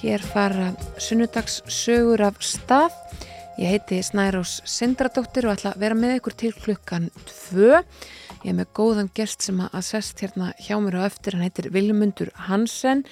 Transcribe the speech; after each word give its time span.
Hér 0.00 0.22
fara 0.24 0.70
sunnudags 0.96 1.58
sögur 1.68 2.22
af 2.24 2.38
stað. 2.40 2.94
Ég 3.60 3.68
heiti 3.74 3.98
Snærós 4.00 4.62
Sindradóttir 4.64 5.44
og 5.44 5.58
ætla 5.58 5.74
að 5.74 5.82
vera 5.82 5.98
með 5.98 6.14
ykkur 6.16 6.36
til 6.40 6.52
klukkan 6.56 7.10
2. 7.28 7.82
Ég 8.40 8.46
er 8.48 8.56
með 8.56 8.70
góðan 8.78 9.10
gest 9.12 9.44
sem 9.44 9.60
að 9.60 9.82
sest 9.84 10.22
hérna 10.24 10.54
hjá 10.56 10.78
mér 10.80 10.96
á 10.96 11.02
eftir. 11.04 11.36
Hann 11.36 11.44
heitir 11.44 11.68
Vilmundur 11.74 12.32
Hansen 12.46 13.04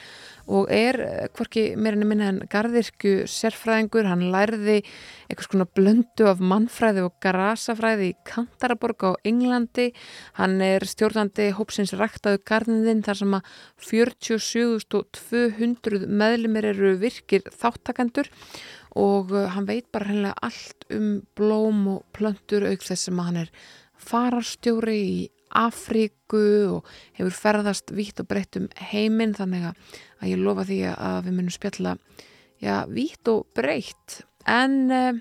og 0.49 0.71
er 0.73 1.29
hvorki 1.37 1.77
mér 1.77 1.93
enn 1.97 2.09
minna 2.09 2.29
en 2.33 2.41
gardirkju 2.51 3.27
sérfræðingur. 3.29 4.07
Hann 4.09 4.31
lærði 4.33 4.83
eitthvað 5.29 5.49
svona 5.49 5.67
blöndu 5.77 6.25
af 6.31 6.39
mannfræði 6.41 7.01
og 7.05 7.13
garasafræði 7.25 8.07
í 8.11 8.19
Kantaraborg 8.29 9.01
á 9.05 9.13
Englandi. 9.29 9.87
Hann 10.41 10.55
er 10.65 10.81
stjórnandi 10.89 11.47
hópsins 11.59 11.93
ræktaðu 11.99 12.39
garðinðinn 12.49 13.05
þar 13.07 13.19
sem 13.23 13.33
að 13.39 13.43
47.200 13.91 16.09
meðlumir 16.09 16.65
eru 16.73 16.91
virkir 17.03 17.43
þáttakandur 17.53 18.27
og 18.99 19.25
hann 19.53 19.69
veit 19.69 19.87
bara 19.93 20.09
hennilega 20.09 20.43
allt 20.43 20.81
um 20.95 21.09
blóm 21.37 21.79
og 21.93 22.01
plöntur 22.17 22.63
auk 22.71 22.83
þess 22.83 23.03
sem 23.09 23.19
hann 23.21 23.41
er 23.45 23.51
fararstjóri 24.09 24.99
í 24.99 25.29
Afríku 25.57 26.45
og 26.77 26.91
hefur 27.19 27.37
ferðast 27.37 27.93
vítt 27.97 28.21
og 28.23 28.29
breytt 28.31 28.59
um 28.61 28.69
heiminn 28.91 29.37
þannig 29.37 29.71
að 29.71 30.29
ég 30.31 30.43
lofa 30.43 30.67
því 30.69 30.81
að 30.93 31.19
við 31.27 31.37
munum 31.39 31.55
spjalla 31.55 31.97
já, 32.63 32.85
vítt 32.91 33.31
og 33.33 33.47
breytt 33.57 34.21
en 34.49 34.79
eh, 34.95 35.21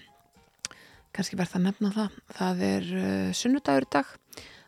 kannski 1.16 1.40
verða 1.40 1.60
að 1.60 1.68
nefna 1.68 1.94
það. 1.96 2.18
Það 2.38 2.66
er 2.68 2.90
uh, 3.02 3.30
sunnudagur 3.36 3.88
dag 3.98 4.12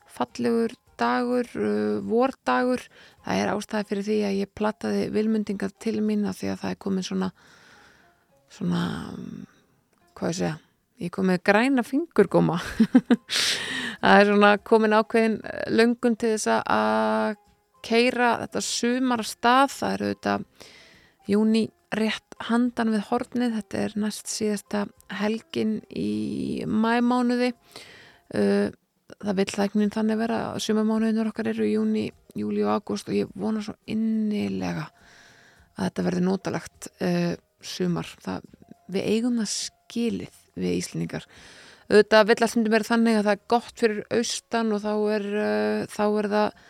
fallegur 0.10 0.74
dagur 1.00 1.48
uh, 1.56 2.00
vordagur, 2.04 2.82
það 3.24 3.44
er 3.44 3.54
ástæði 3.54 3.90
fyrir 3.92 4.08
því 4.08 4.18
að 4.28 4.40
ég 4.42 4.54
plattaði 4.58 5.06
vilmundingar 5.16 5.76
til 5.80 6.00
mín 6.04 6.26
að 6.28 6.42
því 6.42 6.52
að 6.54 6.64
það 6.64 6.74
er 6.74 6.82
komin 6.86 7.08
svona 7.08 7.30
svona 8.50 8.82
hvað 10.18 10.32
ég 10.32 10.40
segja 10.40 10.56
ég 11.00 11.14
kom 11.16 11.30
með 11.30 11.44
græna 11.48 11.86
fingurgóma 11.86 12.58
það 14.00 14.22
er 14.22 14.32
svona 14.32 14.52
komin 14.72 14.96
ákveðin 14.98 15.38
löngun 15.76 16.18
til 16.20 16.34
þess 16.36 16.52
að 16.64 17.38
keira 17.86 18.34
þetta 18.44 18.64
sumar 18.66 19.24
stað, 19.28 19.76
það 19.76 19.96
eru 19.96 20.12
þetta 20.14 20.36
júni 21.30 21.64
rétt 21.96 22.36
handan 22.50 22.92
við 22.94 23.08
hornið, 23.10 23.56
þetta 23.58 23.80
er 23.86 23.96
næst 23.98 24.30
síðasta 24.30 24.84
helgin 25.22 25.80
í 25.90 26.66
mæmánuði 26.70 27.54
vil 28.30 29.50
það 29.50 29.66
ekki 29.66 29.90
þannig 29.96 30.20
vera 30.20 30.40
að 30.52 30.62
sumamánuðinur 30.68 31.32
okkar 31.32 31.50
eru 31.52 31.68
júni, 31.68 32.10
júli 32.38 32.64
og 32.66 32.78
ágúst 32.78 33.10
og 33.10 33.18
ég 33.18 33.32
vona 33.36 33.64
svo 33.66 33.76
innilega 33.90 34.86
að 35.80 35.88
þetta 35.88 36.06
verði 36.06 36.26
nótalagt 36.26 36.90
uh, 37.02 37.34
sumar, 37.60 38.10
það, 38.24 38.46
við 38.92 39.10
eigum 39.16 39.40
það 39.42 39.52
skilið 39.56 40.40
við 40.60 40.78
Íslendingar 40.78 41.26
auðvitað 41.90 42.28
vill 42.30 42.50
stundum 42.50 42.76
er 42.78 42.86
þannig 42.88 43.20
að 43.20 43.28
það 43.28 43.36
er 43.36 43.46
gott 43.54 43.82
fyrir 43.82 44.02
austan 44.14 44.74
og 44.76 44.84
þá 44.84 44.92
er, 45.16 45.30
uh, 45.34 45.88
þá 45.90 46.04
er 46.08 46.30
það 46.34 46.66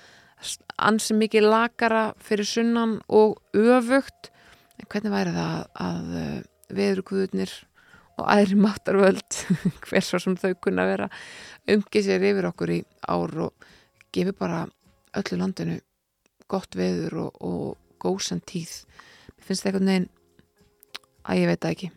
ansi 0.89 1.17
mikið 1.20 1.50
lakara 1.50 2.03
fyrir 2.23 2.48
sunnan 2.48 3.00
og 3.11 3.39
öfugt. 3.52 4.32
En 4.80 4.88
hvernig 4.88 5.11
væri 5.11 5.36
það 5.36 5.58
að, 5.88 6.16
uh, 6.21 6.39
veðurkuðunir 6.80 7.54
og 8.20 8.27
aðri 8.27 8.58
máttarvöld 8.60 9.38
hver 9.88 10.05
svo 10.05 10.20
sem 10.21 10.38
þau 10.39 10.54
kunna 10.64 10.88
vera 10.89 11.10
umgið 11.70 12.08
sér 12.08 12.26
yfir 12.32 12.49
okkur 12.49 12.73
í 12.76 12.80
ár 13.08 13.36
og 13.48 13.70
gefi 14.16 14.33
bara 14.38 14.66
öllu 15.17 15.39
landinu 15.39 15.80
gott 16.49 16.77
veður 16.77 17.20
og, 17.26 17.39
og 17.45 18.02
góðsan 18.02 18.42
tíð 18.48 18.82
mér 19.36 19.48
finnst 19.48 19.64
það 19.64 19.72
eitthvað 19.72 19.88
neginn 19.89 20.10
að 21.30 21.42
ég 21.43 21.52
veit 21.52 21.64
það 21.64 21.76
ekki 21.76 21.92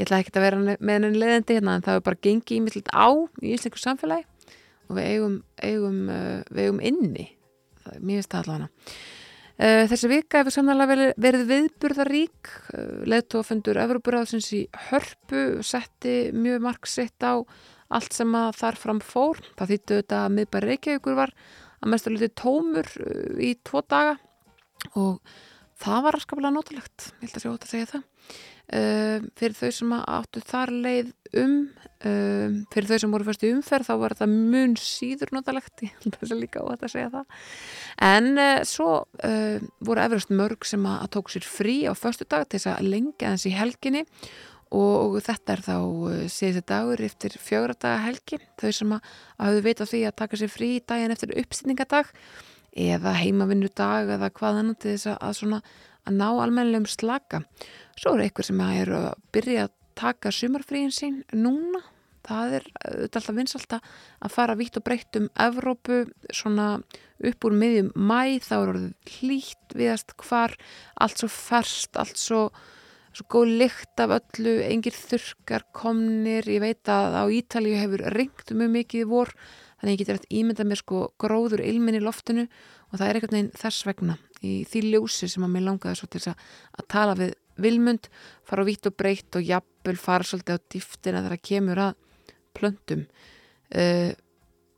ég 0.00 0.06
ætla 0.06 0.20
ekki 0.22 0.32
að 0.32 0.46
vera 0.46 0.60
með 0.80 0.94
henni 0.96 1.20
leðandi 1.20 1.56
hérna 1.58 1.76
en 1.76 1.84
það 1.84 1.98
er 1.98 2.04
bara 2.08 2.22
gengið 2.24 2.56
ímillit 2.56 2.90
á 2.96 3.08
í 3.44 3.52
íslensku 3.52 3.80
samfélagi 3.82 4.24
og 4.88 4.96
við 4.96 5.08
eigum, 5.12 5.34
eigum, 5.62 5.98
uh, 6.10 6.38
við 6.50 6.66
eigum 6.66 6.84
inni. 6.90 7.26
Það 7.84 7.96
er 7.96 8.06
mjög 8.10 8.26
staðalana 8.26 8.68
uh, 9.60 9.84
þessi 9.90 10.10
vika 10.10 10.40
hefur 10.40 10.56
samnálega 10.56 11.12
verið 11.20 11.44
viðburðarík. 11.50 12.52
Uh, 12.72 13.02
leðtófundur 13.10 13.80
Evroparáðsins 13.84 14.50
í 14.56 14.62
hörpu 14.88 15.44
setti 15.66 16.16
mjög 16.36 16.64
marg 16.64 16.90
sitt 16.90 17.20
á 17.20 17.36
allt 17.90 18.14
sem 18.14 18.34
að 18.38 18.56
þar 18.60 18.80
fram 18.80 19.04
fór. 19.04 19.42
Það 19.58 19.74
þýttu 19.74 20.00
þetta 20.00 20.24
að 20.24 20.34
miðbæri 20.38 20.72
Reykjavíkur 20.72 21.18
var 21.18 21.34
að 21.80 21.94
mestur 21.94 22.16
litið 22.16 22.34
tómur 22.38 22.90
í 23.40 23.54
tvo 23.66 23.82
daga 23.88 24.16
og 24.96 25.20
það 25.80 26.04
var 26.06 26.16
raskaplega 26.16 26.54
notalegt. 26.54 27.10
Ég 27.20 27.28
held 27.28 27.36
að 27.36 27.44
sjá 27.44 27.50
þetta 27.50 27.68
að 27.68 27.74
segja 27.74 27.90
það 27.94 28.06
Um, 28.70 29.24
fyrir 29.34 29.56
þau 29.58 29.70
sem 29.74 29.92
áttu 29.98 30.40
þar 30.46 30.70
leið 30.70 31.08
um, 31.40 31.54
um 32.06 32.58
fyrir 32.70 32.86
þau 32.86 32.98
sem 33.02 33.14
voru 33.16 33.26
fyrst 33.26 33.42
í 33.42 33.48
umferð 33.50 33.88
þá 33.88 33.94
var 33.98 34.14
þetta 34.14 34.28
mun 34.30 34.76
síður 34.78 35.32
notalegt 35.34 35.82
ég 35.82 35.96
held 36.04 36.14
að 36.14 36.20
það 36.20 36.34
er 36.36 36.38
líka 36.38 36.62
óhætt 36.62 36.84
að 36.86 36.92
segja 36.92 37.08
það. 37.16 37.40
En 38.10 38.28
uh, 38.36 38.60
svo 38.70 38.92
uh, 39.26 39.66
voru 39.82 40.04
efrast 40.04 40.30
mörg 40.30 40.68
sem 40.70 40.86
að, 40.86 41.00
að 41.02 41.10
tók 41.16 41.34
sér 41.34 41.48
frí 41.50 41.74
á 41.90 41.92
förstu 41.98 42.28
dag 42.30 42.46
til 42.46 42.60
þess 42.60 42.70
að 42.76 42.92
lengja 42.92 43.34
þessi 43.34 43.54
helginni. 43.58 44.04
Og 44.70 45.18
þetta 45.26 45.56
er 45.56 45.64
þá 45.66 45.74
uh, 45.80 46.22
síðusti 46.30 46.62
dagur 46.70 47.02
eftir 47.02 47.34
fjögradaga 47.42 48.04
helgi. 48.06 48.38
Þau 48.62 48.70
sem 48.76 48.94
að, 48.94 49.60
veit 49.66 49.82
á 49.82 49.90
því 49.90 50.06
að 50.06 50.18
taka 50.22 50.38
sér 50.38 50.54
frí 50.54 50.72
daginn 50.78 51.16
eftir 51.16 51.34
uppsýningadag 51.42 52.14
eða 52.70 53.18
heimavinnudag 53.18 54.14
eða 54.14 54.30
hvað 54.30 54.60
annan 54.60 54.78
til 54.78 54.94
þess 54.94 55.16
að, 55.16 55.32
svona, 55.40 55.64
að 56.08 56.16
ná 56.16 56.28
almennilegum 56.30 56.88
slaka 56.90 57.44
Svo 58.00 58.14
eru 58.14 58.24
einhver 58.24 58.46
sem 58.46 58.60
er 58.64 58.90
að 58.96 59.08
byrja 59.34 59.66
að 59.66 59.72
taka 60.00 60.30
sumarfríin 60.32 60.94
sín 60.94 61.18
núna. 61.36 61.82
Það 62.24 62.54
er 62.56 62.66
alltaf 63.02 63.30
vinsalt 63.36 63.74
að 63.76 64.32
fara 64.32 64.56
vitt 64.56 64.78
og 64.80 64.84
breytt 64.86 65.18
um 65.18 65.26
Evrópu 65.40 66.02
svona 66.32 66.78
upp 67.28 67.44
úr 67.44 67.56
miðjum 67.60 67.90
mæ. 67.92 68.40
Það 68.44 68.56
eru 68.56 68.74
orðið 68.74 69.14
hlýtt 69.18 69.76
viðast 69.76 70.14
hvar, 70.24 70.56
allt 70.96 71.20
svo 71.20 71.28
ferst, 71.34 71.96
allt 72.00 72.20
svo, 72.20 72.42
svo 73.12 73.28
góð 73.36 73.56
lykt 73.64 74.04
af 74.04 74.16
öllu, 74.20 74.56
engir 74.64 74.96
þurkar 74.96 75.66
komnir. 75.76 76.48
Ég 76.48 76.64
veit 76.64 76.92
að 76.92 77.20
á 77.20 77.24
Ítalíu 77.28 77.76
hefur 77.82 78.06
ringt 78.16 78.54
mjög 78.56 78.76
mikið 78.78 79.10
vor 79.12 79.34
þannig 79.80 79.96
ég 79.96 80.02
getur 80.02 80.18
eftir 80.18 80.36
ímyndað 80.36 80.68
mér 80.68 80.80
sko 80.80 80.98
gróður 81.20 81.62
ilmin 81.64 81.96
í 81.96 82.02
loftinu 82.04 82.46
og 82.90 82.98
það 82.98 83.06
er 83.06 83.18
einhvern 83.18 83.36
veginn 83.36 83.52
þess 83.60 83.86
vegna 83.86 84.16
í 84.40 84.54
því 84.68 84.82
ljósi 84.88 85.28
sem 85.30 85.44
að 85.44 85.52
mér 85.54 85.66
langaði 85.68 86.00
svo 86.00 86.08
til 86.10 86.22
að, 86.30 86.46
að 86.78 86.88
tala 86.94 87.16
við 87.18 87.34
vilmund, 87.60 88.08
fara 88.48 88.64
á 88.64 88.68
vitt 88.68 88.88
og 88.88 88.96
breytt 88.96 89.36
og 89.36 89.44
jafnvel 89.44 89.96
fara 90.00 90.26
svolítið 90.26 90.56
á 90.56 90.66
dýftina 90.72 91.20
þegar 91.20 91.36
það 91.36 91.46
kemur 91.50 91.82
að 91.84 91.92
plöntum. 92.56 93.04
Uh, 93.70 93.80
eh, 93.80 94.12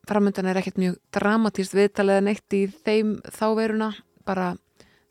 framöndan 0.09 0.49
er 0.51 0.59
ekkert 0.59 0.81
mjög 0.83 0.99
dramatíst 1.15 1.77
viðtalega 1.79 2.25
neitt 2.27 2.57
í 2.59 2.65
þeim 2.83 3.15
þáveruna 3.31 3.93
bara 4.27 4.53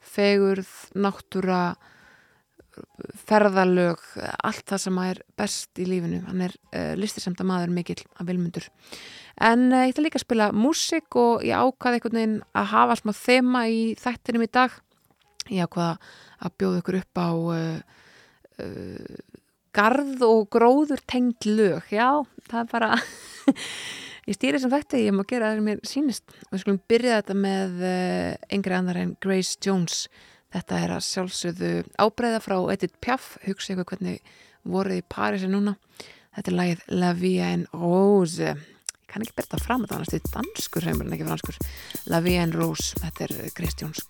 fegurð, 0.01 0.69
náttúra 0.97 1.61
ferðalög 3.28 4.02
allt 4.44 4.64
það 4.69 4.81
sem 4.84 5.00
er 5.03 5.22
best 5.40 5.81
í 5.81 5.88
lífinu. 5.88 6.22
Hann 6.28 6.46
er 6.47 6.56
uh, 6.72 6.94
listisemta 7.00 7.46
maður 7.47 7.74
mikill 7.75 8.02
að 8.19 8.31
vilmundur. 8.31 8.68
En 9.41 9.70
uh, 9.72 9.84
ég 9.85 9.94
ætla 9.94 10.05
líka 10.05 10.20
að 10.20 10.26
spila 10.26 10.50
músik 10.55 11.17
og 11.20 11.46
ég 11.47 11.58
ákvaði 11.58 12.00
einhvern 12.00 12.20
veginn 12.20 12.38
að 12.58 12.72
hafa 12.76 13.00
smá 13.00 13.14
þema 13.17 13.66
í 13.72 13.82
þættinum 14.02 14.46
í 14.46 14.52
dag. 14.52 14.78
Ég 15.50 15.67
ákvaða 15.67 15.96
að 16.41 16.58
bjóða 16.61 16.84
ykkur 16.84 17.00
upp 17.02 17.22
á 17.22 17.29
uh, 17.32 17.78
garð 19.76 20.26
og 20.28 20.46
gróður 20.53 21.02
tengd 21.09 21.47
lög, 21.47 21.88
já, 21.90 22.22
það 22.52 22.59
er 22.59 22.67
bara 22.70 22.90
ég 24.28 24.38
stýri 24.38 24.59
sem 24.61 24.70
þetta 24.70 25.00
ég 25.00 25.16
má 25.16 25.23
gera 25.26 25.50
það 25.50 25.58
sem 25.58 25.70
mér 25.70 25.79
sínist 25.88 26.35
og 26.44 26.52
við 26.52 26.61
skulum 26.61 26.82
byrja 26.91 27.22
þetta 27.22 27.38
með 27.40 27.85
yngri 28.53 28.78
annar 28.78 29.00
en 29.02 29.16
Grace 29.23 29.55
Jones 29.64 30.03
þetta 30.52 30.82
er 30.84 30.96
að 30.96 31.06
sjálfsögðu 31.08 31.72
ábreyða 32.02 32.42
frá 32.44 32.58
Edith 32.74 33.00
Piaf, 33.03 33.36
hugsa 33.46 33.76
ykkur 33.76 33.90
hvernig 33.94 34.20
voruð 34.68 35.00
í 35.00 35.08
Parisi 35.08 35.50
núna. 35.52 35.78
Þetta 36.36 36.52
er 36.52 36.58
lagið 36.59 36.84
La 37.02 37.14
Vie 37.18 37.48
en 37.48 37.66
Rose. 37.74 38.53
Ég 38.53 39.08
kann 39.12 39.26
ekki 39.26 39.40
berta 39.42 39.59
fram 39.59 39.84
þetta 39.84 39.98
annars 39.98 40.14
þetta 40.14 40.30
er 40.30 40.38
danskur 40.38 40.88
heimur 40.88 41.08
en 41.08 41.18
ekki 41.18 41.28
franskur. 41.28 41.59
La 42.14 42.22
Vie 42.24 42.40
en 42.40 42.56
Rose, 42.56 42.96
þetta 43.02 43.28
er 43.28 43.36
Grace 43.58 43.82
Jones, 43.82 44.06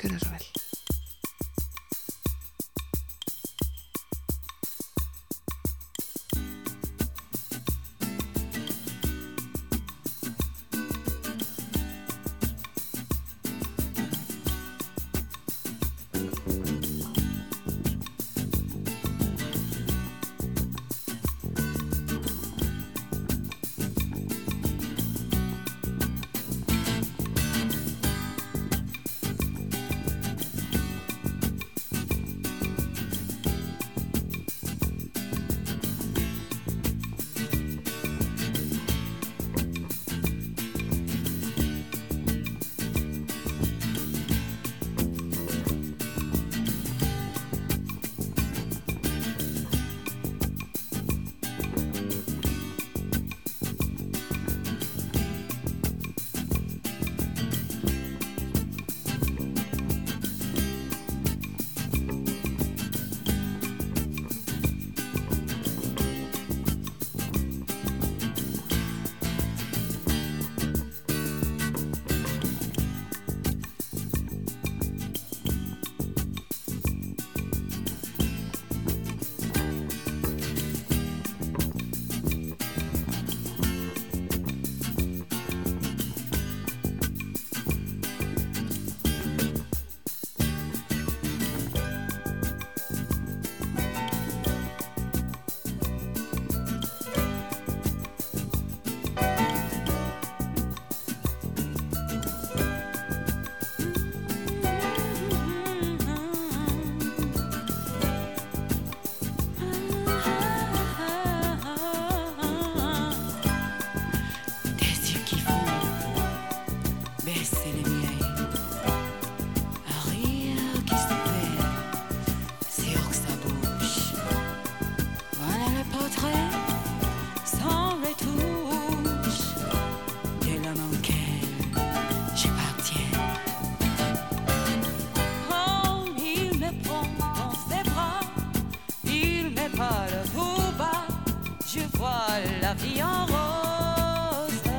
voit 142.01 142.39
la 142.62 142.74
vie 142.74 143.01
en 143.03 143.25
rose. 143.25 144.69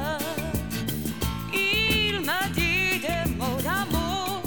Il 1.55 2.21
m'a 2.29 2.45
dit 2.53 2.99
des 3.07 3.25
mots 3.39 3.63
d'amour, 3.69 4.43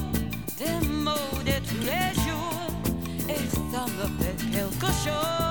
des 0.62 0.86
mots 1.06 1.40
de 1.50 1.58
tous 1.70 1.84
les 1.92 2.10
jours, 2.26 2.72
et 3.30 3.44
ça 3.72 3.86
me 3.98 4.06
fait 4.20 4.38
quelque 4.52 4.92
chose. 5.06 5.45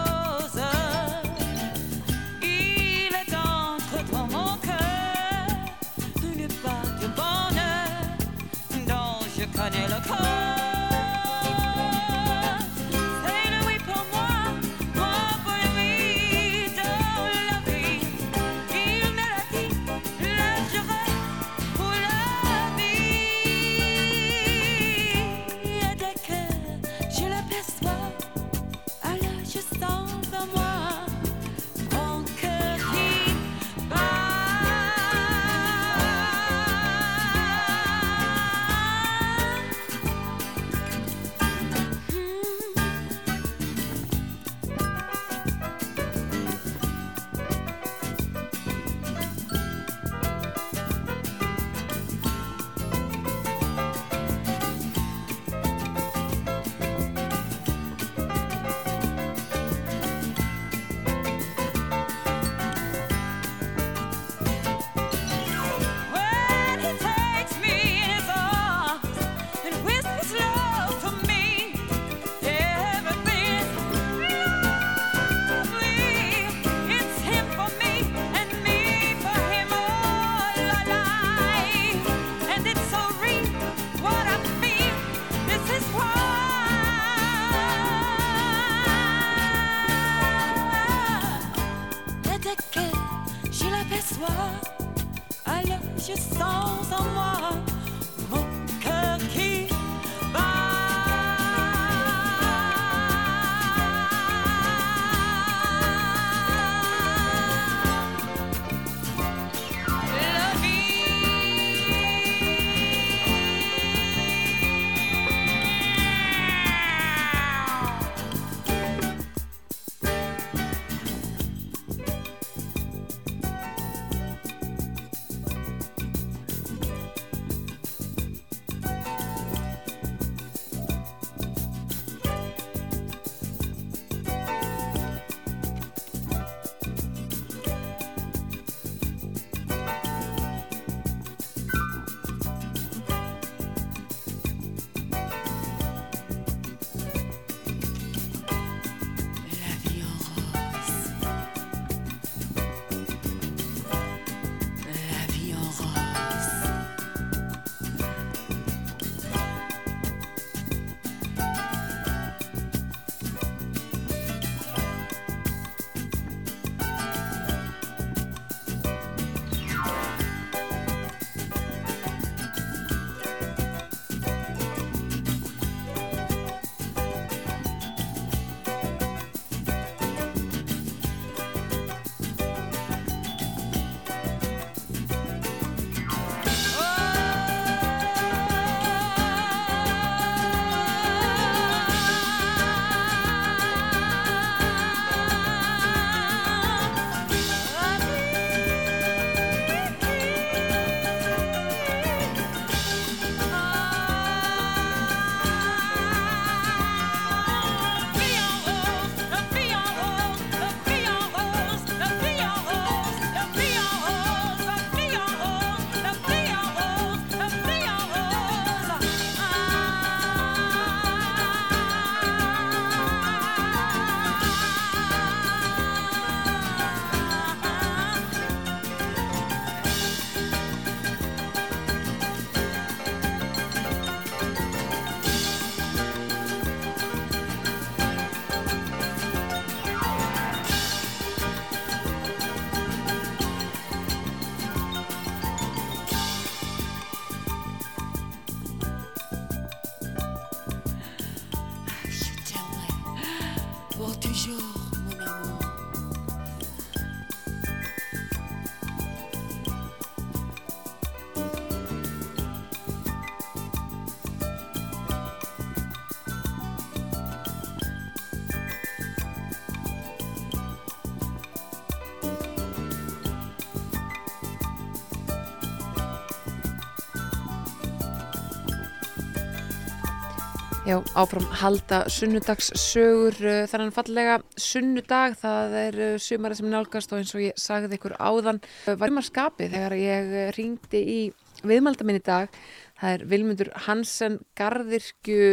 Já, 280.84 280.98
áfram 281.17 281.46
halda 281.62 282.03
sunnudags 282.12 282.67
sögur 282.76 283.38
þannig 283.70 283.94
fallega 283.96 284.34
sunnudag. 284.60 285.32
Það 285.41 285.76
er 285.81 285.96
sumari 286.20 286.58
sem 286.58 286.69
nálgast 286.69 287.14
og 287.14 287.22
eins 287.22 287.32
og 287.32 287.41
ég 287.41 287.56
sagði 287.56 287.96
ykkur 287.96 288.12
áðan 288.20 288.60
var 288.84 289.08
um 289.08 289.22
að 289.22 289.31
skapi 289.31 289.70
þegar 289.72 289.94
ég 289.96 290.34
ringdi 290.58 291.00
í 291.00 291.19
viðmalda 291.64 292.05
minn 292.05 292.20
í 292.20 292.24
dag. 292.26 292.53
Það 293.00 293.17
er 293.17 293.24
Vilmundur 293.32 293.72
Hansen 293.86 294.36
Garðirkju 294.60 295.48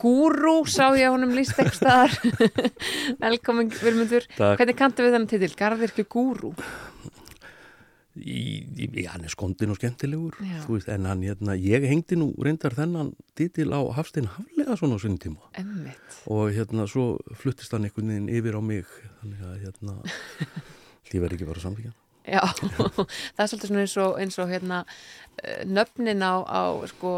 Gúrú 0.00 0.54
sá 0.70 0.94
ég 0.94 1.10
á 1.10 1.14
honum 1.16 1.34
líst 1.34 1.58
ekki 1.58 1.74
staðar. 1.80 2.14
Velkomin 3.26 3.74
Vilmundur. 3.74 4.30
Hvernig 4.38 4.78
kantu 4.78 5.02
við 5.02 5.16
þennan 5.16 5.32
titil? 5.34 5.50
Garðirkju 5.58 6.06
Gúrú 6.14 6.54
Í, 8.18 8.66
í, 8.74 9.04
hann 9.06 9.22
er 9.22 9.30
skondin 9.30 9.70
og 9.70 9.78
skemmtilegur 9.78 10.34
veist, 10.66 10.88
en 10.90 11.06
hann, 11.06 11.22
hérna, 11.22 11.54
ég 11.54 11.84
hengdi 11.86 12.18
nú 12.18 12.32
reyndar 12.42 12.74
þennan 12.74 13.12
titil 13.38 13.70
á 13.70 13.78
Hafstein 13.94 14.26
Haflega 14.34 14.74
svona 14.74 14.98
á 14.98 15.02
sinni 15.02 15.22
tíma. 15.22 15.38
Einmitt. 15.54 16.16
og 16.26 16.50
hérna 16.56 16.88
svo 16.90 17.20
fluttist 17.38 17.70
hann 17.70 17.86
einhvern 17.86 18.10
veginn 18.10 18.32
yfir 18.34 18.58
á 18.58 18.62
mig 18.66 18.90
þannig 19.20 19.46
að 19.46 19.56
hérna 19.62 19.96
því 21.08 21.22
verði 21.22 21.38
ekki 21.38 21.50
bara 21.52 21.62
samfíkjan 21.62 21.98
Já, 22.26 22.42
það 23.34 23.44
er 23.44 23.48
svolítið 23.50 23.78
eins 23.80 23.96
og, 24.02 24.18
eins 24.20 24.36
og 24.42 24.50
hérna, 24.50 24.82
eh, 25.40 25.62
nöfnin 25.66 26.20
á, 26.26 26.42
á 26.44 26.62
sko, 26.90 27.14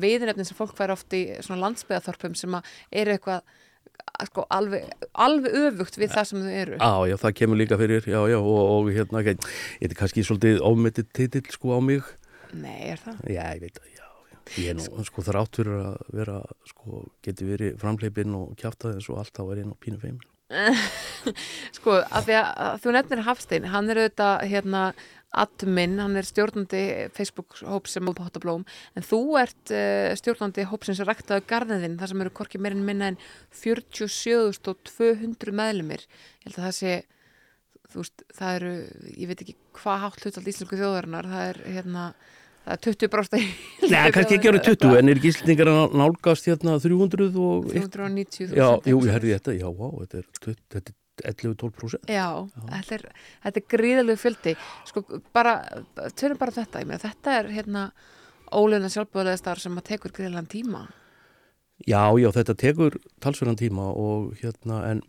viðnöfnin 0.00 0.46
sem 0.46 0.56
fólk 0.56 0.76
fær 0.78 0.92
oft 0.94 1.16
í 1.16 1.26
landsbyðaþorpum 1.48 2.36
sem 2.38 2.54
eru 2.92 3.16
eitthvað 3.16 3.42
sko, 4.28 4.44
alveg, 4.54 4.86
alveg 5.26 5.56
öfugt 5.68 5.98
við 6.00 6.14
það 6.14 6.28
sem 6.30 6.44
þau 6.44 6.54
eru. 6.62 6.78
Já, 6.78 6.92
já, 7.10 7.16
það 7.24 7.36
kemur 7.40 7.60
líka 7.60 7.78
fyrir 7.80 8.08
já, 8.08 8.20
já, 8.30 8.38
og, 8.38 8.60
og 8.74 8.92
hérna, 8.94 9.24
ég 9.26 9.88
er 9.88 9.96
kannski 9.98 10.24
svolítið 10.26 10.62
ámetið 10.64 11.10
titill 11.16 11.46
sko 11.54 11.76
á 11.76 11.80
mig. 11.84 12.14
Nei, 12.54 12.92
er 12.94 13.02
það? 13.02 13.24
Já, 13.30 13.42
ég 13.56 13.64
veit 13.64 13.80
að, 13.80 13.88
já, 13.90 14.04
já. 14.30 14.38
Ég 14.60 14.70
er 14.74 14.78
nú 14.78 15.08
sko 15.08 15.24
þrátt 15.24 15.58
fyrir 15.58 15.80
að 15.80 16.14
vera 16.20 16.38
sko, 16.68 17.02
geti 17.24 17.48
verið 17.48 17.80
framleipinn 17.80 18.38
og 18.38 18.54
kjáftað 18.60 18.98
eins 18.98 19.10
og 19.10 19.20
allt 19.22 19.40
á 19.40 19.44
er 19.48 19.64
einn 19.64 19.74
og 19.74 19.80
pínu 19.82 20.00
feimin 20.02 20.22
Sko, 21.76 21.98
af 22.04 22.26
því 22.26 22.36
að 22.38 22.80
þú 22.84 22.94
nefnir 22.94 23.22
Hafstein, 23.26 23.68
hann 23.72 23.88
er 23.90 24.02
auðvitað 24.02 24.44
hérna 24.50 24.82
admin, 25.42 25.98
hann 26.02 26.16
er 26.18 26.26
stjórnandi 26.28 26.82
Facebook-hóp 27.16 27.88
sem 27.90 28.06
er 28.10 28.16
Pottablóm 28.18 28.62
en 28.94 29.06
þú 29.06 29.20
ert 29.40 29.72
uh, 29.74 30.12
stjórnandi 30.18 30.66
hóp 30.70 30.82
sem 30.86 30.96
er 30.98 31.10
ræktaðu 31.10 31.42
garðinðinn, 31.50 31.98
þar 32.00 32.10
sem 32.12 32.22
eru 32.24 32.32
korki 32.34 32.58
meirinn 32.62 32.86
minna 32.86 33.06
en 33.12 33.18
47.200 33.62 35.54
meðlumir 35.56 36.02
ég 36.06 36.46
held 36.46 36.58
að 36.58 36.66
það 36.68 36.78
sé 36.78 36.92
þú 37.94 38.02
veist, 38.02 38.24
það 38.38 38.56
eru 38.60 38.72
ég 39.14 39.28
veit 39.30 39.44
ekki 39.44 39.56
hvað 39.80 40.02
hátt 40.04 40.24
hlutald 40.24 40.50
íslensku 40.50 40.80
þjóðarinnar 40.80 41.30
það 41.30 41.44
er 41.50 41.60
hérna 41.76 42.06
það 42.64 42.74
er 42.74 42.82
20 42.88 43.12
brásta 43.12 43.40
Nei, 43.40 44.10
kannski 44.14 44.38
ekki 44.38 44.50
árið 44.50 44.66
20 44.72 44.98
en 44.98 45.12
er 45.12 45.20
ekki 45.20 45.32
íslendingar 45.34 45.70
að 45.74 45.96
nálgast 46.00 46.50
hérna 46.50 46.76
300 46.82 47.30
og 47.44 47.70
390 47.70 48.54
Já, 48.56 48.68
jú, 48.88 49.00
ég 49.04 49.14
herði 49.14 49.34
þetta, 49.36 49.56
já, 49.60 49.68
á, 49.68 49.88
þetta 50.00 50.22
er, 50.22 50.28
þetta 50.74 50.84
er 50.84 51.00
11-12% 51.22 52.10
Já, 52.10 52.28
Já. 52.42 52.64
Þetta, 52.72 52.98
er, 52.98 53.06
þetta 53.46 53.60
er 53.62 53.68
gríðalegu 53.76 54.20
fjöldi 54.20 54.56
sko 54.88 55.04
bara, 55.36 55.54
törnum 56.18 56.40
bara 56.40 56.54
um 56.54 56.58
þetta 56.58 56.82
ég 56.82 56.90
með 56.90 57.06
þetta 57.06 57.38
er 57.38 57.50
hérna 57.54 57.86
óleina 58.54 58.90
sjálfbúðlega 58.92 59.40
starf 59.40 59.64
sem 59.64 59.78
að 59.78 59.88
tekur 59.92 60.14
gríðalega 60.14 60.52
tíma 60.56 60.84
Já, 61.82 62.14
já, 62.14 62.28
þetta 62.30 62.54
tekur 62.54 62.96
talsverðan 63.22 63.58
tíma 63.58 63.88
og 63.98 64.36
hérna 64.38 64.78
en 64.92 65.00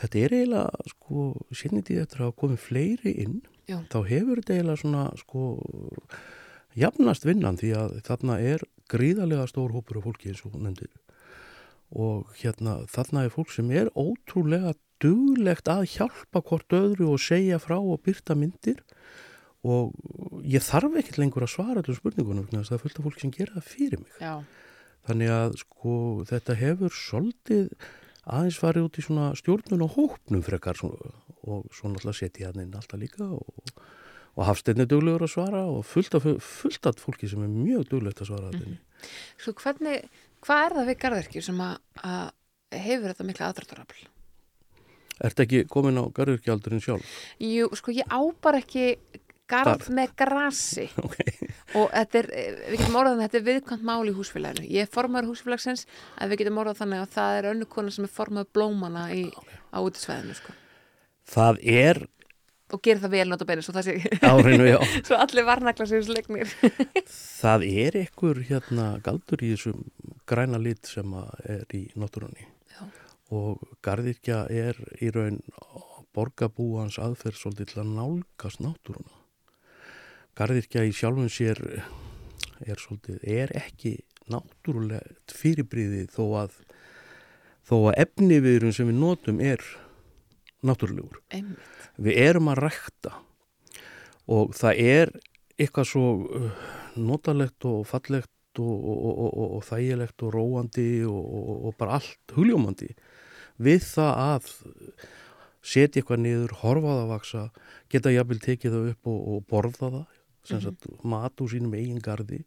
þetta 0.00 0.18
er 0.18 0.34
eiginlega 0.34 0.90
sko 0.90 1.28
sérnitið 1.54 2.02
eftir 2.02 2.24
að 2.26 2.34
komi 2.42 2.58
fleiri 2.58 3.12
inn 3.22 3.36
já. 3.70 3.78
þá 3.92 4.00
hefur 4.08 4.40
þetta 4.40 4.56
eiginlega 4.56 4.82
svona 4.82 5.04
sko 5.20 5.44
jafnast 6.78 7.26
vinnan 7.26 7.58
því 7.60 7.70
að 7.78 7.94
þarna 8.08 8.40
er 8.42 8.66
gríðarlega 8.90 9.46
stór 9.50 9.74
hópur 9.74 10.00
af 10.00 10.08
fólki 10.08 10.32
eins 10.32 10.42
og 10.46 10.58
nefndir 10.58 10.90
og 11.90 12.30
hérna 12.38 12.80
þarna 12.90 13.26
er 13.26 13.34
fólk 13.34 13.52
sem 13.54 13.70
er 13.74 13.90
ótrúlega 13.98 14.74
duglegt 15.02 15.68
að 15.70 15.88
hjálpa 15.96 16.42
hvort 16.44 16.76
öðru 16.76 17.14
og 17.14 17.22
segja 17.22 17.58
frá 17.62 17.78
og 17.78 18.02
byrta 18.04 18.36
myndir 18.38 18.82
og 19.66 19.92
ég 20.46 20.64
þarf 20.64 20.96
ekkert 21.00 21.20
lengur 21.20 21.44
að 21.44 21.54
svara 21.54 21.82
allir 21.82 21.98
spurningunum 21.98 22.48
það 22.50 22.76
er 22.76 22.82
fullt 22.84 23.00
af 23.00 23.08
fólk 23.08 23.20
sem 23.20 23.32
gera 23.34 23.56
það 23.58 23.70
fyrir 23.72 24.02
mig 24.04 24.20
Já. 24.22 24.34
þannig 25.08 25.32
að 25.36 25.56
sko 25.64 25.96
þetta 26.30 26.56
hefur 26.60 26.96
svolítið 26.96 27.72
aðeins 28.30 28.60
farið 28.60 28.86
út 28.86 29.00
í 29.00 29.04
svona 29.04 29.30
stjórnun 29.38 29.84
og 29.86 29.96
hópnum 29.96 30.44
frekar 30.46 30.78
svona, 30.78 31.14
og 31.44 31.66
svo 31.74 31.90
náttúrulega 31.90 32.20
setja 32.20 32.50
hann 32.50 32.62
inn 32.64 32.76
alltaf 32.76 33.00
líka 33.00 33.26
og, 33.26 33.72
og 34.36 34.46
hafsteinni 34.48 34.86
duglegur 34.88 35.26
að 35.26 35.34
svara 35.34 35.64
og 35.68 35.84
fullt 35.88 36.16
af, 36.16 36.28
fullt 36.44 36.88
af 36.88 37.00
fólki 37.00 37.28
sem 37.30 37.44
er 37.44 37.52
mjög 37.52 37.88
duglegt 37.90 38.20
að 38.20 38.32
svara 38.32 38.52
mm 38.52 38.60
-hmm. 38.60 38.78
Svo 39.40 39.52
hvernig, 39.52 40.08
hvað 40.46 40.64
er 40.64 40.76
það 40.78 40.90
við 40.90 41.00
garðverkjur 41.04 41.46
sem 41.46 41.64
að, 41.64 41.74
að 42.06 42.80
hefur 42.86 43.12
þetta 43.12 43.28
mikla 43.28 43.50
aðdraftarafl? 43.50 44.04
Er 45.20 45.34
þetta 45.34 45.44
ekki 45.44 45.64
komin 45.68 46.00
á 46.00 46.04
garðurkjaldurinn 46.16 46.84
sjálf? 46.84 47.16
Jú, 47.44 47.66
sko 47.76 47.92
ég 47.92 48.08
ábar 48.08 48.60
ekki 48.60 48.94
garð 49.50 49.84
Þar. 49.84 49.96
með 49.98 50.14
grasi 50.22 50.86
okay. 51.04 51.50
og 51.78 51.90
þetta 51.90 52.20
er, 52.22 52.28
við 52.70 52.78
getum 52.78 52.98
orðað 53.00 53.16
þannig 53.16 53.24
að 53.24 53.26
þetta 53.26 53.40
er 53.40 53.46
viðkvæmt 53.48 53.84
mál 53.90 54.00
í 54.06 54.14
húsfélaginu. 54.16 54.70
Ég 54.70 54.86
er 54.86 54.94
formadur 54.94 55.32
húsfélagsins 55.32 55.84
að 56.16 56.32
við 56.32 56.42
getum 56.44 56.62
orðað 56.62 56.80
þannig 56.84 57.02
að 57.02 57.12
það 57.16 57.40
er 57.40 57.50
önnu 57.50 57.68
kona 57.74 57.94
sem 57.94 58.06
er 58.06 58.14
formað 58.14 58.50
blómana 58.54 59.04
í, 59.16 59.26
okay. 59.42 59.60
á 59.74 59.78
útisvæðinu 59.82 60.38
sko. 60.38 60.56
Það 61.30 61.62
er 61.74 62.02
og 62.74 62.82
gerir 62.84 63.02
það 63.02 63.14
vel 63.16 63.26
notabenni 63.30 63.64
svo, 63.64 63.74
Árinu, 63.76 64.70
svo 65.06 65.18
allir 65.18 65.46
varnakla 65.48 65.86
sér 65.88 66.04
slegnir 66.06 66.50
Það 67.42 67.66
er 67.68 68.00
ekkur 68.04 68.42
hérna 68.48 68.92
galdur 69.04 69.42
í 69.44 69.52
þessum 69.54 69.84
græna 70.30 70.60
lit 70.62 70.86
sem 70.86 71.14
er 71.48 71.64
í 71.74 71.86
náttúrunni. 71.98 72.46
Og 73.30 73.62
gardirkja 73.84 74.44
er 74.50 74.78
í 74.98 75.10
raun 75.14 75.38
borgabúans 76.14 76.98
aðferð 76.98 77.38
svolítið 77.38 77.72
til 77.72 77.82
að 77.82 77.92
nálgast 77.96 78.62
náttúruna. 78.62 79.18
Gardirkja 80.38 80.82
í 80.86 80.94
sjálfum 80.94 81.28
sér 81.30 81.60
er, 81.70 82.78
svolítið, 82.78 83.20
er 83.22 83.52
ekki 83.58 83.98
náttúrulegt 84.30 85.34
fyrirbríði 85.34 86.06
þó 86.10 86.24
að, 86.44 86.58
þó 87.66 87.76
að 87.90 88.00
efniviðurum 88.06 88.74
sem 88.74 88.90
við 88.90 89.00
notum 89.02 89.40
er 89.44 89.64
náttúrulegur. 90.66 91.20
Einmitt. 91.34 91.78
Við 92.00 92.20
erum 92.24 92.50
að 92.52 92.62
rækta 92.66 93.14
og 94.30 94.52
það 94.56 94.82
er 94.84 95.14
eitthvað 95.60 95.88
svo 95.90 96.04
uh, 96.24 96.68
notalegt 96.96 97.66
og 97.68 97.82
fallegt 97.88 98.60
og, 98.60 98.76
og, 98.92 99.10
og, 99.14 99.56
og 99.56 99.64
þægilegt 99.64 100.24
og 100.26 100.34
róandi 100.34 100.90
og 101.06 101.74
bara 101.78 102.00
allt 102.00 102.34
hugljómandi 102.34 102.90
við 103.60 103.84
það 103.84 104.12
að 104.24 104.48
setja 105.60 106.00
eitthvað 106.00 106.22
niður, 106.24 106.54
horfa 106.62 106.94
það 106.94 107.02
að 107.02 107.12
vaksa, 107.12 107.42
geta 107.92 108.14
jafnvel 108.14 108.40
tekið 108.40 108.76
það 108.76 108.88
upp 108.94 109.10
og, 109.12 109.20
og 109.20 109.44
borða 109.50 109.90
það, 109.96 110.06
sem 110.40 110.56
mm 110.56 110.62
-hmm. 110.62 110.78
sagt 110.80 111.04
mat 111.04 111.40
úr 111.40 111.50
sínum 111.52 111.74
eigin 111.76 112.00
gardi 112.00 112.44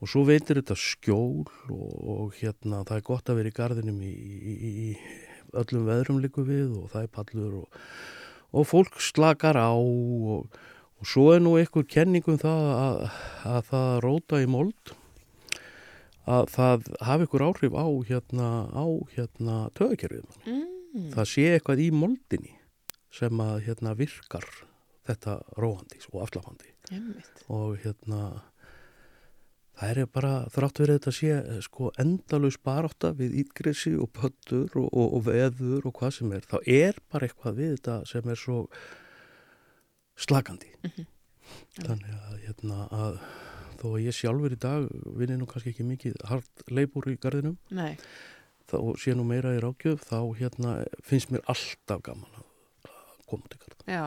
og 0.00 0.08
svo 0.08 0.24
veitir 0.26 0.58
þetta 0.58 0.74
skjól 0.74 1.46
og, 1.70 1.92
og 2.14 2.34
hérna 2.34 2.82
það 2.84 2.96
er 2.96 3.06
gott 3.06 3.30
að 3.30 3.38
vera 3.38 3.48
í 3.48 3.58
gardinum 3.58 4.00
í, 4.02 4.10
í, 4.10 4.54
í 4.88 4.88
öllum 5.56 5.88
veðrum 5.88 6.22
líku 6.22 6.44
við 6.46 6.72
og 6.82 6.90
það 6.92 7.04
er 7.04 7.12
pallur 7.18 7.58
og, 7.62 7.82
og 8.52 8.68
fólk 8.68 9.00
slakar 9.02 9.58
á 9.58 9.72
og 9.72 11.06
svo 11.06 11.28
er 11.34 11.42
nú 11.44 11.56
einhver 11.58 11.86
kenningum 11.86 12.38
það 12.40 12.70
að, 12.74 13.02
að 13.46 13.60
það 13.70 13.92
róta 14.04 14.42
í 14.42 14.48
mold 14.50 14.94
að 16.28 16.50
það 16.52 16.88
hafi 17.08 17.28
ykkur 17.28 17.44
áhrif 17.46 17.76
á 17.78 17.86
hérna, 18.08 18.48
á 18.68 18.86
hérna 19.14 19.58
töðakerfið 19.78 20.40
mm. 20.44 21.10
það 21.14 21.30
sé 21.32 21.46
eitthvað 21.54 21.84
í 21.86 21.90
moldinni 21.94 22.54
sem 23.14 23.40
að 23.40 23.62
hérna 23.68 23.94
virkar 23.96 24.46
þetta 25.08 25.38
róandi 25.56 26.02
og 26.12 26.22
afslafandi 26.26 26.74
og 27.48 27.78
hérna 27.84 28.22
það 29.78 30.00
er 30.02 30.08
bara 30.10 30.32
þrátt 30.52 30.80
verið 30.82 30.98
þetta 30.98 31.12
sé 31.14 31.60
sko 31.64 31.90
endalus 32.02 32.58
barátta 32.64 33.12
við 33.18 33.36
ítgressi 33.44 33.94
og 33.98 34.10
pöttur 34.16 34.72
og, 34.80 34.88
og, 34.88 35.12
og 35.18 35.26
veður 35.28 35.86
og 35.90 35.94
hvað 36.00 36.16
sem 36.18 36.32
er, 36.34 36.48
þá 36.48 36.58
er 36.64 36.98
bara 37.12 37.28
eitthvað 37.28 37.60
við 37.60 37.76
þetta 37.76 37.98
sem 38.10 38.32
er 38.32 38.40
svo 38.40 38.58
slagandi 40.18 40.72
mm 40.80 40.90
-hmm. 40.90 41.06
þannig 41.84 42.16
að 42.16 42.40
hérna 42.46 42.88
að 42.90 43.20
þó 43.78 43.86
að 43.92 44.02
ég 44.02 44.18
sjálfur 44.18 44.56
í 44.56 44.58
dag 44.58 44.88
vinni 45.18 45.38
nú 45.38 45.46
kannski 45.46 45.70
ekki 45.70 45.86
mikið 45.86 46.18
hart 46.26 46.66
leipur 46.70 47.06
í 47.10 47.18
gardinum 47.20 47.56
Nei. 47.70 47.94
þá 48.66 48.78
sé 48.98 49.14
nú 49.14 49.24
meira 49.24 49.54
í 49.54 49.62
rákjöf 49.62 50.02
þá 50.10 50.34
hérna, 50.40 50.84
finnst 51.02 51.30
mér 51.30 51.46
alltaf 51.46 52.02
gaman 52.02 52.34
að 52.34 52.47
koma 53.30 53.48
til 53.52 53.62
gardin 53.62 53.94
Já, 53.94 54.04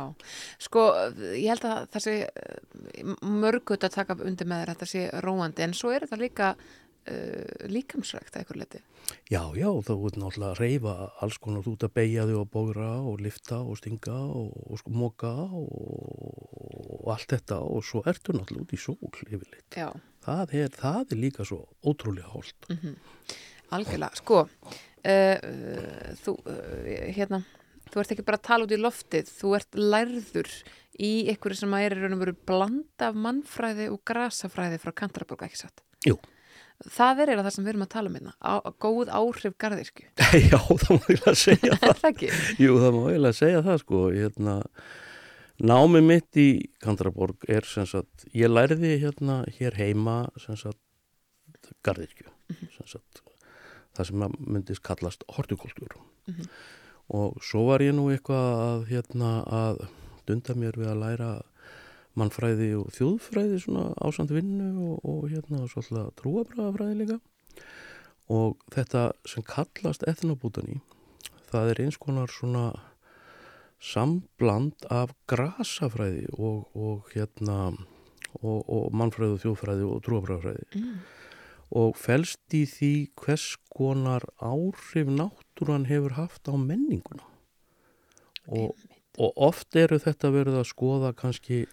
sko 0.61 0.85
ég 1.33 1.49
held 1.49 1.65
að 1.65 1.89
það 1.93 2.05
sé 2.05 2.15
mörgut 3.21 3.87
að 3.87 3.97
taka 3.97 4.17
undir 4.21 4.49
með 4.49 4.63
þér 4.63 4.73
að 4.73 4.83
það 4.83 4.93
sé 4.93 5.03
róandi 5.25 5.65
en 5.65 5.75
svo 5.77 5.93
er 5.95 6.05
þetta 6.05 6.21
líka 6.21 6.53
uh, 6.53 7.67
líkamsrækt 7.71 8.35
að 8.35 8.45
ykkur 8.45 8.61
leti 8.61 8.81
Já, 9.31 9.41
já, 9.55 9.69
þá 9.83 9.91
er 9.95 10.17
náttúrulega 10.19 10.51
að 10.51 10.59
reyfa 10.59 10.93
alls 11.23 11.37
konar 11.41 11.67
út 11.71 11.83
að 11.85 11.93
beigja 11.95 12.25
þig 12.27 12.37
og 12.41 12.49
bógra 12.51 12.89
og 13.07 13.21
lifta 13.23 13.61
og 13.63 13.79
stinga 13.79 14.17
og, 14.27 14.51
og 14.67 14.81
sko 14.81 14.93
móka 14.95 15.31
og, 15.31 15.71
og 16.99 17.11
allt 17.15 17.31
þetta 17.33 17.61
og 17.63 17.85
svo 17.87 18.03
ertu 18.11 18.35
náttúrulega 18.35 18.67
út 18.67 18.75
í 18.75 18.79
sól 18.79 18.97
yfirleitt. 19.25 19.77
Já. 19.77 19.89
Það 20.21 20.55
er, 20.59 20.75
það 20.77 21.15
er 21.15 21.21
líka 21.23 21.47
svo 21.47 21.63
ótrúlega 21.81 22.29
hólt. 22.31 22.69
Mm 22.69 22.77
-hmm. 22.77 22.95
algjörlega, 23.71 24.15
sko 24.15 24.41
uh, 24.41 25.37
þú, 26.23 26.35
uh, 26.45 27.11
hérna 27.15 27.43
þú 27.91 28.01
ert 28.03 28.13
ekki 28.15 28.25
bara 28.27 28.39
að 28.39 28.47
tala 28.47 28.67
út 28.67 28.73
í 28.75 28.79
loftið 28.81 29.31
þú 29.37 29.53
ert 29.57 29.77
lærður 29.79 30.51
í 31.01 31.11
einhverju 31.31 31.57
sem 31.61 31.73
að 31.77 31.85
er 31.87 31.95
í 31.95 32.01
raun 32.03 32.15
og 32.17 32.21
veru 32.25 32.35
blanda 32.51 33.09
af 33.09 33.17
mannfræði 33.25 33.87
og 33.93 34.01
grasafræði 34.07 34.79
frá 34.83 34.93
Kantarborg, 35.01 35.45
ekki 35.47 35.61
satt? 35.63 35.83
Jú. 36.07 36.17
Það 36.81 37.19
er 37.21 37.31
eða 37.35 37.43
það 37.45 37.53
sem 37.55 37.65
við 37.65 37.71
erum 37.75 37.85
að 37.85 37.91
tala 37.93 38.09
um 38.09 38.15
hérna, 38.17 38.33
góð 38.81 39.11
áhrif 39.13 39.55
garðirkju. 39.61 40.07
Já, 40.49 40.57
það 40.57 40.91
má 40.97 41.05
eiginlega 41.05 41.35
segja 41.37 41.77
það. 41.81 41.95
Það 42.01 42.09
ekki? 42.09 42.29
Jú, 42.63 42.77
það 42.81 42.95
má 42.97 43.01
eiginlega 43.11 43.37
segja 43.37 43.63
það, 43.67 43.81
sko. 43.83 43.99
Hérna, 44.15 44.55
námi 45.71 46.01
mitt 46.05 46.39
í 46.41 46.47
Kandraborg 46.81 47.45
er 47.53 47.67
sem 47.69 47.85
sagt, 47.89 48.25
ég 48.33 48.49
lærði 48.49 48.95
hérna 49.03 49.41
hér 49.59 49.77
heima 49.77 50.15
sem 50.41 50.57
sagt 50.57 51.71
garðirkju, 51.85 52.31
sem 52.79 52.89
sagt 52.89 53.21
það 53.97 54.07
sem 54.09 54.25
að 54.25 54.35
myndist 54.41 54.83
kallast 54.87 55.25
hortikultúr. 55.35 55.93
Mhm. 56.31 56.47
Og 57.11 57.39
svo 57.43 57.65
var 57.67 57.83
ég 57.83 57.95
nú 57.95 58.07
eitthvað 58.11 58.61
að 58.65 58.85
hérna 58.91 59.31
að 59.43 59.81
dunda 60.29 60.55
mér 60.55 60.77
við 60.79 60.91
að 60.93 61.01
læra 61.01 61.31
mannfræði 62.19 62.69
og 62.79 62.91
þjóðfræði 62.95 63.59
svona 63.63 63.85
ásand 64.03 64.31
vinnu 64.35 64.69
og, 64.89 64.95
og 65.07 65.27
hérna 65.31 65.63
svolítið 65.71 66.11
trúabræðafræði 66.19 66.97
líka 66.99 67.17
og 68.31 68.59
þetta 68.71 69.03
sem 69.27 69.45
kallast 69.47 70.03
etnobútani 70.07 70.79
það 71.51 71.71
er 71.71 71.81
eins 71.85 71.99
konar 71.99 72.31
svona 72.31 72.65
sambland 73.81 74.85
af 74.93 75.15
grasafræði 75.31 76.27
og, 76.37 76.67
og 76.77 77.09
hérna 77.15 77.71
og, 78.41 78.59
og 78.67 78.91
mannfræði 78.95 79.37
og 79.37 79.43
þjóðfræði 79.45 79.87
og 79.87 80.05
trúabræðafræði 80.07 80.69
Mm. 80.81 80.99
Og 81.71 81.95
felst 81.99 82.55
í 82.55 82.65
því 82.67 82.93
hvers 83.21 83.55
konar 83.71 84.25
áhrif 84.43 85.07
náttúran 85.07 85.87
hefur 85.87 86.17
haft 86.17 86.51
á 86.51 86.55
menninguna? 86.59 87.23
Og, 88.51 88.75
og 89.17 89.43
oft 89.49 89.75
eru 89.79 89.99
þetta 90.01 90.33
verið 90.33 90.59
að 90.59 90.69
skoða 90.71 91.13
kannski 91.15 91.65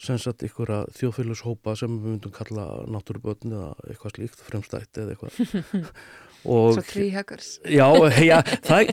sem 0.00 0.18
sagt 0.20 0.42
ykkur 0.46 0.72
að 0.74 0.92
þjóðfélagshópa 0.98 1.74
sem 1.78 1.98
við 2.00 2.14
myndum 2.14 2.34
kalla 2.34 2.66
náttúrubötn 2.90 3.52
eða 3.54 3.72
eitthvað 3.88 4.16
slíkt, 4.16 4.40
fremstætt 4.48 5.02
eða 5.02 5.14
eitthvað. 5.14 5.92
Svo 6.44 6.82
tríhöggars. 6.84 7.60
já, 7.64 7.86
já 8.20 8.42
það, 8.66 8.90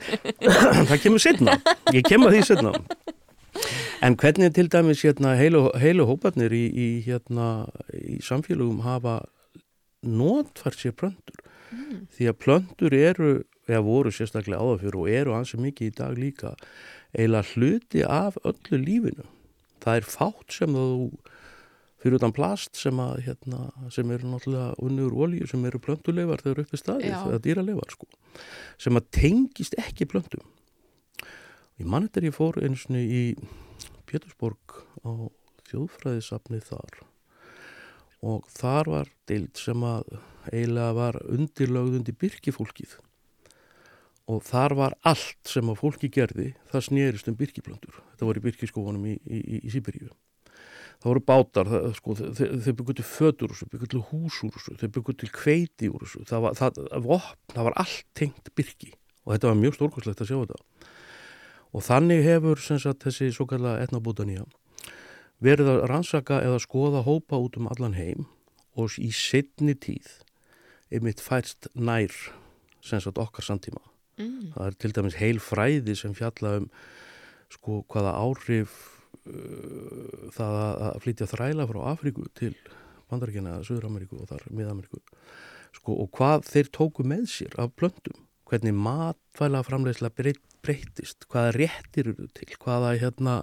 það 0.87 1.01
kemur 1.03 1.19
setna 1.19 1.57
ég 1.91 2.05
kemur 2.07 2.31
því 2.31 2.45
setna 2.47 2.71
en 4.01 4.15
hvernig 4.15 4.53
til 4.55 4.69
dæmis 4.71 5.03
hérna, 5.03 5.33
heilu, 5.35 5.65
heilu 5.75 6.05
hóparnir 6.07 6.53
í, 6.55 6.63
í, 6.71 6.87
hérna, 7.03 7.67
í 7.91 8.21
samfélagum 8.23 8.79
hafa 8.85 9.19
notfært 10.03 10.79
sér 10.81 10.97
plöndur 10.97 11.41
Mm. 11.71 12.07
því 12.11 12.25
að 12.27 12.39
plöndur 12.43 12.93
eru 12.93 13.27
eða 13.63 13.83
voru 13.85 14.11
sérstaklega 14.11 14.59
áðafjör 14.59 14.95
og 14.99 15.09
eru 15.09 15.35
ansi 15.37 15.55
mikið 15.55 15.87
í 15.87 15.93
dag 15.95 16.17
líka 16.19 16.49
eiginlega 17.15 17.47
hluti 17.53 18.01
af 18.03 18.35
öllu 18.43 18.79
lífinu 18.81 19.23
það 19.79 20.01
er 20.01 20.07
fátt 20.11 20.51
sem 20.57 20.75
þú 20.75 21.07
fyrir 22.01 22.17
utan 22.17 22.33
plast 22.35 22.75
sem, 22.75 22.99
að, 22.99 23.21
hérna, 23.23 23.69
sem 23.93 24.11
eru 24.11 24.33
náttúrulega 24.33 24.73
unnur 24.83 25.15
olíu 25.15 25.47
sem 25.47 25.63
eru 25.69 25.79
plönduleifar 25.79 26.43
þegar 26.43 26.63
uppi 26.65 26.81
staðið 26.81 27.07
Já. 27.13 27.21
eða 27.29 27.43
dýraleifar 27.47 27.95
sko 27.95 28.09
sem 28.81 28.99
að 28.99 29.07
tengist 29.21 29.77
ekki 29.79 30.09
plöndum 30.11 30.43
í 31.79 31.87
mann 31.87 32.09
þetta 32.09 32.25
ég 32.27 32.35
fór 32.35 32.59
eins 32.65 32.83
og 32.89 32.99
í 32.99 33.23
Pétursborg 34.11 34.81
á 35.07 35.31
þjóðfræðisafni 35.71 36.59
þar 36.67 36.99
og 38.21 38.49
þar 38.53 38.91
var 38.95 39.13
deild 39.29 39.57
sem 39.57 39.85
að 39.85 40.17
eiginlega 40.51 40.97
var 40.97 41.19
undirlögð 41.25 41.99
undir 41.99 42.17
byrkifólkið 42.21 42.97
og 44.31 44.43
þar 44.47 44.77
var 44.77 44.97
allt 45.07 45.49
sem 45.49 45.69
að 45.69 45.79
fólki 45.81 46.09
gerði 46.13 46.51
það 46.71 46.87
snerist 46.87 47.29
um 47.31 47.37
byrkiplöndur 47.37 48.01
þetta 48.13 48.27
var 48.29 48.39
í 48.39 48.45
byrkiskófunum 48.45 49.07
í, 49.09 49.15
í, 49.25 49.41
í, 49.41 49.61
í 49.65 49.73
Sýberíu 49.73 50.11
það 51.01 51.09
voru 51.09 51.25
bátar 51.25 51.69
það, 51.71 51.91
sko, 51.97 52.15
þeir, 52.21 52.55
þeir 52.65 52.79
byggur 52.79 52.99
til 52.99 53.07
fötur 53.09 53.53
þessu, 53.53 53.69
byggur 53.73 53.93
til 53.95 54.05
hús 54.11 54.41
úr 54.45 54.55
þessu 54.57 54.77
þeir 54.81 54.95
byggur 54.97 55.17
til 55.17 55.31
kveiti 55.33 55.91
það 56.29 56.45
var, 56.45 56.57
það, 56.59 56.81
vopn, 57.05 57.37
það 57.55 57.69
var 57.69 57.79
allt 57.83 58.09
tengt 58.17 58.53
byrki 58.57 58.93
og 59.25 59.35
þetta 59.35 59.51
var 59.51 59.59
mjög 59.59 59.77
stórkostlegt 59.77 60.23
að 60.23 60.31
sjá 60.31 60.37
þetta. 60.39 60.89
Og 61.71 61.85
þannig 61.85 62.25
hefur 62.25 62.61
sagt, 62.61 63.05
þessi 63.05 63.29
svo 63.31 63.47
kallega 63.49 63.85
etnabútanía 63.85 64.43
verið 65.41 65.71
að 65.73 65.85
rannsaka 65.91 66.41
eða 66.45 66.61
skoða 66.63 67.05
hópa 67.07 67.39
út 67.41 67.57
um 67.57 67.69
allan 67.71 67.97
heim 67.97 68.27
og 68.77 68.97
í 69.01 69.09
setni 69.15 69.75
tíð 69.75 70.09
einmitt 70.91 71.23
færst 71.23 71.67
nær 71.75 72.13
sem 72.81 73.01
sagt 73.01 73.21
okkar 73.21 73.45
samtíma 73.45 73.81
Mm. 74.21 74.51
það 74.53 74.65
er 74.67 74.75
til 74.77 74.91
dæmis 74.95 75.17
heil 75.21 75.39
fræði 75.41 75.95
sem 75.97 76.13
fjalla 76.17 76.57
um 76.59 76.67
sko 77.51 77.81
hvaða 77.91 78.11
áhrif 78.19 78.73
uh, 79.27 80.27
það 80.35 80.57
að 80.59 80.99
flytja 81.05 81.29
þræla 81.31 81.67
frá 81.69 81.79
Afríku 81.93 82.27
til 82.37 82.53
Bandaríkjana 83.11 83.57
eða 83.57 83.67
Suður-Ameríku 83.67 84.19
og 84.21 84.29
þar 84.29 84.45
Mið-Ameríku 84.51 85.01
sko 85.77 85.95
og 86.03 86.11
hvað 86.17 86.45
þeir 86.51 86.71
tóku 86.75 87.07
með 87.07 87.25
sér 87.31 87.55
af 87.63 87.71
plöndum, 87.79 88.19
hvernig 88.51 88.75
matvæla 88.75 89.63
framleiðsla 89.63 90.11
breyt, 90.11 90.43
breytist 90.65 91.27
hvaða 91.31 91.55
réttir 91.57 92.11
eru 92.13 92.29
til, 92.37 92.49
hvaða 92.61 92.95
hérna 93.01 93.35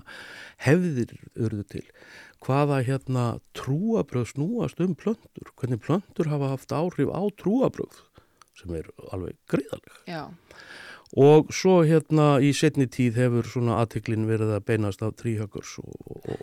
hefðir 0.65 1.15
eru 1.37 1.65
til 1.69 1.87
hvaða 2.45 2.83
hérna 2.87 3.25
trúabröð 3.57 4.33
snúast 4.33 4.81
um 4.83 4.95
plöndur, 4.95 5.51
hvernig 5.59 5.83
plöndur 5.83 6.31
hafa 6.31 6.53
haft 6.55 6.75
áhrif 6.75 7.11
á 7.11 7.23
trúabröð 7.41 8.05
sem 8.59 8.75
er 8.79 8.89
alveg 9.13 9.37
greiðaleg 9.51 9.99
Já. 10.11 10.31
og 11.19 11.53
svo 11.55 11.81
hérna 11.87 12.39
í 12.43 12.53
setni 12.57 12.89
tíð 12.91 13.19
hefur 13.23 13.51
svona 13.51 13.81
aðtiklin 13.83 14.29
verið 14.31 14.55
að 14.57 14.67
beinast 14.71 15.03
af 15.03 15.17
tríhöggurs 15.21 15.79
og, 15.83 15.95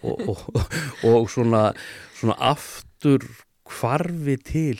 og, 0.03 0.27
og, 0.27 0.45
og, 0.55 1.11
og 1.11 1.29
svona, 1.31 1.65
svona 2.15 2.37
aftur 2.53 3.27
hvarfi 3.65 4.37
til 4.43 4.79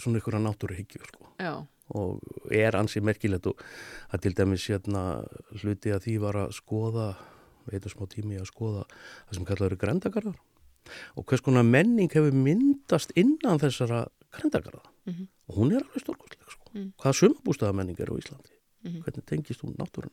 svona 0.00 0.20
ykkur 0.20 0.38
að 0.38 0.46
náttúruhyggju 0.48 1.04
sko. 1.06 1.28
Já. 1.38 1.54
Og 1.94 2.20
er 2.50 2.76
ansi 2.78 3.00
merkilegt 3.04 3.46
og 3.50 3.60
að 4.12 4.22
til 4.26 4.34
dæmis 4.38 4.66
hérna 4.70 5.02
hluti 5.62 5.92
að 5.94 6.06
því 6.06 6.16
var 6.22 6.38
að 6.46 6.54
skoða 6.56 7.08
veitum 7.70 7.92
smá 7.94 8.08
tími 8.10 8.40
að 8.40 8.48
skoða 8.50 8.86
það 9.28 9.34
sem 9.38 9.44
kallar 9.50 9.70
eru 9.70 9.80
grendagarðar 9.84 10.40
og 11.16 11.26
hvers 11.30 11.44
konar 11.46 11.62
menning 11.68 12.10
hefur 12.10 12.34
myndast 12.34 13.12
innan 13.16 13.60
þessara 13.62 14.06
grendagarða 14.32 14.88
Mhm. 15.06 15.26
og 15.48 15.54
hún 15.56 15.72
er 15.74 15.82
alveg 15.82 15.98
stórkostleg 16.04 16.50
sko. 16.50 16.68
Mm. 16.74 16.92
hvaða 16.96 17.18
sumabústaða 17.18 17.74
menning 17.74 17.98
er 18.00 18.06
á 18.06 18.14
Íslandi 18.14 18.52
Mhm. 18.84 19.02
hvernig 19.02 19.24
tengist 19.26 19.60
hún 19.62 19.76
náttúrun. 19.76 20.10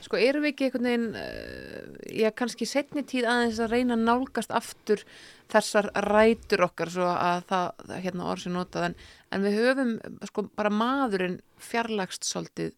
Sko 0.00 0.16
erum 0.16 0.44
við 0.44 0.52
ekki 0.52 0.64
einhvern 0.70 0.86
veginn, 0.86 1.14
uh, 1.16 1.96
já 2.14 2.30
kannski 2.30 2.64
setni 2.66 3.02
tíð 3.02 3.24
aðeins 3.26 3.58
að 3.58 3.70
reyna 3.72 3.96
nálgast 3.96 4.50
aftur 4.54 5.02
þessar 5.50 5.90
rætur 5.94 6.62
okkar 6.62 6.88
svo 6.88 7.02
að 7.10 7.44
það, 7.50 7.72
það 7.88 8.02
hérna 8.04 8.28
orð 8.30 8.42
sem 8.44 8.52
notað 8.52 8.94
en, 9.32 9.44
við 9.44 9.58
höfum 9.58 9.92
sko 10.28 10.46
bara 10.56 10.72
maðurinn 10.72 11.38
fjarlagst 11.62 12.26
svolítið 12.28 12.74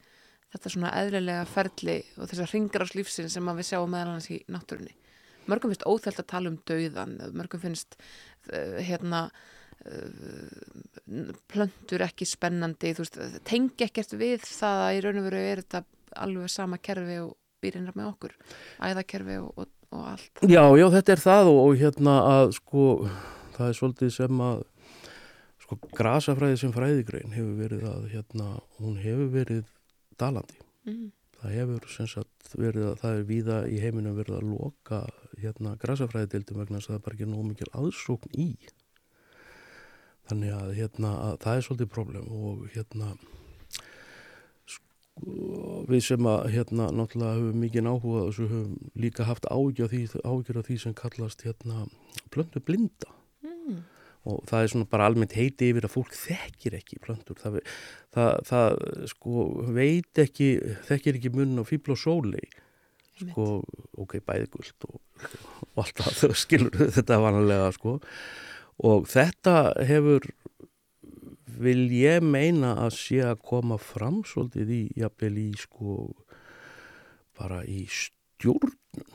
þetta 0.55 0.71
svona 0.71 0.93
eðlilega 1.01 1.47
ferli 1.51 1.97
og 2.19 2.31
þessar 2.31 2.53
ringar 2.55 2.85
ás 2.87 2.95
lífsinn 2.95 3.33
sem 3.33 3.51
við 3.59 3.69
sjáum 3.71 3.91
meðal 3.91 4.15
hans 4.15 4.31
í 4.31 4.39
náttúrunni. 4.51 4.95
Mörgum 5.51 5.73
finnst 5.73 5.85
óþælt 5.85 6.23
að 6.23 6.31
tala 6.31 6.53
um 6.53 6.61
dauðan, 6.69 7.19
mörgum 7.37 7.61
finnst 7.61 7.99
uh, 7.99 8.79
hérna 8.81 9.27
uh, 9.85 11.35
plöntur 11.53 12.05
ekki 12.07 12.29
spennandi, 12.29 12.95
þú 12.97 13.05
veist, 13.05 13.19
tengi 13.49 13.89
ekkert 13.89 14.15
við 14.17 14.47
það 14.47 14.85
að 14.87 14.97
í 14.97 15.03
raun 15.05 15.21
og 15.21 15.29
veru 15.29 15.43
er 15.43 15.65
þetta 15.65 15.85
alveg 16.25 16.55
sama 16.55 16.79
kerfi 16.79 17.19
og 17.25 17.35
býrinnar 17.65 17.97
með 17.99 18.13
okkur, 18.13 18.37
æðakerfi 18.87 19.41
og, 19.43 19.51
og, 19.59 19.71
og 19.91 20.07
allt. 20.15 20.45
Já, 20.47 20.65
já, 20.79 20.87
þetta 20.95 21.17
er 21.17 21.25
það 21.27 21.51
og, 21.51 21.61
og 21.65 21.83
hérna 21.83 22.17
að 22.31 22.55
sko 22.61 22.87
það 23.57 23.69
er 23.69 23.79
svolítið 23.81 24.15
sem 24.15 24.45
að 24.45 24.65
sko 25.65 25.79
grasafræði 25.97 26.61
sem 26.61 26.73
fræðigrein 26.75 27.35
hefur 27.35 27.59
verið 27.59 27.85
að 27.89 28.09
hérna, 28.13 28.49
hún 28.79 28.97
hefur 29.01 29.31
verið 29.33 29.69
dalandi. 30.21 30.59
Mm. 30.85 31.13
Það 31.41 31.55
hefur 31.59 31.91
sem 31.93 32.09
sagt 32.09 32.55
verið 32.57 32.89
að 32.91 32.99
það 33.03 33.19
er 33.19 33.29
víða 33.29 33.59
í 33.69 33.79
heiminum 33.83 34.17
verið 34.17 34.39
að 34.39 34.49
loka 34.53 35.03
hérna 35.41 35.75
grasafræðidildum 35.81 36.61
vegna 36.61 36.81
þess 36.81 36.91
að 36.91 36.95
það 36.95 36.99
er 36.99 37.05
bara 37.07 37.19
ekki 37.19 37.31
nóg 37.31 37.47
mikil 37.49 37.71
aðsókn 37.81 38.37
í. 38.41 38.51
Þannig 40.29 40.55
að 40.57 40.75
hérna 40.79 41.15
að 41.21 41.41
það 41.45 41.57
er 41.57 41.67
svolítið 41.67 41.91
problem 41.93 42.29
og 42.33 42.63
hérna 42.73 43.11
sko, 44.69 45.35
við 45.91 46.07
sem 46.07 46.29
að 46.29 46.47
hérna 46.55 46.89
náttúrulega 46.97 47.41
höfum 47.41 47.61
mikið 47.65 47.91
áhuga 47.91 48.23
og 48.23 48.33
svo 48.37 48.49
höfum 48.53 48.95
líka 48.97 49.29
haft 49.29 49.49
áhyggjur 49.51 49.91
af 49.91 49.93
því, 49.93 50.65
því 50.71 50.79
sem 50.87 50.97
kallast 50.97 51.45
hérna 51.45 51.85
plöndu 52.33 52.65
blinda 52.65 53.13
Mm. 53.45 53.81
Og 54.25 54.45
það 54.49 54.63
er 54.65 54.71
svona 54.73 54.91
bara 54.91 55.09
almennt 55.11 55.37
heiti 55.37 55.71
yfir 55.73 55.87
að 55.89 55.95
fólk 55.95 56.15
þekkir 56.17 56.79
ekki 56.79 57.01
plöntur. 57.05 57.39
Það, 57.41 57.59
það, 58.17 58.31
það 58.49 58.79
sko 59.13 59.47
veit 59.77 60.23
ekki, 60.25 60.49
þekkir 60.89 61.19
ekki 61.21 61.33
munn 61.35 61.61
á 61.61 61.65
fíbl 61.69 61.95
og 61.97 62.01
sóli. 62.01 62.45
Sko, 63.15 63.61
ok, 64.01 64.17
bæði 64.27 64.49
guld 64.57 64.89
og, 64.89 64.97
og 65.69 65.85
allt 65.85 66.01
það, 66.03 66.33
skilur 66.41 66.81
þetta 66.97 67.21
vanalega 67.23 67.69
sko. 67.77 67.99
Og 68.85 69.07
þetta 69.07 69.59
hefur 69.87 70.25
vil 71.61 71.87
ég 71.95 72.25
meina 72.25 72.75
að 72.83 72.97
sé 72.97 73.21
að 73.23 73.43
koma 73.47 73.79
fram 73.79 74.23
svolítið 74.27 74.73
í, 74.75 74.83
jafnvel 74.99 75.37
í 75.39 75.51
sko 75.61 75.99
bara 77.39 77.63
í 77.67 77.85
stjórnun 77.91 79.07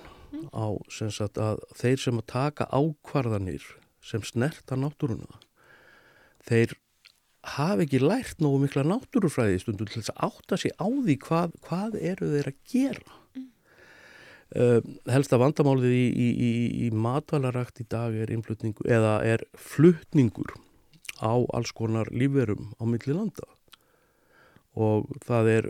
á 0.54 0.68
sem 0.94 1.12
sagt 1.12 1.40
að 1.42 1.64
þeir 1.80 2.04
sem 2.04 2.22
að 2.22 2.28
taka 2.32 2.70
ákvarðanir 2.72 3.66
sem 4.06 4.24
snerta 4.26 4.78
náttúruna 4.80 5.40
þeir 6.48 6.76
hafi 7.56 7.86
ekki 7.86 8.02
lært 8.04 8.42
nógu 8.44 8.64
mikla 8.64 8.84
náttúrufræði 8.88 9.62
stundum 9.64 9.90
til 9.90 10.02
þess 10.02 10.14
að 10.16 10.24
átta 10.30 10.60
sig 10.60 10.76
á 10.76 10.88
því 10.88 11.16
hvað, 11.24 11.56
hvað 11.68 12.00
eru 12.12 12.32
þeir 12.34 12.50
að 12.52 12.58
gera 12.74 13.18
mm. 13.36 13.46
uh, 14.60 14.80
helsta 15.14 15.40
vandamálið 15.42 15.96
í, 15.96 16.08
í, 16.10 16.30
í, 16.30 16.52
í 16.88 16.90
matvalarakt 16.96 17.80
í 17.84 17.88
dag 17.90 18.16
er 18.16 18.34
innflutningu 18.34 18.88
eða 18.88 19.20
er 19.28 19.46
flutningur 19.56 20.56
á 21.20 21.36
alls 21.56 21.72
konar 21.76 22.12
lífverum 22.12 22.74
á 22.80 22.84
milli 22.88 23.16
landa 23.16 23.48
og 24.80 25.08
það 25.26 25.54
er 25.58 25.70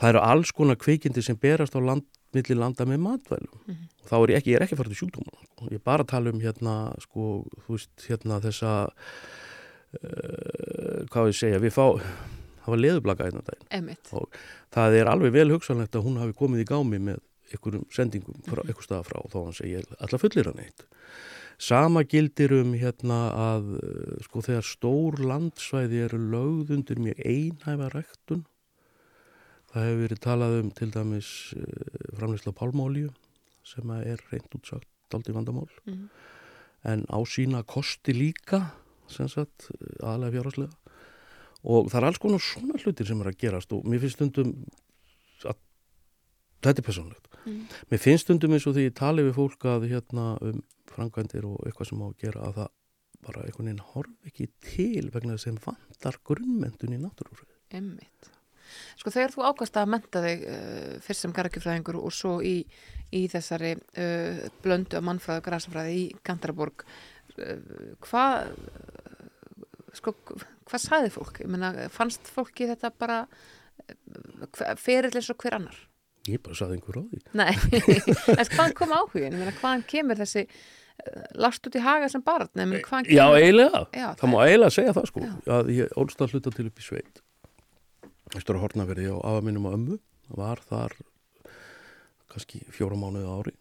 það 0.00 0.08
eru 0.12 0.22
alls 0.24 0.52
konar 0.56 0.78
kveikindi 0.80 1.22
sem 1.24 1.38
berast 1.38 1.76
á 1.76 1.80
land, 1.82 2.06
milli 2.36 2.56
landa 2.56 2.86
með 2.88 3.00
matvælum 3.04 3.56
mm 3.66 3.74
-hmm. 3.74 3.86
og 4.02 4.10
þá 4.10 4.16
er 4.16 4.30
ég 4.30 4.36
ekki, 4.40 4.50
ég 4.50 4.56
er 4.56 4.64
ekki 4.66 4.78
farið 4.78 4.92
til 4.94 5.00
sjúkdóma 5.00 5.32
ég 5.70 5.78
er 5.78 5.84
bara 5.84 6.02
að 6.04 6.12
tala 6.14 6.30
um 6.30 6.40
hérna 6.40 6.74
sko, 7.00 7.46
þú 7.66 7.70
veist, 7.76 7.94
hérna 8.08 8.40
þessa 8.40 8.90
uh, 10.02 11.00
hvað 11.10 11.26
við 11.26 11.36
segja 11.40 11.58
við 11.58 11.72
fá, 11.74 11.86
það 12.62 12.70
var 12.74 12.78
leðublaka 12.84 13.24
einna 13.24 13.42
daginn 13.42 13.96
og 14.12 14.28
það 14.70 14.94
er 15.00 15.06
alveg 15.06 15.32
vel 15.32 15.50
hugsanlegt 15.50 15.96
að 15.96 16.04
hún 16.06 16.20
hafi 16.22 16.32
komið 16.32 16.60
í 16.60 16.70
gámi 16.72 16.98
með 16.98 17.18
einhverjum 17.50 17.86
sendingum 17.90 18.42
frá, 18.46 18.62
mhm. 18.62 18.68
einhver 18.68 18.84
staða 18.84 19.02
frá 19.02 19.18
og 19.24 19.30
þá 19.30 19.38
hann 19.44 19.58
segja 19.58 19.82
alltaf 19.98 20.20
fullir 20.20 20.46
hann 20.46 20.62
eitt 20.62 20.86
Sama 21.60 22.06
gildir 22.08 22.54
um 22.56 22.70
hérna 22.72 23.18
að 23.36 23.66
sko 24.24 24.40
þegar 24.46 24.64
stór 24.64 25.18
landsvæði 25.20 25.98
eru 26.06 26.20
lögð 26.32 26.70
undir 26.78 27.02
mjög 27.04 27.20
einhæfa 27.20 27.90
ræktun. 27.92 28.46
Það 29.70 29.86
hefur 29.86 30.00
verið 30.04 30.22
talað 30.24 30.56
um 30.60 30.70
til 30.74 30.90
dæmis 30.94 31.30
eh, 31.56 32.08
framleysla 32.18 32.54
pálmálíu 32.56 33.10
sem 33.66 33.90
er 34.00 34.22
reynd 34.32 34.56
útsagt 34.56 35.14
aldrei 35.14 35.34
vandamál. 35.34 35.68
Mm. 35.86 36.08
En 36.90 37.04
á 37.12 37.18
sína 37.28 37.62
kosti 37.66 38.14
líka, 38.16 38.62
sem 39.10 39.28
sagt, 39.28 39.68
aðlega 40.00 40.38
fjárháslega. 40.38 40.96
Og 41.70 41.90
það 41.92 41.98
er 42.00 42.06
alls 42.08 42.20
konar 42.22 42.42
svona 42.42 42.78
hlutir 42.80 43.08
sem 43.08 43.20
er 43.20 43.30
að 43.30 43.40
gerast 43.42 43.74
og 43.76 43.84
mér 43.84 44.00
finnst 44.00 44.16
stundum 44.16 44.54
að 45.44 45.58
þetta 46.64 46.80
er 46.80 46.86
personlegt. 46.86 47.30
Mm. 47.44 47.62
Mér 47.92 48.02
finnst 48.02 48.26
stundum 48.26 48.56
eins 48.56 48.68
og 48.70 48.76
því 48.76 48.86
ég 48.88 48.96
tali 48.96 49.26
við 49.26 49.36
fólk 49.36 49.68
að 49.68 49.88
hérna 49.92 50.32
um 50.46 50.62
frangvendir 50.90 51.46
og 51.46 51.60
eitthvað 51.66 51.92
sem 51.92 52.02
á 52.02 52.06
að 52.08 52.18
gera 52.24 52.46
að 52.48 52.60
það 52.60 52.76
bara 53.20 53.44
einhvern 53.44 53.68
veginn 53.68 53.88
horf 53.92 54.28
ekki 54.30 54.48
til 54.64 55.10
vegna 55.12 55.36
þess 55.36 55.50
að 55.50 55.64
vandar 55.66 56.20
grunnmyndun 56.24 56.96
í 56.96 57.00
náttúrúfrið. 57.02 57.56
Emmitt. 57.76 58.30
Sko 59.00 59.12
þegar 59.14 59.34
þú 59.34 59.44
ákast 59.50 59.78
að 59.80 59.92
menta 59.94 60.22
þig 60.24 60.46
uh, 60.46 60.94
fyrst 61.04 61.26
sem 61.26 61.34
gargifræðingur 61.36 62.00
og 62.00 62.14
svo 62.14 62.38
í, 62.44 62.56
í 63.16 63.24
þessari 63.32 63.74
uh, 63.76 64.42
blöndu 64.64 65.00
af 65.00 65.06
mannfræðu 65.06 65.42
og 65.42 65.46
græsafræði 65.48 65.98
í 65.98 66.08
Gandraborg 66.26 66.86
uh, 66.86 67.54
hvað 68.06 68.50
sko, 69.98 70.14
hvað 70.70 70.84
sæði 70.86 71.14
fólk? 71.14 71.40
Ég 71.44 71.50
menna, 71.50 71.72
fannst 71.92 72.28
fólki 72.30 72.68
þetta 72.70 72.92
bara 72.94 73.22
ferirleis 74.78 75.30
og 75.32 75.40
hver 75.42 75.56
annar? 75.58 75.78
Ég 76.28 76.42
bara 76.44 76.54
saði 76.54 76.76
einhver 76.76 77.00
því. 77.00 77.22
Nei, 77.40 77.54
en 78.36 78.50
hvaðan 78.52 78.76
kom 78.76 78.92
áhugin? 78.92 79.32
Ég 79.32 79.40
menna, 79.40 79.56
hvaðan 79.56 79.86
kemur 79.88 80.20
þessi 80.20 80.44
lagst 81.40 81.66
út 81.66 81.76
í 81.78 81.82
haga 81.84 82.08
sem 82.12 82.22
barn 82.24 82.50
Já, 83.08 83.24
eiginlega, 83.36 83.84
Já, 83.94 84.10
það, 84.10 84.20
það 84.20 84.32
má 84.32 84.38
eiginlega 84.44 84.74
segja 84.76 84.94
það 84.96 85.10
sko, 85.10 85.26
að 85.56 85.72
ég 85.76 85.98
ólst 86.00 86.24
að 86.24 86.34
hluta 86.34 86.54
til 86.56 86.66
upp 86.68 86.80
í 86.82 86.86
sveit 86.86 87.22
ég 88.34 88.44
stóra 88.44 88.62
hornaverði 88.62 89.10
á 89.10 89.16
afa 89.18 89.42
minnum 89.42 89.66
á 89.66 89.74
ömmu 89.74 89.98
var 90.38 90.60
þar 90.68 90.94
kannski 92.30 92.62
fjóra 92.70 92.98
mánuði 92.98 93.26
ári 93.26 93.54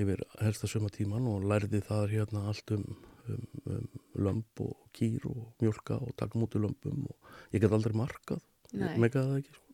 yfir 0.00 0.22
helsta 0.40 0.68
söma 0.70 0.88
tíman 0.94 1.26
og 1.28 1.44
lærði 1.50 1.82
það 1.84 2.12
hérna 2.14 2.44
allt 2.52 2.72
um, 2.76 2.84
um, 3.28 3.46
um 3.66 3.88
lömp 4.26 4.62
og 4.64 4.76
kýr 4.96 5.26
og 5.28 5.50
mjölka 5.60 5.98
og 5.98 6.14
taka 6.16 6.38
mútið 6.38 6.64
lömpum 6.64 7.08
og 7.10 7.32
ég 7.52 7.60
get 7.64 7.74
aldrei 7.74 7.96
markað 7.98 8.40
megaði 8.72 9.26
það 9.26 9.38
ekki 9.40 9.56
sko. 9.58 9.66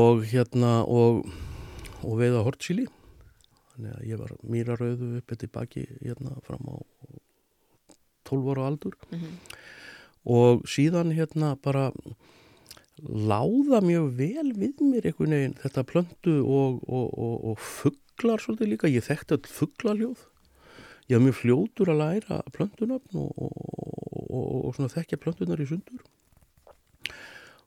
og 0.00 0.24
hérna 0.32 0.72
og, 0.88 1.28
og 2.02 2.18
veiða 2.18 2.42
hortsíli 2.46 2.88
þannig 3.74 3.94
að 3.94 4.08
ég 4.08 4.22
var 4.24 4.34
mýrarauðu 4.42 5.10
upp 5.20 5.36
eftir 5.36 5.52
baki 5.52 5.86
hérna 6.00 6.38
fram 6.46 6.72
á 6.72 6.76
12 8.24 8.52
ára 8.54 8.66
aldur 8.70 8.96
mm 9.10 9.18
-hmm. 9.18 9.34
og 10.24 10.64
síðan 10.64 11.12
hérna 11.12 11.56
bara 11.60 11.92
láða 13.02 13.80
mjög 13.84 14.12
vel 14.18 14.52
við 14.54 14.82
mér 14.86 15.08
einhvern 15.10 15.34
veginn 15.34 15.56
þetta 15.62 15.84
plöndu 15.88 16.36
og, 16.42 16.78
og, 16.86 17.08
og, 17.18 17.34
og 17.50 17.58
fugglar 17.58 18.42
svolítið 18.42 18.70
líka, 18.70 18.90
ég 18.92 19.06
þekkti 19.06 19.36
all 19.36 19.50
fugglarljóð 19.50 20.22
ég 21.10 21.16
haf 21.18 21.24
mjög 21.24 21.38
fljótur 21.40 21.92
að 21.92 22.00
læra 22.00 22.40
plöndunafn 22.54 23.18
og 23.20 24.78
þekkja 24.94 25.20
plöndunar 25.20 25.60
í 25.60 25.68
sundur. 25.68 26.00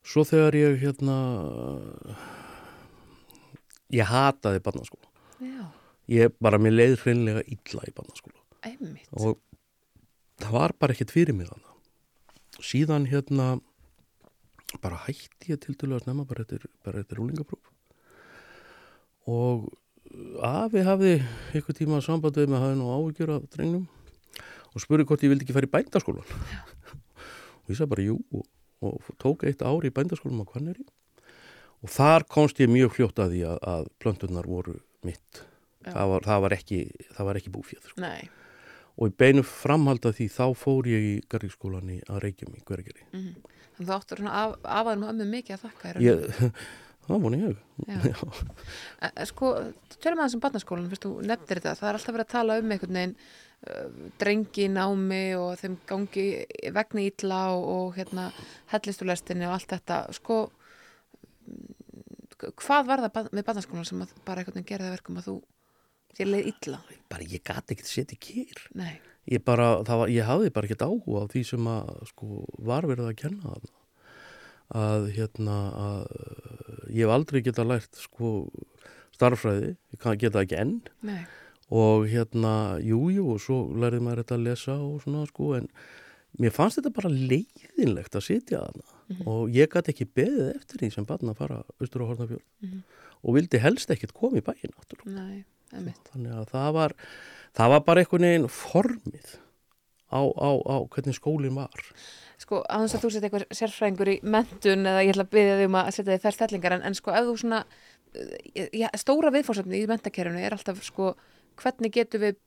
Svo 0.07 0.23
þegar 0.25 0.55
ég 0.55 0.79
hérna 0.81 1.17
ég 3.93 4.07
hataði 4.07 4.63
barnaskóla. 4.63 5.11
Ég 6.07 6.31
bara, 6.39 6.57
mér 6.57 6.73
leiði 6.75 7.01
hreinlega 7.03 7.43
illa 7.45 7.83
í 7.83 7.93
barnaskóla. 7.95 8.39
Einmitt. 8.65 9.07
og 9.13 9.37
það 10.41 10.53
var 10.55 10.73
bara 10.79 10.95
ekkert 10.95 11.13
fyrir 11.13 11.35
mig 11.37 11.47
þannig 11.47 12.63
síðan 12.63 13.05
hérna 13.11 13.59
bara 14.83 14.99
hætti 15.05 15.53
ég 15.53 15.61
til 15.63 15.75
dælu 15.79 15.97
að 15.97 16.05
snemma 16.05 16.25
bara 16.27 16.43
eftir 16.45 17.19
rúlingapróf. 17.19 17.71
Og 19.27 19.67
afi 20.43 20.83
hafði 20.85 21.13
eitthvað 21.55 21.79
tíma 21.79 22.01
sambandið 22.03 22.49
með 22.49 22.57
að 22.57 22.65
hafa 22.65 22.77
nú 22.79 22.91
ávíkjur 22.95 23.33
af 23.35 23.47
drengnum 23.53 23.87
og 24.73 24.83
spurði 24.83 25.07
hvort 25.09 25.25
ég 25.25 25.31
vildi 25.33 25.47
ekki 25.47 25.55
fara 25.55 25.67
í 25.67 25.73
bændaskólan 25.73 26.31
og 27.63 27.71
ég 27.71 27.79
sagði 27.79 27.91
bara 27.93 28.05
jú 28.05 28.17
og, 28.31 28.45
og 28.85 29.11
tók 29.21 29.45
eitt 29.47 29.65
ári 29.65 29.91
í 29.91 29.95
bændaskólan 29.95 30.43
á 30.43 30.47
Kvanneri 30.47 30.87
og 31.83 31.93
þar 31.93 32.27
komst 32.31 32.61
ég 32.63 32.71
mjög 32.71 32.95
fljótt 32.95 33.21
að 33.23 33.35
því 33.35 33.43
að, 33.51 33.59
að 33.73 33.91
plöntunar 34.01 34.47
voru 34.49 34.79
mitt. 35.05 35.43
Það 35.87 36.09
var, 36.11 36.25
það 36.25 36.41
var 36.43 36.55
ekki, 36.57 36.79
ekki 37.21 37.51
búfjöð 37.53 37.91
sko. 37.91 38.07
og 38.97 39.11
í 39.11 39.13
beinu 39.21 39.43
framhalda 39.45 40.11
því 40.17 40.25
þá 40.33 40.45
fór 40.57 40.89
ég 40.89 41.05
í 41.05 41.13
garðíkskólan 41.31 41.93
að 41.99 42.23
reykjum 42.25 42.57
í 42.57 42.63
hverjari 42.65 43.05
mm 43.05 43.19
-hmm. 43.19 43.56
Að 43.77 43.87
þú 43.87 43.95
áttur 43.95 44.21
af, 44.27 44.53
afaður 44.63 45.01
með 45.01 45.13
ömmu 45.13 45.27
mikið 45.31 45.55
að 45.55 45.65
þakka 45.65 45.95
ég, 46.03 46.37
Það 47.07 47.23
voni 47.23 47.39
ég. 47.39 47.59
Sko, 49.29 49.51
tölum 49.95 50.21
aðeins 50.21 50.35
um 50.35 50.43
barnaskólan 50.43 50.89
fyrst 50.91 51.05
þú 51.07 51.11
nefndir 51.23 51.61
þetta, 51.61 51.75
það 51.79 51.89
er 51.89 51.99
alltaf 51.99 52.15
verið 52.17 52.25
að 52.25 52.33
tala 52.33 52.57
um 52.59 52.73
einhvern 52.75 52.99
veginn 52.99 53.13
uh, 53.15 54.07
drengi 54.19 54.65
námi 54.73 55.23
og 55.39 55.51
þeim 55.61 55.77
gangi 55.87 56.25
vegna 56.75 57.05
ítla 57.07 57.41
og, 57.55 57.67
og 57.75 57.99
hérna 57.99 58.29
hellistulestinni 58.73 59.47
og 59.47 59.55
allt 59.55 59.77
þetta 59.77 60.01
sko 60.17 60.41
hvað 62.59 62.89
var 62.89 63.05
það 63.07 63.31
með 63.31 63.47
barnaskólan 63.47 63.87
sem 63.87 64.03
bara 64.27 64.43
einhvern 64.43 64.59
veginn 64.59 64.71
gerði 64.73 64.97
verkum 64.97 65.21
að 65.21 65.31
þú 65.31 65.37
Þér 66.17 66.29
leið 66.31 66.47
illa? 66.49 66.77
Bara 67.11 67.25
ég 67.29 67.43
gati 67.45 67.75
ekkert 67.75 67.89
setið 67.91 68.19
kýr. 68.25 68.61
Nei. 68.79 68.95
Ég 69.27 69.43
bara, 69.43 69.81
var, 69.83 70.07
ég 70.07 70.23
hafði 70.23 70.53
bara 70.55 70.69
ekkert 70.69 70.85
áhuga 70.87 71.25
á 71.27 71.31
því 71.31 71.41
sem 71.49 71.67
að, 71.67 71.89
sko, 72.13 72.45
var 72.63 72.87
verið 72.87 73.09
að 73.09 73.17
kenna 73.19 73.55
það. 73.55 73.73
Að, 74.77 75.07
hérna, 75.15 75.57
að 75.83 76.93
ég 76.95 77.03
hef 77.03 77.13
aldrei 77.15 77.41
getað 77.43 77.69
lært, 77.73 77.99
sko, 77.99 78.31
starffræði. 79.15 79.73
Ég 79.95 80.07
geta 80.23 80.43
ekki 80.45 80.59
enn. 80.61 80.77
Nei. 81.07 81.21
Og 81.67 82.07
hérna, 82.07 82.53
jújú, 82.79 83.09
jú, 83.17 83.25
og 83.33 83.41
svo 83.43 83.57
lærið 83.75 84.05
maður 84.05 84.23
þetta 84.23 84.37
að 84.37 84.45
lesa 84.45 84.77
og 84.79 85.01
svona, 85.03 85.25
sko, 85.27 85.49
en 85.59 85.67
mér 86.39 86.55
fannst 86.55 86.79
þetta 86.79 86.93
bara 86.95 87.11
leiðinlegt 87.11 88.15
að 88.15 88.25
sitja 88.29 88.63
hana. 88.63 88.87
Mm 89.07 89.15
-hmm. 89.15 89.27
Og 89.27 89.51
ég 89.55 89.67
gæti 89.71 89.91
ekki 89.91 90.07
beðið 90.07 90.55
eftir 90.55 90.79
því 90.79 90.93
sem 90.93 91.05
barna 91.05 91.31
að 91.31 91.39
fara 91.43 91.63
austur 91.81 92.03
á 92.03 92.07
Hortnafjörn. 92.07 92.47
Mm 92.61 92.69
-hmm. 92.69 92.81
Og 93.23 93.35
vildi 93.35 93.57
helst 93.59 93.91
ekkert 93.91 94.13
koma 94.13 94.37
í 94.37 94.41
bæin, 94.41 94.71
náttúrulega. 94.71 95.19
Nei. 95.19 95.45
Þannig 95.73 96.31
að 96.37 96.47
það 96.53 96.71
var, 96.77 96.95
það 97.57 97.73
var 97.73 97.83
bara 97.89 98.03
einhvern 98.03 98.27
veginn 98.27 98.49
formið 98.51 99.35
á, 100.07 100.21
á, 100.23 100.49
á 100.63 100.75
hvernig 100.93 101.17
skólinn 101.17 101.57
var. 101.57 101.85
Sko, 102.37 102.61
að 102.69 102.85
þess 102.85 102.97
að 102.97 103.03
þú 103.03 103.11
setja 103.13 103.27
eitthvað 103.27 103.59
sérfræðingur 103.59 104.11
í 104.13 104.17
mentun 104.23 104.85
eða 104.87 105.03
ég 105.03 105.13
ætla 105.15 105.25
að 105.25 105.31
byggja 105.33 105.55
þig 105.59 105.69
um 105.69 105.79
að 105.79 105.93
setja 105.95 106.11
þig 106.13 106.25
þær 106.25 106.35
stellingar 106.37 106.75
en, 106.77 106.85
en 106.87 106.97
sko, 106.97 107.15
ef 107.17 107.25
þú 107.27 107.33
svona, 107.41 107.63
eh, 108.13 108.69
já, 108.77 108.87
stóra 109.01 109.33
viðfórsöfni 109.33 109.81
í 109.81 109.89
mentakerfinu 109.89 110.43
er 110.45 110.55
alltaf, 110.55 110.83
sko, 110.85 111.15
hvernig 111.57 111.95
getur 111.97 112.23
við 112.23 112.37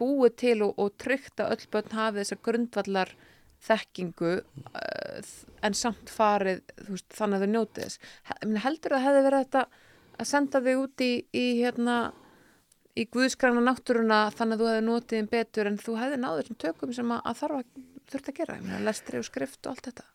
búið 0.00 0.36
til 0.40 0.58
og, 0.66 0.76
og 0.82 0.92
tryggt 1.00 1.40
að 1.40 1.56
öll 1.56 1.70
börn 1.72 1.96
hafi 1.96 2.22
þessa 2.22 2.38
grundvallar 2.44 3.12
þekkingu 3.66 4.32
uh, 4.40 5.32
en 5.64 5.76
samt 5.76 6.12
farið, 6.12 6.62
veist, 6.88 7.08
þannig 7.16 7.38
að 7.38 7.44
þau 7.44 7.52
njótið 7.54 7.86
þess. 7.86 8.00
Heldur 8.64 8.94
það 8.94 8.98
að 8.98 9.06
hefði 9.06 9.24
verið 9.26 9.44
þetta 9.44 9.64
að 10.16 10.30
senda 10.30 10.62
þig 10.66 10.82
út 10.82 11.04
í, 11.04 11.10
í 11.36 11.44
hérna, 11.60 11.96
í 12.96 13.06
guðskræna 13.12 13.62
náttúruna 13.66 14.20
þannig 14.34 14.56
að 14.56 14.62
þú 14.64 14.68
hefði 14.72 14.84
notið 14.88 15.20
einn 15.20 15.30
betur 15.32 15.70
en 15.70 15.78
þú 15.82 15.96
hefði 16.00 16.20
náður 16.22 16.42
þessum 16.42 16.60
tökum 16.64 16.92
sem 16.96 17.14
að, 17.16 17.22
að 17.30 17.40
þarf 17.42 17.58
að 17.60 17.80
þurft 18.12 18.30
að 18.30 18.38
gera? 18.40 18.56
Ég 18.58 18.66
meina, 18.66 18.84
lestri 18.86 19.20
og 19.20 19.26
skrift 19.28 19.66
og 19.66 19.74
allt 19.74 19.88
þetta. 19.90 20.06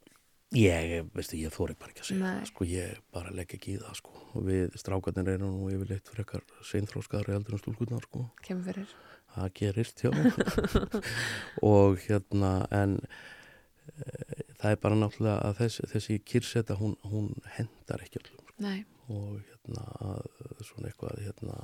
Ég, 0.51 1.05
veistu, 1.15 1.37
ég 1.39 1.53
þóri 1.55 1.77
bara 1.79 1.93
ekki 1.93 2.01
að 2.03 2.07
segja 2.09 2.25
það, 2.25 2.47
sko, 2.49 2.65
ég 2.67 2.97
bara 3.15 3.29
legg 3.31 3.53
ekki 3.55 3.69
í 3.71 3.77
það, 3.79 3.93
sko, 4.01 4.15
og 4.35 4.47
við 4.49 4.73
strákarnir 4.81 5.29
erum 5.37 5.53
nú 5.61 5.69
yfirleitt 5.71 6.11
frekar 6.11 6.43
seinþróskaðri 6.67 7.37
heldur 7.37 7.55
en 7.55 7.61
stúlkurnar, 7.61 8.03
sko, 8.09 8.25
Kemur 8.43 8.67
fyrir. 8.67 8.89
það 9.31 9.53
gerist 9.61 10.03
mér. 10.11 11.05
Og 11.71 12.03
hérna, 12.03 12.49
en 12.75 12.97
e, 12.99 14.43
það 14.59 14.73
er 14.73 14.81
bara 14.83 14.99
náttúrulega 14.99 15.37
að 15.47 15.61
þessi, 15.61 15.87
þessi 15.93 16.19
kyrseta, 16.33 16.75
hún, 16.81 16.97
hún 17.07 17.31
hendar 17.55 18.03
ekki 18.03 18.19
öllum, 18.19 18.43
sko, 18.51 18.59
Nei, 18.67 18.83
og 19.07 19.39
hérna, 19.47 19.87
að, 20.03 20.27
svona 20.67 20.91
eitthvað, 20.91 21.23
hérna, 21.29 21.61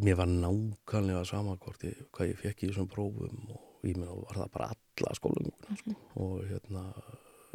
mér 0.00 0.16
var 0.20 0.30
nákvæmlega 0.30 1.24
sama 1.28 1.56
hvort 1.60 1.84
ég, 1.84 1.98
hvað 2.14 2.32
ég 2.32 2.40
fekk 2.40 2.64
í 2.64 2.70
þessum 2.70 2.88
prófum 2.90 3.52
og 3.54 3.84
ég 3.88 3.98
meina 3.98 4.14
var 4.14 4.40
það 4.42 4.54
bara 4.56 4.70
alla 4.72 5.16
skólum 5.18 5.50
sko. 5.82 5.96
og 6.22 6.40
hérna 6.48 6.86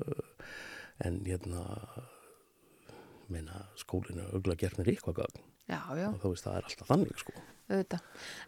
uh, 0.06 0.54
en 1.06 1.20
hérna 1.26 1.66
meina 3.32 3.66
skólinu 3.80 4.28
auðvitað 4.30 4.62
gert 4.62 4.80
mér 4.80 4.94
eitthvað 4.94 5.26
já, 5.66 5.82
og 5.82 6.22
þá 6.22 6.30
veist 6.30 6.48
það 6.48 6.58
er 6.60 6.70
alltaf 6.70 6.90
þannig 6.94 7.22
sko 7.24 7.36
auðvitað. 7.66 8.02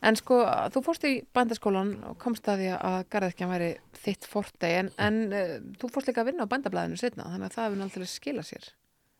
En 0.05 0.17
sko, 0.19 0.35
þú 0.73 0.83
fórst 0.85 1.05
í 1.09 1.13
bændaskólan 1.33 1.93
og 2.05 2.17
komst 2.21 2.47
að 2.51 2.61
því 2.61 2.67
að 2.77 2.97
garðirkjan 3.13 3.49
væri 3.49 3.69
þitt 3.97 4.27
fortei, 4.29 4.73
en, 4.83 4.91
en 5.01 5.17
uh, 5.33 5.55
þú 5.81 5.89
fórst 5.95 6.11
líka 6.11 6.21
að 6.21 6.31
vinna 6.31 6.45
á 6.45 6.51
bændablaðinu 6.51 6.99
setna, 7.01 7.31
þannig 7.33 7.49
að 7.49 7.55
það 7.55 7.67
hefur 7.67 7.81
náttúrulega 7.81 8.13
skila 8.13 8.45
sér. 8.45 8.67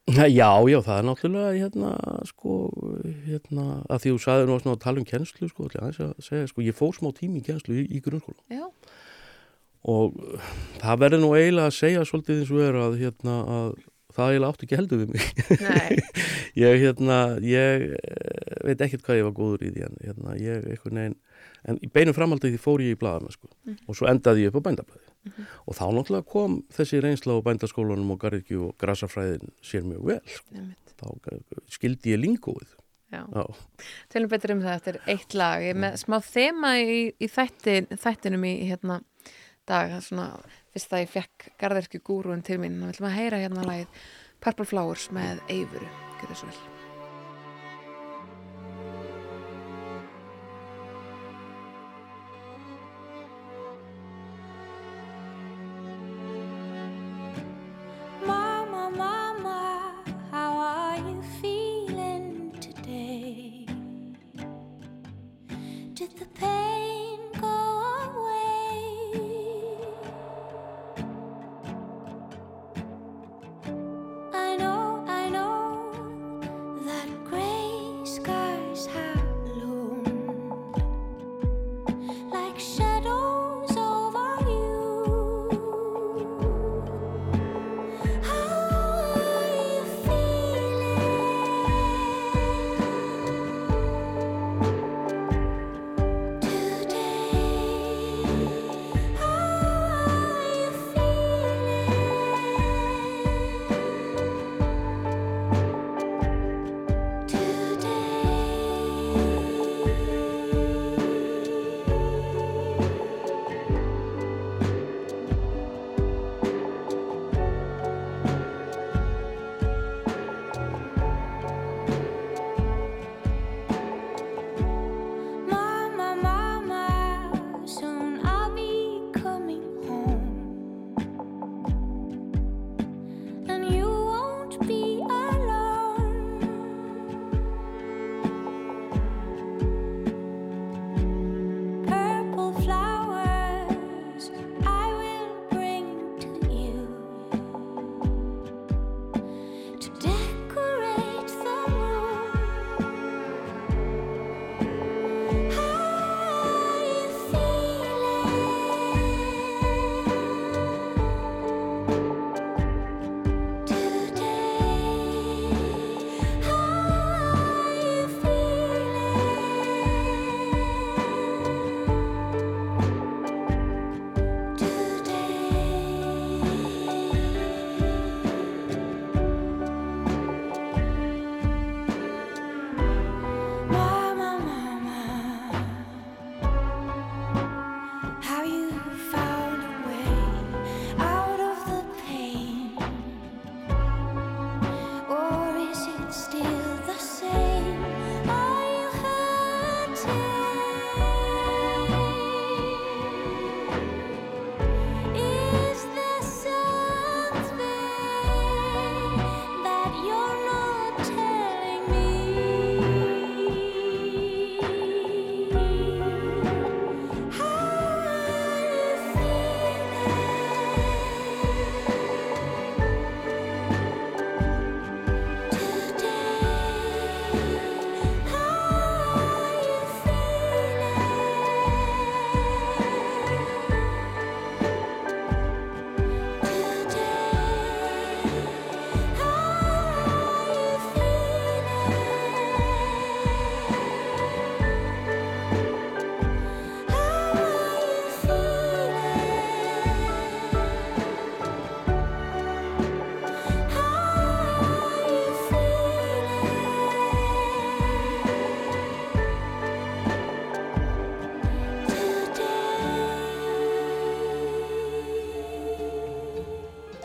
Já, 0.07 0.47
já, 0.71 0.77
það 0.85 0.93
er 0.93 1.05
náttúrulega 1.09 1.49
hérna, 1.57 1.89
sko, 2.29 2.53
hérna 3.27 3.65
að 3.91 4.05
því 4.05 4.13
þú 4.13 4.21
sagði 4.23 4.45
nú 4.47 4.71
að 4.71 4.79
tala 4.85 5.01
um 5.01 5.07
kennslu 5.07 5.49
sko, 5.51 5.67
að 5.67 5.99
segja, 6.23 6.47
sko, 6.47 6.63
ég 6.63 6.77
fór 6.77 6.95
smá 6.95 7.09
tími 7.17 7.41
í 7.41 7.43
kennslu 7.43 7.75
í, 7.75 7.83
í 7.91 7.99
grunnskóla 8.05 8.39
Já, 8.47 8.69
og 9.91 10.15
það 10.79 11.03
verður 11.03 11.23
nú 11.25 11.33
eiginlega 11.35 11.73
að 11.73 11.77
segja 11.81 12.05
svolítið 12.07 12.39
eins 12.39 12.53
og 12.55 12.63
er 12.63 12.79
að 12.85 12.97
hérna 13.01 13.35
að 13.57 13.69
það 14.17 14.31
eiginlega 14.31 14.53
átti 14.53 14.67
ekki 14.67 14.79
heldur 14.79 15.01
við 15.01 15.11
mig. 15.13 15.27
Nei, 15.61 16.23
ég, 16.63 16.79
hérna, 16.85 17.19
ég 17.43 17.85
eh, 17.99 18.61
veit 18.65 18.83
ekkert 18.87 19.05
hvað 19.05 19.19
ég 19.19 19.27
var 19.27 19.35
góður 19.37 19.67
í 19.67 19.73
því 19.75 19.85
en 19.89 19.99
hérna, 20.05 20.37
ég 20.41 20.69
einhvern 20.71 21.01
veginn 21.01 21.17
en 21.67 21.79
í 21.83 21.89
beinu 21.91 22.15
framhaldið 22.15 22.55
því 22.55 22.63
fór 22.63 22.83
ég 22.85 22.95
í 22.95 22.99
blaðana 22.99 23.33
sko. 23.33 23.49
og 23.87 23.97
svo 23.97 24.09
endaði 24.09 24.47
ég 24.47 24.51
upp 24.51 24.63
á 24.63 24.67
bændablaði 24.69 25.05
og 25.67 25.75
þá 25.75 25.85
náttúrulega 25.91 26.29
kom 26.31 26.59
þessi 26.73 27.01
reynsla 27.03 27.35
á 27.35 27.45
bændaskólanum 27.45 28.15
og 28.15 28.19
garðikju 28.23 28.69
og 28.69 28.75
grasafræðin 28.81 29.55
sér 29.61 29.87
mjög 29.87 30.11
vel 30.11 30.21
sko. 30.31 30.67
þá 30.97 31.07
eh, 31.33 31.63
skildi 31.77 32.15
ég 32.15 32.23
lingóið 32.23 32.75
tölum 34.11 34.31
betur 34.31 34.51
um 34.55 34.63
það 34.65 34.73
eftir 34.73 34.97
eitt 35.07 35.35
lag. 35.37 35.63
Ég 35.63 35.77
með 35.79 35.95
smá 36.01 36.17
þema 36.19 36.73
í, 36.83 36.97
í 37.15 37.29
þættin, 37.31 37.87
þættinum 37.95 38.43
í 38.43 38.53
hérna 38.67 38.99
dag, 39.67 39.97
svona 40.03 40.29
fyrst 40.75 40.95
að 40.95 41.05
ég 41.05 41.13
fekk 41.15 41.49
garðirkju 41.61 42.03
gúrúin 42.07 42.45
til 42.45 42.59
mín, 42.61 42.79
þá 42.81 42.91
viljum 42.91 43.11
að 43.11 43.19
heyra 43.19 43.43
hérna 43.43 43.67
lagið 43.67 44.09
Purple 44.43 44.69
Flowers 44.69 45.11
með 45.15 45.43
Eivuru, 45.47 45.93
getur 46.21 46.43
svo 46.43 46.51
vel. 46.51 46.76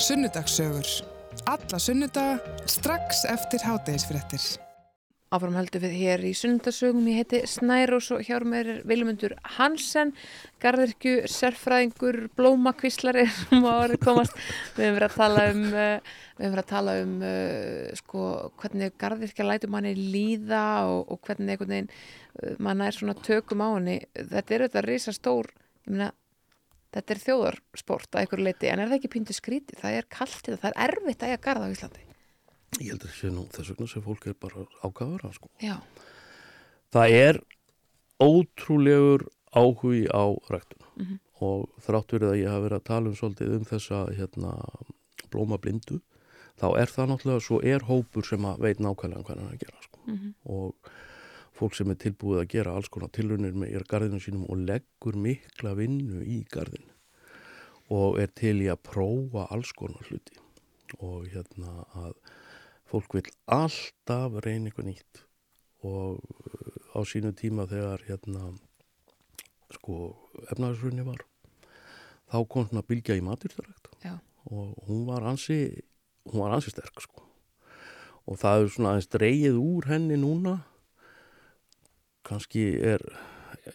Sunnudagssögur. 0.03 0.87
Alla 1.47 1.79
sunnudaga 1.79 2.41
strax 2.67 3.23
eftir 3.31 3.63
hádegisfréttir. 3.63 4.43
Áfram 5.31 5.55
heldur 5.55 5.85
við 5.85 5.93
hér 5.95 6.25
í 6.27 6.33
sunnundasögum, 6.35 7.05
ég 7.07 7.21
heiti 7.21 7.39
Snærós 7.47 8.09
og 8.11 8.25
hjá 8.27 8.41
mér 8.43 8.71
er 8.73 8.81
Vilmundur 8.89 9.37
Hansen, 9.61 10.11
garðirkju, 10.65 11.29
sérfræðingur, 11.31 12.19
blómakvíslari 12.35 13.29
sem 13.31 13.63
á 13.71 13.73
orðið 13.77 14.03
komast. 14.03 14.35
Við 14.75 14.89
hefum 14.89 14.99
verið 14.99 15.07
að 15.07 15.15
tala 15.21 15.45
um, 15.53 15.63
verið 16.43 16.63
að 16.65 16.71
tala 16.73 16.97
um 17.05 17.15
uh, 17.29 18.01
sko, 18.03 18.25
hvernig 18.59 18.97
garðirkja 19.05 19.47
lætur 19.47 19.71
manni 19.77 19.95
líða 20.01 20.65
og, 20.91 21.15
og 21.15 21.23
hvernig 21.29 21.55
einhvern 21.55 21.77
veginn 21.77 21.93
uh, 21.95 22.59
manna 22.59 22.91
er 22.91 22.99
svona 22.99 23.15
tökum 23.23 23.63
á 23.63 23.71
henni. 23.71 24.01
Þetta 24.19 24.59
er 24.59 24.67
auðvitað 24.67 24.91
risa 24.91 25.15
stór, 25.15 25.55
ég 25.87 25.95
meina, 25.95 26.11
þetta 26.93 27.15
er 27.15 27.21
þjóðarsport 27.27 28.09
að 28.15 28.21
einhverju 28.23 28.45
leiti, 28.47 28.69
en 28.69 28.79
er 28.85 28.89
það 28.93 28.99
ekki 29.01 29.11
píndu 29.17 29.35
skrítið? 29.37 29.79
Það 29.83 29.99
er 29.99 30.09
kaltið, 30.13 30.59
það 30.63 30.71
er 30.73 30.81
erfitt 30.89 31.23
að 31.23 31.29
eiga 31.33 31.43
garða 31.47 31.69
á 31.69 31.73
Íslandi. 31.75 32.03
Ég 32.81 32.89
held 32.93 33.03
að 33.05 33.15
sé 33.19 33.31
nú 33.33 33.47
þess 33.53 33.69
vegna 33.73 33.89
sem 33.93 34.03
fólk 34.03 34.27
er 34.27 34.35
bara 34.41 34.67
ágafara 34.85 35.33
sko. 35.37 35.49
Já, 35.61 35.77
Það 36.93 37.11
er 37.17 37.39
ótrúlegur 38.21 39.27
áhugi 39.57 40.07
á 40.13 40.25
ræktuna 40.49 40.87
Mhm. 40.97 41.19
og 41.41 41.69
þrátt 41.81 42.13
verið 42.13 42.29
að 42.33 42.41
ég 42.43 42.49
hafa 42.49 42.65
verið 42.69 42.79
að 42.81 42.85
tala 42.85 43.09
um 43.09 43.15
svolítið 43.17 43.55
um 43.57 43.65
þessa 43.65 43.99
hérna, 44.17 44.53
blómablindu 45.31 46.01
þá 46.61 46.67
er 46.79 46.87
það 46.87 47.09
náttúrulega, 47.11 47.41
svo 47.43 47.59
er 47.65 47.81
hópur 47.81 48.25
sem 48.29 48.41
að 48.45 48.59
veit 48.61 48.79
nákvæmlega 48.79 49.25
hvað 49.25 49.39
hann 49.41 49.53
að 49.53 49.59
gera 49.59 49.83
sko. 49.83 49.99
Mhm. 50.07 50.35
og 50.47 50.75
fólk 51.63 51.77
sem 51.79 51.93
er 51.93 52.01
tilbúið 52.03 52.41
að 52.43 52.49
gera 52.57 52.75
alls 52.75 52.91
konar 52.91 53.13
tilraunir 53.15 53.55
með 53.55 53.85
garðinu 53.91 54.19
sínum 54.23 54.49
og 54.51 54.65
leggur 54.67 55.19
mikla 55.19 55.77
vinnu 55.79 56.25
í 56.27 56.43
garðinu 56.51 56.91
og 57.93 58.19
er 58.23 58.31
til 58.35 58.57
í 58.65 58.71
að 58.73 58.81
prófa 58.89 59.47
alls 59.53 59.71
konar 59.77 60.07
hluti. 60.09 60.39
Og 61.05 61.29
hérna 61.33 61.85
að 61.99 62.15
fólk 62.89 63.19
vil 63.19 63.27
alltaf 63.53 64.39
reyna 64.45 64.71
eitthvað 64.71 64.89
nýtt. 64.89 65.23
Og 65.85 66.19
uh, 66.23 66.97
á 66.97 67.01
sínu 67.09 67.35
tíma 67.37 67.67
þegar 67.69 68.05
hérna 68.09 68.53
sko 69.73 69.99
efnaðarsrunni 70.53 71.05
var 71.07 71.23
þá 72.33 72.39
kom 72.49 72.67
svona 72.69 72.85
bylgja 72.87 73.17
í 73.19 73.25
maturþarækt 73.25 73.91
og 74.53 74.75
hún 74.89 75.07
var 75.07 75.25
ansi 75.29 75.57
hún 76.29 76.43
var 76.43 76.57
ansi 76.57 76.73
sterk 76.73 77.01
sko. 77.01 77.23
Og 78.27 78.39
það 78.39 78.63
er 78.63 78.71
svona 78.75 78.93
aðeins 78.93 79.11
dreigið 79.13 79.59
úr 79.59 79.89
henni 79.91 80.19
núna 80.21 80.59
kannski 82.27 82.65
er 82.81 83.03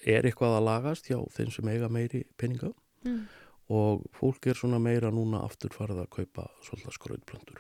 er 0.04 0.26
eitthvað 0.28 0.58
að 0.58 0.66
lagast 0.68 1.08
hjá 1.08 1.20
þeim 1.32 1.52
sem 1.54 1.68
eiga 1.72 1.90
meiri 1.90 2.26
peninga 2.38 2.74
Mm. 3.06 3.28
og 3.70 4.02
fólk 4.18 4.48
er 4.50 4.58
svona 4.58 4.80
meira 4.82 5.12
núna 5.14 5.44
aftur 5.46 5.70
farið 5.72 6.02
að 6.02 6.10
kaupa 6.16 6.48
svolítið 6.66 6.96
skrautplöndur 6.98 7.60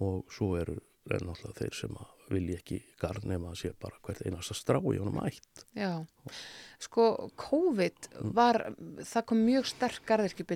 og 0.00 0.24
svo 0.32 0.56
eru 0.58 0.78
er 1.12 1.20
náttúrulega 1.20 1.58
þeir 1.60 1.74
sem 1.76 1.98
að 2.00 2.32
vilja 2.32 2.56
ekki 2.58 2.78
garð 2.98 3.26
nema 3.28 3.50
að 3.52 3.58
sé 3.60 3.72
bara 3.78 4.00
hvert 4.02 4.22
einasta 4.24 4.54
strá 4.56 4.78
í 4.80 4.96
honum 4.98 5.20
ætt. 5.20 5.66
Já, 5.76 6.00
sko 6.80 7.28
COVID 7.36 8.08
var, 8.34 8.72
það 9.04 9.26
kom 9.28 9.42
mjög 9.44 9.68
sterk 9.68 10.00
garðirkju 10.08 10.46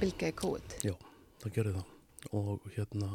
bylgja 0.00 0.32
í 0.32 0.36
COVID. 0.42 0.74
Já, 0.90 0.96
það 1.44 1.54
gerði 1.54 1.76
það. 1.78 1.92
Og 2.34 2.66
hérna 2.74 3.12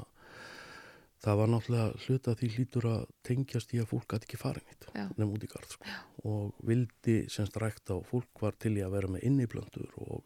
það 1.22 1.38
var 1.42 1.50
náttúrulega 1.54 2.00
hluta 2.06 2.34
því 2.40 2.48
lítur 2.58 2.88
að 2.90 3.02
tengjast 3.28 3.74
í 3.76 3.82
að 3.82 3.90
fólk 3.92 4.08
gæti 4.14 4.28
ekki 4.30 4.40
farin 4.42 4.70
hitt 4.72 4.88
Já. 4.96 5.04
nefn 5.18 5.34
út 5.36 5.44
í 5.46 5.50
garð 5.52 5.76
sko. 5.76 5.98
og 6.26 6.64
vildi 6.66 7.18
semst 7.30 7.58
rækta 7.62 7.98
og 8.00 8.08
fólk 8.10 8.42
var 8.42 8.56
til 8.60 8.74
í 8.80 8.82
að 8.86 8.96
vera 8.96 9.12
með 9.14 9.28
inniblöndur 9.30 9.92
og, 10.02 10.24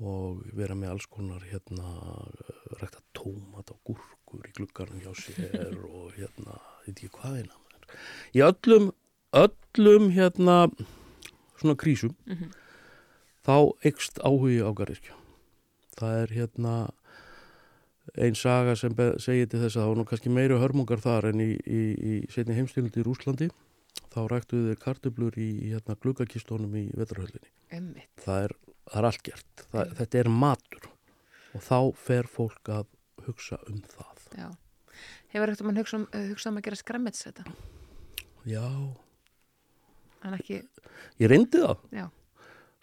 og 0.00 0.44
vera 0.54 0.76
með 0.78 0.92
alls 0.94 1.06
konar 1.10 1.42
hérna 1.50 1.90
rækta 2.80 3.02
tómat 3.18 3.72
og 3.74 3.80
gúrkur 3.90 4.46
í 4.46 4.54
gluggarnum 4.58 5.02
hjá 5.02 5.12
sér 5.18 5.74
og 5.98 6.12
hérna, 6.18 6.58
veit 6.86 7.02
ég 7.06 7.10
hvað 7.16 7.40
eina 7.42 7.58
í 8.36 8.42
öllum 8.46 8.92
öllum 9.36 10.10
hérna 10.14 10.60
svona 11.58 11.76
krísum 11.78 12.14
Mhm. 12.26 12.50
þá 13.46 13.54
ekst 13.86 14.18
áhugi 14.26 14.58
á 14.62 14.70
garðirkja 14.74 15.14
það 15.98 16.16
er 16.22 16.32
hérna 16.34 16.72
ein 18.14 18.36
saga 18.38 18.76
sem 18.78 18.94
segir 19.22 19.48
til 19.50 19.60
þess 19.62 19.76
að 19.76 19.82
það 19.82 19.90
var 19.90 20.00
nú 20.00 20.06
kannski 20.10 20.32
meiri 20.32 20.58
hörmungar 20.62 21.02
þar 21.02 21.30
en 21.32 21.42
í, 21.42 21.52
í, 21.58 21.80
í 21.96 22.18
setni 22.32 22.56
heimstyrlandi 22.56 23.02
í 23.02 23.06
Rúslandi 23.06 23.48
þá 24.12 24.20
ræktuðu 24.30 24.70
þeir 24.70 24.82
kartöblur 24.84 25.38
í, 25.40 25.48
í 25.66 25.72
hérna, 25.74 25.96
gluggakistónum 26.00 26.76
í 26.78 26.84
vetrahöllinni 26.96 28.04
það 28.22 28.44
er, 28.46 28.54
það 28.86 29.00
er 29.00 29.08
allt 29.10 29.24
gert. 29.26 29.64
Það, 29.72 29.96
þetta 30.00 30.20
er 30.20 30.30
matur 30.44 30.90
og 31.56 31.64
þá 31.64 31.78
fer 32.06 32.30
fólk 32.30 32.70
að 32.72 32.86
hugsa 33.26 33.58
um 33.70 33.80
það. 33.90 34.28
Já. 34.36 34.48
Hefur 35.32 35.50
ekkert 35.50 35.66
mann 35.66 35.80
hugsað 35.80 36.02
um, 36.02 36.06
uh, 36.12 36.28
hugsa 36.30 36.52
um 36.52 36.60
að 36.60 36.68
gera 36.68 36.78
skrammets 36.80 37.26
þetta? 37.26 37.44
já, 38.46 38.66
En 40.26 40.34
ekki, 40.34 40.62
ég 41.20 41.30
reyndi 41.30 41.60
það. 41.62 41.82
Já. 41.94 42.06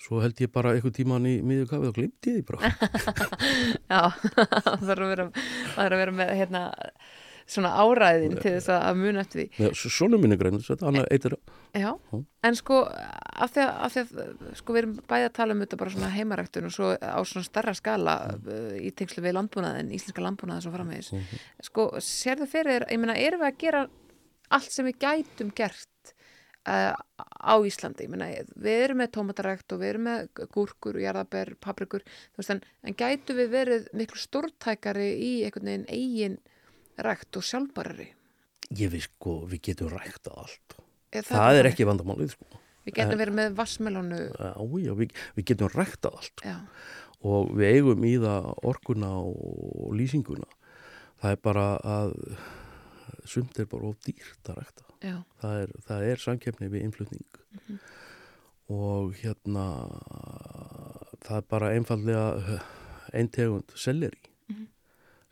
Svo 0.04 0.22
held 0.24 0.40
ég 0.44 0.52
bara 0.54 0.76
einhver 0.76 0.94
tíman 0.96 1.28
í 1.30 1.38
miðju 1.46 1.70
kafið 1.72 1.92
og 1.92 1.98
glimti 1.98 2.38
því 2.38 2.46
bara 2.50 2.72
Já, 3.94 4.02
það 4.14 4.88
þarf 4.88 5.04
að 5.04 5.12
vera, 5.14 5.28
að 5.80 6.00
vera 6.04 6.16
með 6.22 6.34
hérna 6.42 6.64
svona 7.50 7.74
áræðin 7.76 8.38
til 8.40 8.54
þess 8.56 8.72
að 8.72 9.00
muna 9.00 9.24
eftir 9.24 9.42
því. 9.44 9.70
svona 9.76 10.20
minni 10.22 10.38
greinur, 10.40 10.64
þetta 10.64 10.88
hann 10.88 11.00
eitir 11.04 11.36
Já, 11.76 11.90
Já. 11.92 12.20
en 12.48 12.58
sko 12.60 12.80
af 12.88 13.52
því, 13.52 13.64
að, 13.66 13.74
af 13.88 13.96
því 13.96 14.04
að 14.04 14.54
sko 14.60 14.76
við 14.76 14.82
erum 14.84 14.94
bæði 15.10 15.28
að 15.28 15.36
tala 15.40 15.56
um 15.56 15.64
þetta 15.66 15.80
bara 15.82 15.94
svona 15.96 16.12
heimaræktun 16.14 16.70
og 16.70 16.76
svo 16.76 16.94
á 16.96 17.20
svona 17.28 17.48
starra 17.48 17.76
skala 17.78 18.16
uh, 18.38 18.70
í 18.80 18.94
tengslu 18.96 19.24
við 19.26 19.36
landbúnaðin, 19.40 19.92
íslenska 19.96 20.24
landbúnaðin 20.24 20.66
svo 20.66 20.74
framvegis. 20.76 21.12
Sko, 21.68 21.90
sérðu 22.04 22.48
fyrir, 22.52 22.88
ég 22.92 23.02
meina, 23.02 23.18
erum 23.20 23.44
við 23.44 23.52
að 23.52 23.60
gera 23.66 23.84
allt 24.54 24.72
sem 24.72 24.88
við 24.88 25.02
gætum 25.04 25.52
gert 25.58 26.16
uh, 26.70 26.96
á 26.96 27.56
Íslandi, 27.68 28.08
ég 28.08 28.14
meina, 28.14 28.32
við 28.56 28.88
erum 28.88 29.04
með 29.04 29.14
tómatarækt 29.18 29.76
og 29.76 29.84
við 29.84 29.94
erum 29.94 30.10
með 30.10 30.48
gúrkur, 30.56 31.00
jarðaber, 31.04 31.54
paprikur, 31.64 32.08
veist, 32.38 32.54
en, 32.56 32.64
en 32.84 32.98
gætu 33.00 33.38
við 33.38 33.54
verið 33.54 33.88
miklu 33.94 34.22
stórtækari 34.22 35.14
í 35.18 35.32
einhvern 35.46 35.72
veginn 35.72 35.88
eigin 35.92 36.42
rækt 37.04 37.40
og 37.40 37.48
sjálfbarari? 37.48 38.14
ég 38.78 38.92
veist 38.94 39.12
sko, 39.12 39.44
við 39.50 39.62
getum 39.70 39.92
ræktað 39.94 40.42
allt. 40.44 40.76
Er 41.14 41.26
það 41.28 41.60
er 41.60 41.70
ekki 41.70 41.88
vandamálið 41.88 42.34
sko. 42.34 42.60
Við 42.84 42.98
getum 42.98 43.22
verið 43.22 43.38
með 43.38 43.54
já, 44.84 44.92
við, 45.00 45.14
við 45.38 45.48
getum 45.52 45.72
ræktað 45.72 46.18
allt. 46.20 46.44
Já, 46.44 46.58
og 47.24 47.54
við 47.56 47.78
eigum 47.78 48.04
í 48.08 48.18
það 48.20 48.50
orkuna 48.72 49.14
og 49.24 49.94
lýsinguna. 49.96 50.50
Það 51.24 51.38
er 51.38 51.42
bara 51.46 51.68
að 51.88 52.16
sumt 53.30 53.60
er 53.60 53.70
bara 53.70 53.90
of 53.90 54.00
dýrt 54.06 54.50
að 54.52 54.60
rækta. 54.62 54.88
Já, 55.04 55.16
það 55.42 55.60
er, 55.62 55.74
það 55.88 56.08
er 56.10 56.24
samkeppni 56.24 56.70
við 56.72 56.86
innflutning. 56.88 57.42
Og 58.74 59.16
hérna 59.20 59.66
það 61.24 61.38
er 61.40 61.48
bara 61.52 61.72
einfallega 61.76 62.60
einn 63.14 63.30
tegund 63.34 63.74
selleri 63.78 64.22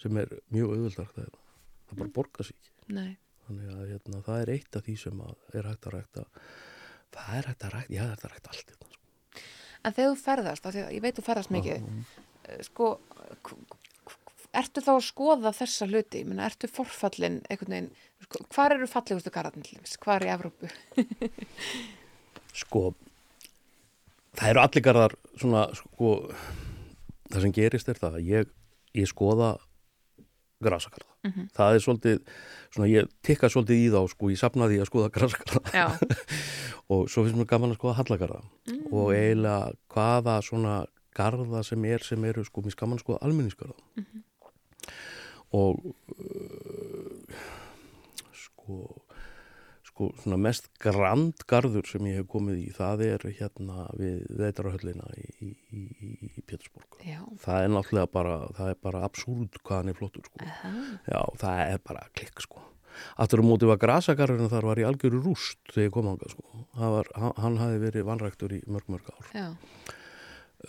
sem 0.02 0.18
er 0.18 0.32
mjög 0.54 0.74
auðvöldrækt 0.76 1.20
að 1.22 1.28
það 1.30 2.00
bara 2.00 2.14
borgar 2.16 2.48
sig 2.48 2.58
ekki. 2.58 2.72
Þannig 3.46 3.74
að 3.76 3.84
hérna, 3.92 4.22
það 4.26 4.42
er 4.42 4.52
eitt 4.56 4.78
af 4.78 4.86
því 4.86 4.96
sem 5.02 5.22
er 5.28 5.68
hægt 5.68 5.88
að 5.90 5.96
rækta. 5.98 6.26
Það 7.12 7.38
er 7.38 7.50
hægt 7.52 7.66
að 7.68 7.76
rækta, 7.76 7.94
já 7.94 8.02
það 8.02 8.12
er 8.12 8.16
hægt 8.16 8.26
að 8.26 8.34
rækta 8.34 8.54
allt 8.54 8.72
hérna, 8.72 8.90
sko. 8.96 9.44
En 9.82 9.96
þegar 9.98 10.12
þú 10.12 10.20
ferðast, 10.22 10.68
því 10.68 10.84
ég 10.96 11.04
veit 11.04 11.18
þú 11.18 11.26
ferðast 11.26 11.54
mikið, 11.54 11.88
eh, 12.46 12.64
sko, 12.70 12.90
ertu 14.58 14.84
þá 14.84 14.92
að 14.98 15.06
skoða 15.08 15.54
þessa 15.56 15.88
hluti? 15.88 16.24
Ég 16.24 16.30
meina, 16.30 16.50
ertu 16.50 16.70
forfallin 16.72 17.40
einhvern 17.48 17.76
veginn, 17.76 17.92
sko, 18.26 18.44
hvar 18.52 18.76
eru 18.76 18.90
fallegustu 18.90 19.34
garðarnir? 19.34 19.96
Hvar 20.04 20.26
í 20.26 20.32
Evrópu? 20.34 20.72
sko 22.62 22.92
það 24.38 24.54
eru 24.54 24.64
allir 24.64 24.86
garðar 24.86 25.18
svona 25.40 25.66
sko 25.76 26.14
það 27.32 27.44
sem 27.46 27.54
gerist 27.56 27.92
er 27.92 28.00
það 28.00 28.18
að 28.20 28.32
ég, 28.32 28.56
ég 28.98 29.10
skoða 29.10 29.54
grasakarða. 30.62 31.08
Það 31.56 31.76
er 31.76 31.82
svolítið, 31.82 32.18
svona 32.74 32.88
ég 32.92 33.12
tikka 33.26 33.50
svolítið 33.50 33.80
í 33.82 33.86
þá, 33.94 34.00
sko, 34.12 34.30
ég 34.30 34.42
sapnaði 34.42 34.80
að 34.82 34.90
skoða 34.90 35.12
grasakarða 35.16 35.86
og 36.92 37.08
svo 37.10 37.24
finnst 37.26 37.40
mér 37.40 37.50
gaman 37.50 37.74
að 37.74 37.80
skoða 37.80 37.98
hallagarða 38.02 38.42
og 38.92 39.14
eiginlega 39.16 39.72
hvaða 39.94 40.36
svona 40.46 40.76
garða 41.18 41.64
sem 41.68 41.88
er 41.90 42.06
sem 42.06 42.28
eru, 42.30 42.46
sko, 42.46 42.62
mér 42.62 42.70
finnst 42.70 42.82
gaman 42.82 43.00
að 43.00 43.06
skoða 43.06 43.24
almenningsgarða 43.26 43.78
og 45.52 45.82
uh, 46.16 47.40
sko 48.34 48.78
sko 49.92 50.08
svona 50.22 50.38
mest 50.40 50.70
grandgarður 50.80 51.84
sem 51.90 52.06
ég 52.08 52.22
hef 52.22 52.28
komið 52.32 52.60
í, 52.62 52.68
það 52.78 53.02
er 53.10 53.26
hérna 53.42 53.88
við 54.00 54.22
veitarahöllina 54.40 55.10
í, 55.20 55.26
í, 55.44 55.50
í, 55.76 56.12
í 56.32 56.44
Pétursborg. 56.48 56.96
já, 57.04 57.20
Það 57.44 57.66
er 57.66 57.74
náttúrulega 57.76 58.12
bara, 58.16 58.36
það 58.56 58.72
er 58.72 58.80
bara 58.88 59.02
absúrd 59.10 59.60
hvað 59.60 59.82
hann 59.82 59.92
er 59.92 59.98
flottur 60.00 60.30
sko. 60.30 60.46
aha, 60.48 60.72
Já, 61.12 61.20
það 61.44 61.64
er 61.66 61.84
bara 61.92 62.06
klikk 62.16 62.40
sko. 62.46 62.64
Aftur 63.24 63.44
á 63.44 63.46
móti 63.48 63.68
var 63.68 63.80
grasagarðurinn 63.84 64.52
þar 64.52 64.66
var 64.72 64.80
í 64.82 64.88
algjöru 64.88 65.20
rúst 65.28 65.60
þegar 65.72 65.86
ég 65.90 65.94
kom 65.96 66.10
ánga 66.14 66.32
sko. 66.32 66.64
Var, 66.80 67.12
hann, 67.20 67.36
hann 67.44 67.60
hafi 67.62 67.78
verið 67.84 68.08
vanræktur 68.08 68.56
í 68.56 68.62
mörg 68.72 68.88
mörg 68.96 69.12
ár. 69.12 69.30
já, 69.36 69.48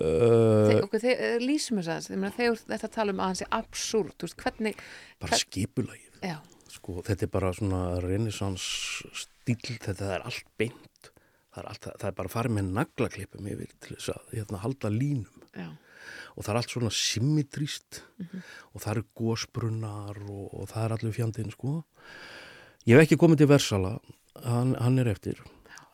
uh, 0.01 0.89
þeir, 0.93 1.13
eh, 1.13 1.37
lýsum 1.43 1.81
þess 1.81 2.09
aðeins, 2.09 2.37
þegar 2.39 2.59
þetta 2.63 2.91
tala 2.97 3.15
um 3.15 3.23
að 3.23 3.31
hann 3.31 3.41
sé 3.43 3.51
absúrt, 3.59 4.27
hvernig, 4.41 4.81
bara 5.23 5.43
skipulagið. 5.43 6.19
Já, 6.23 6.39
sko, 6.73 6.99
þetta 7.07 7.29
er 7.29 7.33
bara 7.37 7.53
svona 7.57 7.83
renaissance 8.05 9.13
stíl, 9.13 9.79
þetta 9.83 10.17
er 10.17 10.27
allt 10.29 10.51
beint. 10.61 11.13
Það 11.53 11.63
er, 11.63 11.69
allt, 11.69 11.87
það 12.01 12.09
er 12.09 12.19
bara 12.23 12.33
farið 12.33 12.55
með 12.57 12.69
naglaklippum 12.79 13.49
yfir 13.53 13.73
til 13.85 13.97
þess 13.99 14.15
að 14.15 14.37
hérna, 14.39 14.61
halda 14.63 14.93
línum. 14.93 15.49
Já, 15.53 15.69
og 16.37 16.45
það 16.45 16.53
er 16.53 16.59
allt 16.61 16.75
svona 16.75 16.93
symmetrist 16.97 18.01
og 18.73 18.83
það 18.83 18.91
eru 18.95 19.05
gósbrunnar 19.19 20.21
og, 20.25 20.47
og 20.49 20.71
það 20.71 20.85
er 20.85 20.95
allir 20.97 21.17
fjandinn 21.17 21.53
sko. 21.55 21.75
Ég 22.89 22.97
hef 22.97 23.05
ekki 23.05 23.21
komið 23.21 23.43
til 23.43 23.51
Versala 23.53 23.93
hann, 24.47 24.75
hann 24.81 24.99
er 25.03 25.13
eftir. 25.13 25.43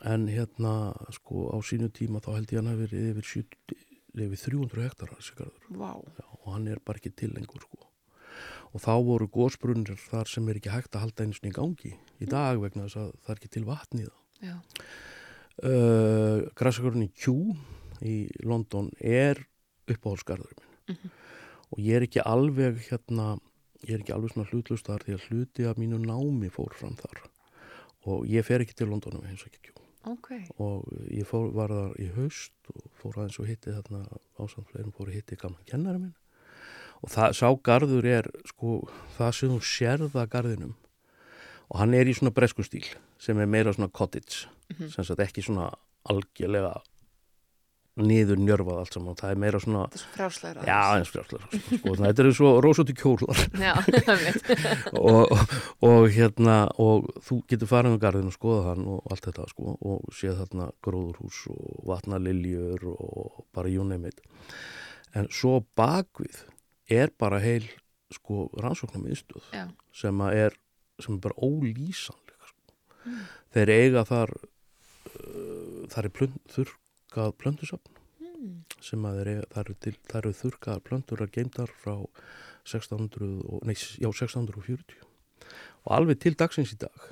En 0.06 0.28
hérna 0.30 0.94
sko 1.14 1.48
á 1.50 1.58
sínu 1.66 1.90
tíma 1.94 2.22
þá 2.22 2.30
held 2.36 2.52
ég 2.54 2.60
hann 2.60 2.70
hafi 2.70 2.86
verið 2.86 3.08
yfir, 3.12 3.30
70, 3.42 3.87
yfir 4.14 4.40
300 4.40 4.86
hektara 4.88 5.18
þessi 5.18 5.36
garður. 5.38 5.68
Vá, 5.76 5.92
Já, 6.18 6.24
og 6.40 6.48
hann 6.54 6.68
er 6.72 6.80
bara 6.84 7.00
ekki 7.00 7.12
til 7.16 7.30
lengur 7.34 7.62
sko. 7.64 7.84
og 8.72 8.80
þá 8.84 8.92
voru 9.04 9.26
gósbrunnir 9.32 9.96
þar 9.98 10.28
sem 10.28 10.48
er 10.48 10.58
ekki 10.60 10.70
hægt 10.70 10.94
að 10.94 11.00
halda 11.06 11.24
einu 11.24 11.34
sinni 11.34 11.50
í 11.50 11.56
gangi 11.56 11.92
í 12.20 12.26
dag 12.28 12.60
vegna 12.60 12.84
þess 12.86 13.00
að 13.00 13.12
það 13.24 13.32
er 13.32 13.38
ekki 13.40 13.50
til 13.54 13.64
vatni 13.64 14.02
í 14.04 14.08
það. 14.08 14.58
Uh, 15.58 16.44
Grassakurinn 16.54 17.08
í 17.08 17.10
Q 17.18 17.32
í 18.06 18.16
London 18.46 18.92
er 19.00 19.40
uppáhaldsgarðurinn 19.90 20.62
minn. 20.92 21.10
Og 21.74 21.80
ég 21.82 21.98
er 21.98 22.06
ekki 22.06 22.22
alveg 22.22 22.78
hérna 22.90 23.32
ég 23.82 23.96
er 23.96 24.04
ekki 24.04 24.14
alveg 24.14 24.32
svona 24.34 24.48
hlutlust 24.52 24.86
þar 24.86 25.04
því 25.06 25.16
að 25.16 25.26
hluti 25.28 25.66
af 25.66 25.80
mínu 25.80 25.98
námi 26.04 26.50
fór 26.54 26.76
fram 26.78 26.94
þar. 27.00 27.24
Og 28.06 28.28
ég 28.30 28.46
fer 28.46 28.62
ekki 28.62 28.76
til 28.78 28.88
London 28.92 29.18
eins 29.24 29.42
og 29.42 29.50
ekki 29.50 29.72
Q 29.72 29.77
ok, 30.14 30.30
og 30.62 30.88
ég 31.14 31.28
fór, 31.28 31.50
var 31.56 31.72
þar 31.74 32.00
í 32.02 32.08
haust 32.16 32.72
og 32.72 32.88
fór 33.00 33.20
aðeins 33.20 33.38
og 33.42 33.48
hitti 33.50 33.74
þarna 33.74 34.02
ásamt 34.38 34.72
fleirum 34.72 34.94
fór 34.96 35.10
að 35.10 35.18
hitti 35.20 35.38
gamla 35.40 35.64
kennari 35.68 36.02
minn. 36.02 36.16
Og 36.98 37.12
það, 37.14 37.36
sá 37.38 37.48
garður 37.62 38.08
er 38.10 38.28
sko 38.48 38.80
það 39.16 39.34
sem 39.38 39.52
þú 39.54 39.58
sérða 39.62 40.26
garðinum 40.30 40.74
og 41.68 41.80
hann 41.82 41.94
er 41.94 42.08
í 42.08 42.14
svona 42.16 42.34
bresku 42.34 42.64
stíl 42.66 42.86
sem 43.20 43.38
er 43.38 43.50
meira 43.50 43.74
svona 43.74 43.92
cottage 43.92 44.48
sem 44.78 45.04
sagt 45.04 45.20
ekki 45.22 45.44
svona 45.44 45.70
algjörlega 46.08 46.78
niður 48.04 48.42
njörfað 48.42 48.80
allt 48.82 48.96
saman. 48.96 49.16
Það 49.18 49.32
er 49.34 49.40
meira 49.44 49.60
svona 49.62 49.84
þetta 49.86 49.98
er 49.98 50.02
svo 50.02 50.12
frjáslegra 50.16 50.66
já, 50.68 50.80
eins 50.98 51.12
frjálslega 51.14 51.62
sko, 51.62 51.94
þetta 52.02 52.24
eru 52.24 52.34
svo 52.38 52.52
rósóti 52.64 52.96
kjólar. 52.98 53.42
Já, 53.58 53.72
það 54.08 54.28
og, 54.98 55.32
og, 55.32 55.56
og 55.88 56.08
hérna 56.14 56.58
og 56.82 57.10
þú 57.26 57.40
getur 57.50 57.72
farið 57.72 57.96
um 57.96 58.02
garðin 58.04 58.30
og 58.30 58.36
skoða 58.36 58.68
hann 58.70 58.86
og 58.94 59.10
allt 59.12 59.30
þetta 59.30 59.48
sko 59.54 59.74
og 59.78 60.06
séð 60.14 60.42
þarna 60.44 60.70
gróðurhús 60.84 61.42
og 61.54 61.82
vatnaliljur 61.88 62.86
og 62.94 63.42
bara 63.56 63.72
you 63.72 63.86
name 63.86 64.12
it. 64.12 64.22
En 65.16 65.28
svo 65.32 65.62
bakvið 65.78 66.44
er 66.88 67.12
bara 67.18 67.40
heil 67.42 67.66
sko 68.12 68.48
rannsóknum 68.56 69.06
já, 69.52 69.68
sem 69.92 70.20
er 70.30 70.56
sem 70.98 71.14
er 71.14 71.20
bara 71.20 71.36
ólýsanlega 71.36 72.48
sko. 72.48 72.72
þeir 73.54 73.72
eiga 73.74 74.04
þar 74.08 74.32
uh, 74.38 75.84
þar 75.92 76.08
er 76.08 76.14
plön, 77.18 77.34
þurrkað 77.34 77.38
plöntusafn 77.42 77.96
sem 78.84 79.04
að 79.06 79.18
þeir 79.18 79.30
eiga, 79.32 79.44
það 79.52 79.60
eru, 79.62 79.76
til, 79.82 79.94
það 80.06 80.18
eru 80.20 80.32
þurrkaðar 80.38 80.82
plöntur 80.86 81.22
að 81.24 81.32
geimdar 81.34 81.70
frá 81.82 81.94
1600 82.68 83.30
og, 83.48 83.62
nei, 83.66 83.74
já, 83.74 84.08
1640 84.08 85.06
og 85.88 85.94
alveg 85.96 86.20
til 86.22 86.34
dagsins 86.38 86.74
í 86.74 86.78
dag. 86.80 87.06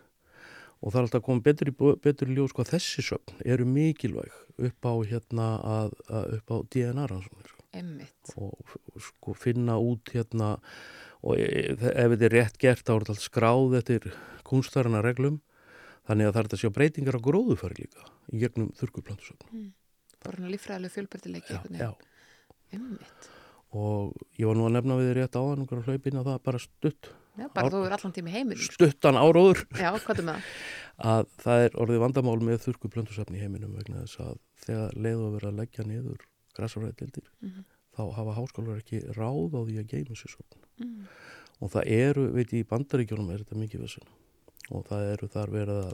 Og 0.85 0.93
það 0.93 0.99
er 1.01 1.07
alltaf 1.07 1.25
komið 1.25 1.73
betur 2.05 2.31
í 2.31 2.37
ljós 2.37 2.53
hvað 2.55 2.75
þessi 2.75 3.03
söfn 3.07 3.41
eru 3.49 3.65
mikilvæg 3.67 4.35
upp 4.69 4.87
á 4.87 4.95
hérna 5.09 5.47
að, 5.65 5.97
að 6.13 6.37
upp 6.39 6.53
á 6.53 6.57
DNA 6.75 7.07
rannsóknir. 7.11 7.55
Emmitt 7.77 8.37
og 8.37 8.77
sko 9.03 9.35
finna 9.37 9.79
út 9.81 10.13
hérna 10.15 10.57
og 11.27 11.41
e- 11.41 11.73
ef 11.73 12.13
þetta 12.13 12.29
er 12.29 12.37
rétt 12.37 12.61
gert 12.61 12.85
þá 12.87 12.93
er 12.95 13.09
þetta 13.09 13.25
skráð 13.25 13.79
eftir 13.81 14.11
kunstarana 14.47 15.03
reglum. 15.05 15.41
Þannig 16.07 16.29
að 16.29 16.37
það 16.37 16.39
er 16.39 16.47
þetta 16.47 16.57
að 16.61 16.63
sjá 16.63 16.75
breytingar 16.77 17.19
á 17.19 17.27
gróðufæri 17.27 17.81
líka 17.81 18.07
í 18.31 18.45
gegnum 18.45 18.71
þurrkuplantusöfn 18.79 19.73
bara 20.27 20.43
já. 21.81 21.91
veginn. 21.93 22.81
emmitt 22.81 23.31
og 23.77 24.15
ég 24.41 24.47
var 24.49 24.57
nú 24.59 24.67
að 24.69 24.75
nefna 24.77 24.97
við 25.01 25.09
þér 25.11 25.19
rétt 25.21 25.39
áðan 25.41 25.65
og 25.67 25.87
hlaupin 25.87 26.21
að 26.21 26.29
það 26.31 26.43
bara 26.49 26.61
stutt 26.63 27.11
já, 27.37 27.47
bara 27.55 27.71
þú 27.75 27.81
er 27.87 27.95
allan 27.97 28.15
tími 28.17 28.33
heiminum 28.35 28.63
stuttan 28.71 29.19
áróður 29.21 29.63
já, 29.77 29.91
hvað 29.93 30.21
er 30.23 30.27
með 30.29 30.37
það? 30.37 30.51
að 31.13 31.25
það 31.45 31.65
er 31.67 31.79
orðið 31.85 32.03
vandamál 32.07 32.37
með 32.49 32.61
þurrkuplantusöfn 32.67 33.37
í 33.37 33.43
heiminum 33.43 33.75
vegna 33.77 34.05
þess 34.07 34.21
að 34.25 34.37
þegar 34.67 34.95
leiðu 34.97 35.27
að 35.27 35.35
vera 35.39 35.51
að 35.53 35.59
leggja 35.63 35.87
niður 35.91 36.23
græsafræðildir 36.57 37.27
Mhm. 37.45 37.65
þá 37.97 38.03
hafa 38.17 38.33
háskólar 38.37 38.81
ekki 38.83 38.99
ráð 39.17 39.55
á 39.57 39.61
því 39.67 39.77
að 39.83 39.91
geima 39.93 40.17
sér 40.21 40.33
söfn 40.37 40.63
Mm. 40.77 41.07
og 41.65 41.71
það 41.73 41.87
eru, 41.89 42.23
veit 42.37 42.51
ég, 42.53 42.61
í 42.61 42.69
bandaríkjónum 42.69 43.31
er 43.33 43.41
þetta 43.41 43.57
mikið 43.57 43.81
vissin 43.81 44.09
og 44.77 44.83
það 44.85 45.07
eru 45.15 45.29
þar 45.33 45.53
verið 45.55 45.79
að 45.87 45.93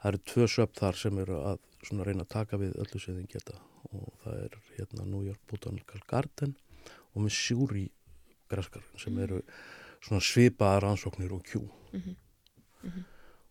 það 0.00 0.08
eru 0.10 0.18
tvö 0.28 0.48
söp 0.52 0.74
þar 0.76 0.98
sem 1.00 1.18
eru 1.22 1.38
að 1.40 1.58
svona 1.86 2.06
reyna 2.06 2.26
að 2.26 2.34
taka 2.34 2.60
við 2.60 2.76
öllu 2.82 3.00
sem 3.00 3.16
þeim 3.16 3.28
geta. 3.30 3.56
Og 3.90 4.10
það 4.24 4.42
er 4.44 4.58
hérna 4.76 5.06
New 5.08 5.22
York 5.26 5.40
Botanical 5.50 6.02
Garden 6.10 6.56
og 7.14 7.24
Missouri 7.24 7.88
Grasgarden 8.50 8.98
sem 8.98 9.18
eru 9.22 9.40
svona 10.00 10.22
svipaðar 10.24 10.88
rannsóknir 10.88 11.32
og 11.36 11.44
kjú. 11.46 11.64
Mhm. 11.92 12.16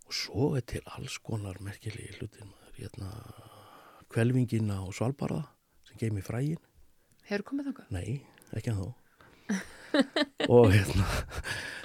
og 0.10 0.14
svo 0.16 0.46
er 0.58 0.64
til 0.66 0.82
alls 0.98 1.20
konar 1.22 1.60
merkilegi 1.62 2.16
hlutir 2.18 2.48
hérna 2.80 3.12
kvelvingina 4.10 4.80
og 4.82 4.96
svalbarða 4.98 5.44
sem 5.86 6.00
geimi 6.02 6.24
frægin 6.26 6.58
hefur 7.30 7.46
komið 7.52 7.70
þangað? 7.70 7.92
Nei, 7.94 8.22
ekki 8.58 8.72
en 8.72 8.80
þá 8.80 8.96
og 10.54 10.72
hérna 10.74 11.06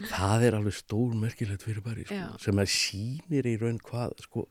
það 0.08 0.46
er 0.48 0.56
alveg 0.58 0.76
stór 0.76 1.12
merkilegt 1.20 1.64
fyrir 1.66 1.84
bæri 1.84 2.06
sko, 2.08 2.38
sem 2.40 2.60
að 2.60 2.72
sýnir 2.72 3.48
í 3.48 3.54
raun 3.60 3.80
hvað 3.84 4.16
sko, 4.24 4.46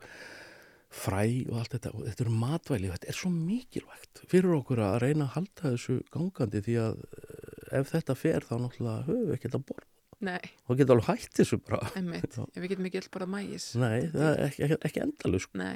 fræ 0.94 1.24
og 1.50 1.58
allt 1.60 1.74
þetta. 1.76 1.94
Og 1.94 2.06
þetta 2.08 2.24
eru 2.24 2.36
matvæli, 2.42 2.92
þetta 2.92 3.10
er 3.10 3.18
svo 3.18 3.32
mikilvægt 3.34 4.22
fyrir 4.30 4.54
okkur 4.58 4.84
að 4.84 5.00
reyna 5.04 5.26
að 5.28 5.34
halda 5.38 5.72
þessu 5.74 5.98
gangandi 6.14 6.62
því 6.64 6.76
að 6.84 7.02
eh, 7.08 7.80
ef 7.80 7.90
þetta 7.92 8.16
fer 8.18 8.46
þá 8.46 8.54
náttúrulega 8.60 9.08
höfum 9.08 9.26
við 9.28 9.36
ekki 9.38 9.50
að 9.50 9.66
borða. 9.70 9.90
Og 10.24 10.78
geta 10.78 10.94
alveg 10.94 11.08
hætt 11.10 11.34
þessu 11.36 11.58
bara. 11.60 11.88
Ef 11.92 12.60
við 12.62 12.70
getum 12.70 12.86
ekki 12.88 13.00
öll 13.02 13.08
bara 13.12 13.26
mægis 13.28 13.66
Nei, 13.76 14.06
það 14.12 14.28
er 14.28 14.42
ekki, 14.46 14.62
ekki, 14.66 14.78
ekki 14.88 15.02
endalus 15.04 15.48
sko. 15.48 15.66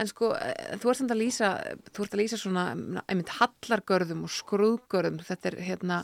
En 0.00 0.08
sko, 0.08 0.30
eh, 0.36 0.76
þú 0.80 0.92
ert 0.92 1.02
að 1.12 1.20
lýsa, 1.20 1.48
þú 1.90 2.04
ert 2.06 2.14
að 2.16 2.22
lýsa 2.22 2.38
svona, 2.40 2.66
einmitt 3.04 3.34
hallargörðum 3.40 4.24
og 4.28 4.32
skrúðgörðum, 4.32 5.20
þetta 5.26 5.50
er 5.50 5.58
hérna, 5.66 5.98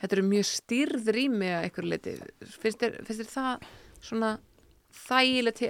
þetta 0.00 0.18
eru 0.18 0.26
mjög 0.30 0.46
stýrð 0.52 1.10
rými 1.16 1.50
að 1.50 1.66
einhverju 1.66 1.92
liti. 1.92 2.14
Finnst 2.62 2.86
þér 2.86 3.32
það 3.32 3.66
svona 4.04 4.30
þægilegt, 4.98 5.62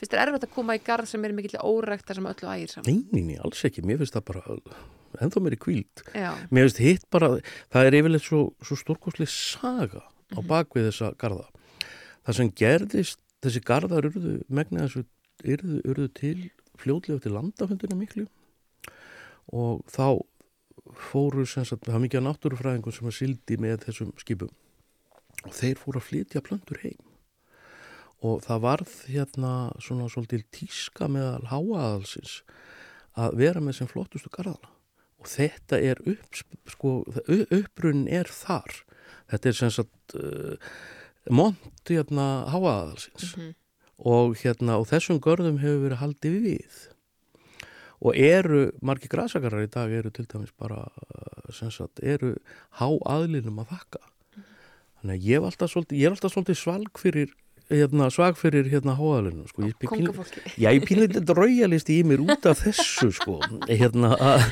finnst 0.00 0.12
þér 0.12 0.24
erfitt 0.26 0.46
að 0.48 0.54
koma 0.56 0.76
í 0.76 0.82
garð 0.84 1.10
sem 1.10 1.24
er 1.24 1.36
mikill 1.36 1.60
órækt 1.60 2.08
þar 2.08 2.20
sem 2.20 2.28
öllu 2.32 2.50
ægir 2.54 2.72
saman? 2.72 2.88
Nei, 2.88 3.04
nei, 3.12 3.22
nei, 3.30 3.38
alls 3.42 3.62
ekki, 3.68 3.84
mér 3.86 4.02
finnst 4.02 4.16
það 4.16 4.26
bara 4.30 4.58
ennþá 5.20 5.42
mér 5.44 5.56
í 5.56 5.60
kvíld 5.60 6.02
Já, 6.16 6.30
Mér 6.48 6.66
finnst 6.68 6.82
hitt 6.82 7.06
bara, 7.12 7.34
það 7.72 7.88
er 7.88 7.98
yfirleitt 7.98 8.26
svo, 8.26 8.42
svo 8.64 8.78
stórkostlega 8.80 9.32
saga 9.32 10.02
á 10.32 10.40
bakvið 10.48 10.88
þessa 10.88 11.12
garða. 11.20 11.48
Það 12.24 12.38
sem 12.38 12.52
gerðist, 12.56 13.20
þessi 13.44 13.62
garðar 13.66 14.08
urðu, 14.08 14.34
megna 14.48 14.86
þessu, 14.86 15.04
urðu, 15.44 15.80
urðu 15.92 16.08
til 16.16 16.36
fljótlega 16.80 17.22
til 17.22 17.34
landafundina 17.36 17.98
miklu. 17.98 18.26
Og 19.52 19.82
þá 19.92 20.22
fóru 21.10 21.44
sem 21.48 21.66
sagt, 21.68 21.84
það 21.86 21.98
er 21.98 22.04
mikið 22.06 22.22
að 22.22 22.28
náttúrufræðingum 22.28 22.96
sem 22.96 23.10
að 23.10 23.18
sildi 23.18 23.58
með 23.60 23.82
þessum 23.86 24.12
skipum. 24.20 24.52
Og 25.42 25.54
þeir 25.56 25.80
fóru 25.80 26.00
að 26.00 26.08
flytja 26.08 26.44
plöntur 26.44 26.80
heim 26.84 27.11
og 28.22 28.44
það 28.44 28.62
varð 28.62 28.92
hérna 29.10 29.54
svona 29.82 30.08
svolítil 30.10 30.44
tíska 30.54 31.08
meðal 31.10 31.48
háaðalsins 31.50 32.40
að 33.18 33.40
vera 33.42 33.62
með 33.62 33.80
sem 33.80 33.90
flottustu 33.90 34.30
garðana 34.32 34.70
og 35.22 35.30
þetta 35.30 35.78
er 35.78 36.00
upp, 36.10 36.40
sko, 36.70 36.92
upprunnin 37.54 38.08
er 38.10 38.26
þar. 38.26 38.80
Þetta 39.30 39.48
er 39.48 39.58
sem 39.58 39.70
sagt 39.70 40.16
uh, 40.18 40.72
mont 41.30 41.90
hérna 41.90 42.46
háaðalsins. 42.50 43.36
Mhm. 43.36 43.58
og 44.02 44.32
hérna 44.40 44.80
og 44.80 44.88
þessum 44.90 45.20
görðum 45.22 45.60
hefur 45.62 45.84
verið 45.84 46.00
haldið 46.00 46.38
við. 46.42 46.78
Og 48.02 48.16
eru 48.18 48.72
margir 48.82 49.12
grasakarar 49.12 49.62
í 49.62 49.70
dag 49.70 49.92
eru 49.94 50.10
til 50.10 50.24
dæmis 50.26 50.50
bara 50.58 50.88
sem 51.54 51.70
sagt 51.70 52.02
eru 52.02 52.32
háaðlinum 52.80 53.60
að 53.62 53.76
þakka. 53.76 54.00
Þannig 54.98 55.14
að 55.14 55.28
ég 55.28 55.38
er 55.38 55.46
alltaf 55.46 55.70
svolítið, 55.70 56.00
ég 56.00 56.08
er 56.08 56.16
alltaf 56.16 56.34
svolítið 56.34 56.58
svalg 56.58 56.98
fyrir 56.98 57.30
hérna, 57.72 58.08
svag 58.12 58.36
fyrir 58.40 58.68
hérna 58.72 58.94
háaðlinum 58.98 59.48
sko. 59.50 59.64
Ég- 59.66 59.76
pínlega 60.86 61.16
þetta 61.18 61.36
raujalist 61.38 61.90
í 61.92 61.98
mér 62.06 62.22
út 62.26 62.48
af 62.50 62.62
þessu 62.64 63.10
sko, 63.16 63.38
hérna 63.68 64.12
að, 64.16 64.46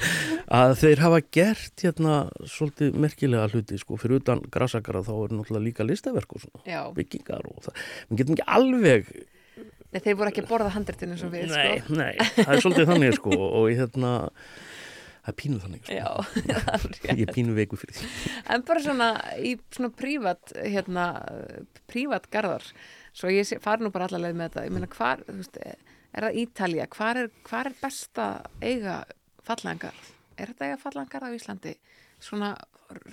að 0.61 0.75
þeir 0.83 1.03
hafa 1.07 1.21
gert 1.37 1.85
hérna 1.87 2.15
svolítið 2.45 2.97
merkilega 3.07 3.49
hluti 3.53 3.79
sko, 3.81 3.99
fyrir 4.01 4.21
utan 4.23 4.43
grasakara 4.53 5.05
þá 5.07 5.13
er 5.19 5.37
náttúrulega 5.39 5.67
líka 5.69 5.87
listaverk 5.89 6.37
og 6.39 6.45
svona, 6.47 6.87
byggingar 6.97 7.47
og 7.53 7.61
það, 7.69 7.85
við 8.11 8.23
getum 8.25 8.39
ekki 8.39 8.49
alveg, 8.59 9.13
Nei, 9.91 9.99
þeir 10.05 10.15
voru 10.21 10.31
ekki 10.31 10.43
að 10.45 10.51
borða 10.53 10.71
handritinu 10.71 11.17
sem 11.19 11.31
við, 11.33 11.49
nei, 11.51 11.79
sko. 11.83 11.95
nei, 11.99 12.13
það 12.37 12.51
er 12.55 12.61
svolítið 12.63 12.91
þannig 12.93 13.15
sko 13.17 13.33
og 13.43 13.65
hérna, 13.75 14.11
það 15.25 15.33
er 15.33 15.37
pínu 15.41 15.59
þannig 15.65 15.81
sko. 15.83 15.97
Já, 15.97 16.13
það 16.69 16.69
er 16.77 16.85
rétt. 16.93 17.09
ég 17.11 17.23
er 17.25 17.33
pínu 17.35 17.57
veiku 17.57 17.79
fyrir 17.81 17.97
því 17.99 18.11
En 18.55 18.63
bara 18.69 18.85
svona 18.85 19.09
í 19.43 19.57
svona 19.75 19.91
prívat, 19.99 20.55
hérna, 20.63 21.09
prívat 21.91 22.31
garðar, 22.31 22.63
svo 23.13 23.31
ég 23.33 23.47
sé, 23.49 23.59
fari 23.63 23.85
nú 23.85 23.91
bara 23.95 24.07
alla 24.11 24.19
leið 24.27 24.37
með 24.39 24.49
þetta, 24.51 24.65
ég 24.69 24.75
meina 24.77 24.91
hvar, 24.97 25.25
þú 25.27 25.37
veist, 25.41 25.57
er 25.61 26.27
það 26.27 26.39
Ítalía, 26.45 26.87
hvar 26.97 27.17
er, 27.25 27.31
hvar 27.49 27.67
er 27.71 27.77
besta 27.83 28.27
eiga 28.63 28.99
fallegan 29.47 29.79
garð? 29.87 30.11
Er 30.41 30.53
þetta 30.53 30.69
eiga 30.71 30.81
fallegan 30.83 31.11
garð 31.13 31.31
á 31.31 31.37
Íslandi? 31.37 31.75
Svona 32.21 32.55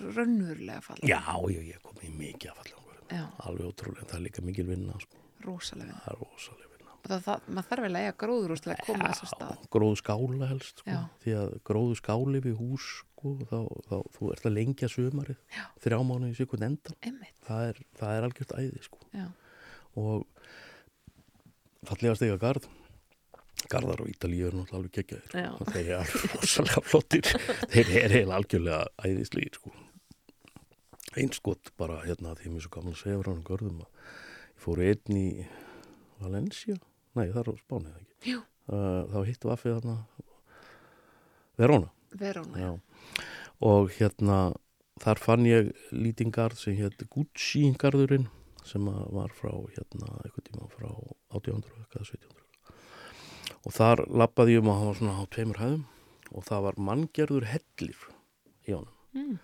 raunverulega 0.02 0.82
fallegan? 0.82 1.10
já, 1.10 1.22
já, 1.54 1.62
ég 1.74 1.82
kom 1.86 2.00
í 2.04 2.10
mikið 2.14 2.52
að 2.52 2.62
falla 2.62 2.84
Já, 3.08 3.22
alveg 3.48 3.70
ótrúlega, 3.70 4.04
það 4.10 4.18
er 4.18 4.24
líka 4.26 4.42
mikil 4.44 4.66
vinna 4.68 4.98
sko. 5.00 5.16
rosalega. 5.46 5.94
það 6.04 6.10
er 6.12 6.18
rosalega 6.26 6.72
vinna 6.74 6.96
Og 6.98 7.08
það, 7.08 7.22
það, 7.24 7.46
maður 7.56 7.68
þarf 7.70 7.84
vel 7.86 7.92
að 7.96 8.02
eiga 8.02 8.16
gróðurúst 8.24 8.66
til 8.66 8.72
að 8.74 8.82
koma 8.84 9.12
þessar 9.14 9.30
stað. 9.32 9.62
gróðu 9.72 10.00
skála 10.02 10.50
helst 10.50 10.82
sko. 10.82 10.90
Já. 10.92 10.98
því 11.24 11.36
að 11.40 11.54
gróðu 11.70 11.96
skáli 12.02 12.42
við 12.44 12.58
hús 12.60 12.88
sko, 12.98 13.32
þá, 13.48 13.58
þá 13.88 13.96
þú 14.18 14.32
ert 14.36 14.50
að 14.50 14.56
lengja 14.58 14.90
sumarið 14.92 15.38
Já. 15.56 15.64
þrjá 15.86 16.00
mánu 16.10 16.32
í 16.34 16.36
sikund 16.36 16.68
endan 16.68 17.00
það 17.48 17.70
er, 17.70 17.80
það 18.02 18.18
er 18.18 18.28
algjört 18.28 18.56
æði 18.60 18.84
sko. 18.90 19.00
Já, 19.98 20.04
og 20.04 21.88
fallegast 21.88 22.22
eiga 22.26 22.38
garð. 22.42 22.68
Garðar 23.68 24.04
á 24.06 24.06
Ítalíu 24.08 24.48
er 24.48 24.54
náttúrulega 24.56 24.78
alveg 24.78 24.94
geggjaðir. 24.96 25.32
Já. 25.34 25.50
og 25.58 25.72
þeir 25.74 25.88
eru 25.98 26.20
rosalega 26.36 26.82
flottir. 26.86 27.30
Þeir 27.74 27.88
eru 27.90 28.20
eiginlega 28.20 28.38
algjörlega 28.38 28.82
æðislegir 29.04 29.58
sko. 29.58 29.74
einskott 31.18 31.72
bara 31.82 31.98
hérna 32.06 32.36
því 32.38 32.52
mér 32.54 32.62
er 32.62 32.66
svo 32.68 32.74
gaman 32.76 32.94
að 32.94 33.02
segja 33.02 33.18
frá 33.24 33.32
hann 33.34 33.44
görðum 33.48 33.80
að 33.82 33.90
ég 33.90 34.62
fór 34.62 34.84
einn 34.86 35.18
í 35.18 35.28
Valencia. 36.22 36.78
Nei 37.18 37.26
það 37.34 37.42
er 37.42 37.50
á 37.50 37.54
Spánið 37.64 37.90
eða 37.90 38.04
ekki? 38.04 38.32
Jú. 38.32 38.40
þá 38.68 39.18
hittu 39.26 39.52
affið 39.54 39.76
þarna. 39.80 39.98
Verona. 41.58 41.90
Verona, 42.18 42.62
Já. 42.62 42.72
og 43.66 43.90
hérna 43.98 44.38
þar 45.02 45.20
fann 45.20 45.46
ég 45.50 45.74
lýtingarð 45.92 46.62
sem 46.62 46.78
hétt 46.78 47.02
Gucci 47.12 47.66
garðurinn 47.82 48.30
sem 48.70 48.90
var 49.16 49.34
frá 49.36 49.52
hérna 49.76 50.12
eitthvað 50.24 50.50
tíma 50.50 50.68
frá 50.74 50.90
1800 51.36 51.88
eða 51.88 52.04
1700 52.04 52.48
og 53.68 53.76
þar 53.76 54.04
lappaði 54.22 54.58
ég 54.58 54.64
um 54.64 54.72
að 54.74 54.84
var 54.88 55.00
svona 55.00 55.16
á 55.20 55.24
tveimur 55.34 55.62
hæðum 55.62 55.86
og 56.36 56.46
það 56.48 56.64
var 56.68 56.80
manngerður 56.90 57.48
hellir 57.48 58.06
í 58.68 58.76
honum. 58.76 58.94
Mm. 59.16 59.38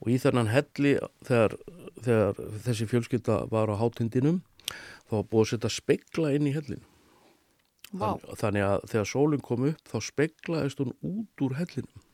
og 0.00 0.08
í 0.08 0.16
þennan 0.22 0.52
helli 0.52 0.94
þegar, 1.26 1.56
þegar 2.00 2.40
þessi 2.64 2.88
fjölskylda 2.90 3.42
var 3.52 3.72
á 3.74 3.76
hátindinum 3.80 4.40
þá 5.10 5.16
búið 5.28 5.42
að 5.42 5.50
setja 5.52 5.72
spegla 5.74 6.32
inn 6.36 6.48
í 6.48 6.54
hellin 6.56 6.86
Þann, 7.92 8.22
þannig 8.40 8.64
að 8.64 8.86
þegar 8.88 9.08
sólinn 9.10 9.44
kom 9.44 9.66
upp 9.68 9.90
þá 9.90 9.98
speglaðist 10.06 10.80
hún 10.80 10.94
út 11.04 11.44
úr 11.44 11.58
hellinum 11.58 12.06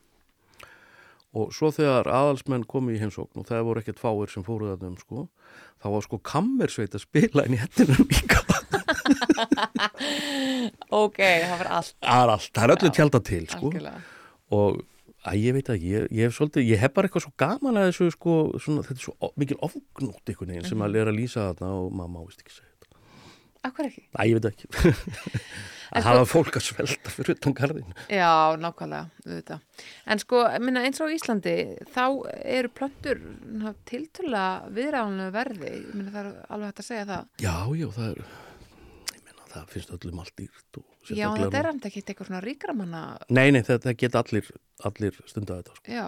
og 1.37 1.51
svo 1.53 1.69
þegar 1.73 2.09
aðalsmenn 2.09 2.65
komu 2.69 2.93
í 2.95 3.01
heimsókn 3.01 3.41
og 3.41 3.45
það 3.49 3.65
voru 3.67 3.83
ekkert 3.83 4.01
fáir 4.01 4.31
sem 4.33 4.45
fóruð 4.45 4.71
þarna 4.73 4.93
um 4.93 4.97
sko 5.01 5.25
þá 5.79 5.87
var 5.93 6.05
sko 6.07 6.17
kammersveit 6.25 6.95
að 6.97 7.05
spila 7.05 7.45
inn 7.45 7.57
í 7.57 7.61
hellinum 7.61 8.07
líka 8.09 8.39
ok, 11.03 11.19
það 11.19 11.57
var 11.59 11.69
allt. 11.79 11.93
það 12.01 12.23
er 12.23 12.31
allt, 12.33 12.49
það 12.55 12.63
er 12.63 12.73
öllu 12.75 12.89
Já, 12.89 12.95
tjálta 12.97 13.21
til 13.29 13.43
sko 13.49 13.69
Algjörlega. 13.69 14.01
og 14.57 14.81
að 15.29 15.41
ég 15.43 15.55
veit 15.57 15.69
að 15.69 15.83
ég, 15.85 16.05
ég 16.15 16.29
hef 16.29 16.35
svolítið, 16.37 16.65
ég 16.69 16.79
hef 16.81 16.93
bara 16.95 17.09
eitthvað 17.09 17.25
svo 17.25 17.33
gaman 17.39 17.79
að 17.79 17.89
þessu 17.89 18.07
sko, 18.15 18.35
svona, 18.63 18.85
þetta 18.87 19.01
er 19.01 19.05
svo 19.05 19.31
mikil 19.41 19.57
ofgnótt 19.67 20.31
einhvern 20.31 20.53
veginn 20.55 20.69
sem 20.69 20.85
að 20.85 20.99
er 21.01 21.11
að 21.11 21.17
lýsa 21.19 21.49
þarna 21.51 21.71
og 21.75 21.89
maður 21.99 22.13
má 22.13 22.21
vist 22.23 22.43
ekki 22.43 22.55
segja. 22.55 22.68
Akkur 23.67 23.89
ekki? 23.89 24.05
Æ, 24.15 24.21
ég 24.29 24.37
veit 24.39 24.45
það 24.45 24.53
ekki. 24.53 24.93
Að 25.89 26.03
sko- 26.03 26.11
hafa 26.13 26.25
fólk 26.29 26.57
að 26.59 26.63
svelta 26.67 27.09
fyrir 27.09 27.33
utan 27.33 27.53
garðin. 27.57 27.93
Já, 28.13 28.29
nákvæmlega, 28.61 29.07
auðvitað. 29.25 29.63
En 30.13 30.19
sko, 30.21 30.41
minna, 30.61 30.83
eins 30.85 30.99
og 31.01 31.09
Íslandi, 31.15 31.55
þá 31.95 32.03
eru 32.45 32.69
plöntur 32.77 33.17
tiltöla 33.89 34.43
viðræðanlega 34.75 35.33
verði. 35.33 35.71
Minna, 35.95 36.11
það 36.13 36.21
er 36.21 36.29
alveg 36.53 36.69
hægt 36.69 36.83
að 36.83 36.87
segja 36.91 37.07
það. 37.09 37.25
Já, 37.41 37.55
já, 37.81 37.87
það 37.97 38.11
er, 38.11 38.21
ég 39.15 39.25
meina, 39.25 39.47
það 39.55 39.73
finnst 39.73 39.95
öllum 39.97 40.21
allt 40.21 40.35
dýrt. 40.43 40.81
Já, 41.09 41.25
en 41.31 41.41
þetta 41.41 41.61
er 41.63 41.69
hann 41.71 41.81
ekki 41.89 42.03
eitthvað 42.05 42.29
svona 42.29 42.43
ríkramanna, 42.45 43.03
Nei, 43.33 43.47
nei, 43.55 43.61
þetta 43.65 43.95
geta 43.97 44.21
allir, 44.21 44.53
allir 44.85 45.17
stundu 45.25 45.55
að 45.57 45.63
þetta, 45.63 45.79
sko. 45.79 45.95
já, 45.97 46.05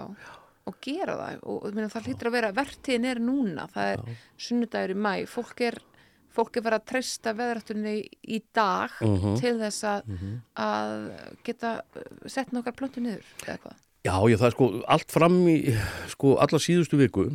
og 0.70 0.78
gera 0.86 1.16
það. 1.24 1.40
Og 1.50 1.66
minna, 1.74 1.90
það 1.90 2.12
hlýtur 2.12 2.30
að 2.30 2.36
vera, 2.38 2.54
vertíðin 2.62 3.10
er 3.16 3.24
núna, 3.26 3.66
það 3.74 3.96
er 3.96 4.20
sunnudagur 4.46 4.94
í 4.94 5.00
mæ, 5.10 5.14
fólk 5.34 5.66
er, 5.72 5.82
fólk 6.36 6.58
er 6.58 6.64
verið 6.66 6.80
að 6.80 6.86
treysta 6.92 7.34
veðrættunni 7.38 7.96
í 8.28 8.42
dag 8.56 8.90
Mhm. 9.02 9.38
til 9.42 9.56
þess 9.60 9.84
að, 9.84 10.12
að 10.56 10.94
geta 11.48 11.72
uh, 11.96 12.28
sett 12.28 12.52
nokkar 12.56 12.76
plöntur 12.78 13.04
niður, 13.06 13.26
eða 13.46 13.58
hvað? 13.66 13.80
Já, 14.04 14.16
já, 14.32 14.38
það 14.42 14.48
er 14.48 14.56
sko, 14.56 14.68
allt 14.96 15.12
fram 15.14 15.40
í, 15.48 15.58
sko, 16.10 16.36
alla 16.42 16.58
síðustu 16.62 16.98
viku 16.98 17.28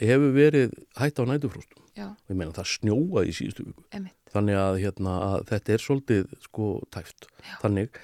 hefur 0.00 0.30
verið 0.34 0.72
hætt 0.98 1.18
á 1.20 1.24
nætufróstum. 1.28 1.82
Já, 1.94 2.06
Og 2.10 2.30
ég 2.32 2.38
meina, 2.40 2.50
það 2.56 2.70
snjóaði 2.72 3.28
í 3.30 3.34
síðustu 3.36 3.66
viku. 3.68 3.84
emitt. 3.94 4.16
Þannig 4.34 4.56
að, 4.58 4.78
hérna, 4.82 5.12
að 5.28 5.44
þetta 5.52 5.74
er 5.76 5.82
svolítið, 5.84 6.32
sko, 6.42 6.70
tæft. 6.90 7.28
Já. 7.44 7.58
Þannig, 7.62 8.00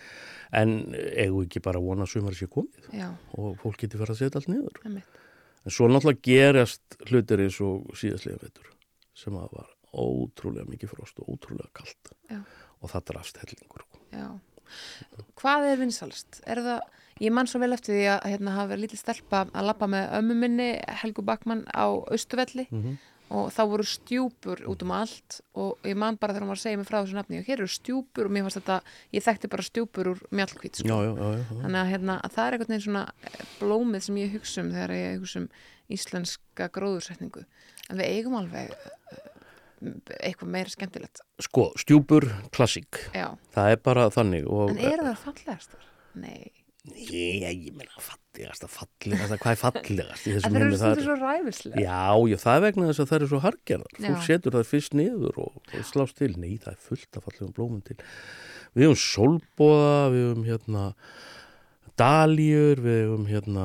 en 0.53 0.77
eigum 1.17 1.41
við 1.41 1.47
ekki 1.49 1.63
bara 1.65 1.81
vona 1.83 2.07
sumar 2.07 2.37
sé 2.39 2.47
komið 2.47 2.93
Já, 2.95 3.09
og 3.39 3.57
fólk 3.63 3.79
geti 3.83 3.99
farið 3.99 4.15
að 4.15 4.21
setja 4.21 4.39
allt 4.43 4.49
niður. 4.53 4.79
emitt. 4.87 5.19
En 5.67 5.71
svo 5.75 5.89
náttúrulega 5.91 6.23
gerast 6.23 6.97
hlutir 7.11 7.43
eins 7.45 7.59
og 7.61 7.91
síðastlega 7.99 8.39
vetur 8.45 8.71
sem 9.15 9.35
að 9.35 9.51
var 9.59 9.67
ótrúlega 9.93 10.69
mikið 10.71 10.93
frost 10.95 11.19
og 11.23 11.29
ótrúlega 11.35 11.71
kalt 11.75 12.13
Já. 12.31 12.41
og 12.81 12.91
það 12.93 13.05
drafst 13.13 13.41
hellingur. 13.43 13.85
Já. 14.13 14.29
Hvað 15.41 15.65
er 15.73 15.81
vinsalst? 15.81 16.41
Er 16.47 16.61
það, 16.63 16.83
ég 17.25 17.33
man 17.35 17.49
svo 17.51 17.59
vel 17.63 17.73
eftir 17.75 17.97
því 17.97 18.05
að 18.13 18.27
hérna 18.31 18.53
hafa 18.55 18.71
verið 18.75 18.85
lítið 18.87 19.01
stelpa 19.03 19.41
að 19.51 19.67
lappa 19.67 19.89
með 19.91 20.13
ömmu 20.21 20.37
minni, 20.39 20.69
Helgu 21.03 21.25
Bakmann, 21.27 21.65
á 21.75 21.91
Austuvelli 21.91 22.69
Mhm. 22.71 22.99
og 23.31 23.51
þá 23.55 23.61
voru 23.71 23.85
stjúpur 23.87 24.63
út 24.67 24.83
um 24.83 24.91
allt 24.95 25.41
og 25.55 25.79
ég 25.87 25.97
man 25.97 26.17
bara 26.17 26.33
þegar 26.35 26.43
hún 26.47 26.53
var 26.55 26.57
að 26.59 26.63
segja 26.65 26.79
mig 26.79 26.87
frá 26.87 26.99
þessu 27.03 27.15
nafni 27.19 27.39
og 27.39 27.45
hér 27.47 27.59
eru 27.61 27.67
stjúpur 27.71 28.25
og 28.27 28.31
mér 28.31 28.43
fannst 28.47 28.59
þetta, 28.63 28.81
ég 29.13 29.23
þekkti 29.27 29.51
bara 29.51 29.63
stjúpur 29.63 30.11
úr 30.15 30.23
mjallkvít, 30.31 30.75
sko. 30.83 30.89
Þannig 30.89 31.81
að, 31.83 31.91
hérna, 31.91 32.21
að 32.23 32.31
það 32.35 32.47
er 32.47 32.53
einhvern 32.53 32.73
veginn 32.75 32.87
svona 32.87 33.05
eh, 33.23 33.45
blómið 33.61 34.03
sem 34.03 34.17
ég 34.23 34.33
hugsa 34.35 34.61
um 34.63 34.71
þegar 34.71 34.91
ég 34.95 35.19
hugsa 35.21 35.39
um 35.43 35.49
íslenska 35.91 36.69
gróðursetningu. 36.71 37.45
En 37.91 37.99
við 37.99 38.07
eigum 38.07 38.35
alveg 38.39 38.71
eh, 38.71 39.27
eitthvað 39.81 40.51
meira 40.55 40.71
skemmtilegt. 40.73 41.21
Sko, 41.41 41.71
stjúpur, 41.81 42.27
klassík. 42.55 42.99
Já. 43.17 43.31
Það 43.57 43.75
er 43.75 43.85
bara 43.91 44.09
þannig. 44.15 44.49
Og, 44.51 44.73
En 44.75 44.81
eru 44.91 45.07
það 45.11 45.21
fallegastar? 45.27 45.87
Nei. 46.21 46.51
Ég, 46.97 47.43
ég 47.45 47.75
meina 47.77 47.93
fallegast 48.01 48.65
að 48.65 48.71
fallegast, 48.73 49.35
hvað 49.43 49.51
er 49.53 49.59
fallegast 49.61 50.25
í 50.27 50.33
þessum 50.35 50.55
það 50.55 50.61
eru 50.61 50.65
heimi? 50.65 50.79
Það 50.81 50.95
stundur 50.95 51.03
er- 51.03 51.09
svo 51.09 51.17
ræfislega. 51.21 51.83
Já, 51.85 52.05
já, 52.33 52.37
það 52.41 52.57
er 52.57 52.65
vegna 52.65 52.87
þess 52.91 53.03
að 53.05 53.11
það 53.11 53.19
er 53.21 53.31
svo 53.33 53.41
hargerðar. 53.45 53.99
Fólk 54.01 54.23
setur 54.29 54.57
það 54.57 54.71
fyrst 54.71 54.97
niður 54.97 55.41
og, 55.45 55.59
og 55.77 55.85
slást 55.91 56.17
til. 56.23 56.31
Nei, 56.41 56.55
það 56.63 56.73
er 56.73 56.81
fullt 56.89 57.21
af 57.21 57.27
fallegum 57.29 57.53
blómum 57.59 57.83
til. 57.85 57.99
Við 58.73 58.87
höfum 58.89 59.03
solbóða, 59.05 59.93
við 60.15 60.25
höfum 60.31 60.49
hérna 60.49 60.87
daljur, 62.01 62.81
við 62.81 63.01
höfum 63.05 63.27
hérna 63.29 63.65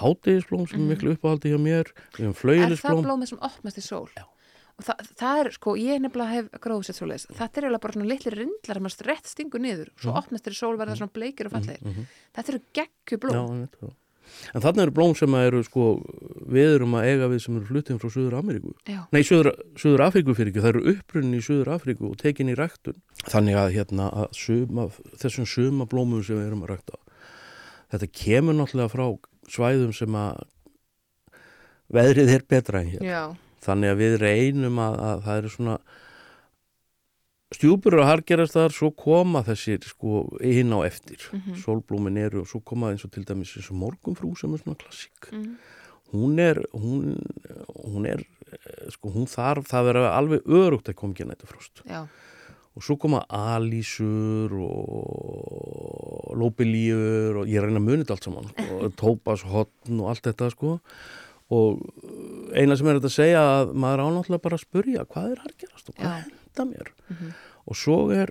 hátegisblóm 0.00 0.64
sem 0.70 0.80
er 0.86 0.92
miklu 0.94 1.14
uppáhaldi 1.18 1.52
hjá 1.52 1.58
mér, 1.60 1.90
við 2.16 2.30
höfum 2.30 2.54
Er 2.54 2.76
það 2.80 3.02
blómið 3.04 3.32
sem 3.34 3.42
opnast 3.44 3.80
í 3.80 3.84
sól? 3.84 4.06
Já. 4.16 4.24
Og 4.74 4.82
það, 4.88 5.02
það 5.20 5.40
er, 5.44 5.50
sko, 5.54 5.72
ég 5.78 6.00
nefnilega 6.02 6.34
hef 6.34 6.46
gróðsett 6.64 6.96
svo 6.98 7.06
leiðis. 7.06 7.28
Þetta 7.30 7.60
er 7.60 7.66
eiginlega 7.68 7.80
bara 7.84 7.94
svona 7.94 8.08
litli 8.10 8.30
rindlar 8.34 8.74
sem 8.80 8.82
maður 8.88 9.06
rétt 9.10 9.28
stingur 9.30 9.60
niður. 9.62 9.90
Svo 10.00 10.10
Mhm. 10.10 10.18
opnast 10.18 10.44
þeir 10.48 10.56
í 10.56 10.58
sól 10.58 10.76
verða 10.80 10.96
svona 10.98 11.12
bleikir 11.14 11.46
og 11.46 11.52
fallegir. 11.52 12.08
Þetta 12.34 12.48
eru 12.54 12.60
geggju 12.74 13.14
Já, 13.14 13.20
blóm. 13.22 13.68
já. 13.70 13.92
En 14.54 14.60
þarna 14.64 14.82
eru 14.82 14.90
blóm 14.90 15.14
sem 15.14 15.34
eru 15.34 15.62
sko, 15.62 16.02
við 16.48 16.74
erum 16.80 16.94
að 16.98 17.04
eiga 17.06 17.28
við 17.30 17.40
sem 17.44 17.56
eru 17.56 17.66
flutin 17.66 17.98
frá 18.00 18.08
Suður 18.10 18.34
Ameríku. 18.40 18.72
Nei, 19.12 19.22
Suður, 19.22 19.52
Suður 19.76 20.00
Afríku 20.10 20.34
fyrir 20.34 20.50
ekki, 20.50 20.62
það 20.64 20.72
eru 20.74 20.94
upprunni 20.94 21.38
í 21.38 21.44
Suður 21.44 21.70
Afríku 21.76 22.10
og 22.10 22.16
tekin 22.16 22.48
í 22.50 22.56
ræktun. 22.56 22.96
Þannig 23.28 23.54
að, 23.54 23.74
hérna, 23.76 24.10
að 24.12 24.34
suma, 24.34 24.88
þessum 25.20 25.46
suma 25.46 25.86
blómum 25.86 26.24
sem 26.24 26.36
við 26.40 26.48
erum 26.48 26.64
að 26.66 26.72
rækta, 26.74 26.96
þetta 27.92 28.10
kemur 28.10 28.54
náttúrulega 28.58 28.90
frá 28.90 29.06
svæðum 29.46 29.94
sem 29.94 30.08
að 30.18 30.42
veðrið 31.94 32.32
er 32.34 32.42
betra 32.48 32.80
en 32.80 32.90
hér. 32.94 33.04
Já. 33.04 33.36
Þannig 33.64 33.92
að 33.94 34.00
við 34.02 34.16
reynum 34.22 34.78
að, 34.84 34.98
að 35.10 35.22
það 35.26 35.38
eru 35.42 35.52
svona 35.54 35.76
stjúpur 37.54 37.94
og 38.00 38.08
hargerast 38.08 38.56
þar, 38.56 38.72
svo 38.74 38.88
koma 38.98 39.44
þessir 39.46 39.84
sko 39.86 40.24
inn 40.42 40.72
á 40.74 40.82
eftir. 40.88 41.20
Mhm. 41.32 41.54
Sólblómin 41.62 42.18
eru 42.18 42.42
og 42.42 42.48
svo 42.50 42.60
koma 42.66 42.90
eins 42.90 43.04
og 43.06 43.12
til 43.14 43.24
dæmis 43.28 43.54
eins 43.56 43.70
og 43.70 43.78
morgunfrú 43.78 44.32
sem 44.38 44.52
er 44.54 44.58
svona 44.64 44.76
klassík 44.80 45.30
Mm. 45.34 45.56
hún 46.14 46.38
er 46.38 46.58
hún, 46.74 47.16
hún 47.86 48.06
er 48.06 48.20
sko 48.92 49.10
hún 49.10 49.26
þarf 49.26 49.66
það 49.66 49.84
vera 49.88 50.02
alveg 50.18 50.44
örugt 50.46 50.86
að 50.88 50.94
koma 50.94 51.12
ekki 51.14 51.26
næta 51.26 51.46
frost 51.48 51.80
Já. 51.88 52.06
og 52.76 52.82
svo 52.82 52.96
koma 53.00 53.24
alísur 53.30 54.52
og 54.52 56.36
lópilíur 56.38 57.40
og 57.42 57.46
ég 57.50 57.62
reyna 57.64 57.80
að 57.80 57.86
muni 57.88 58.04
þetta 58.04 58.14
allt 58.14 58.28
saman 58.28 58.48
sko, 58.52 58.90
tópashotn 59.00 60.00
og 60.02 60.10
allt 60.12 60.22
þetta 60.28 60.50
sko 60.54 60.78
og 61.50 61.80
eina 62.56 62.76
sem 62.76 62.86
er 62.88 62.98
þetta 63.00 63.10
að 63.10 63.16
segja 63.18 63.40
að 63.60 63.74
maður 63.74 64.04
ánáttúrulega 64.06 64.42
bara 64.46 64.56
að 64.56 64.64
spurja 64.64 65.04
hvað 65.04 65.30
er 65.34 65.42
hargerast 65.44 65.88
og 65.90 65.94
hvað 65.96 66.14
henda 66.24 66.64
mér 66.70 66.92
Mhm. 67.10 67.32
og 67.66 67.76
svo 67.76 67.98
er 68.12 68.30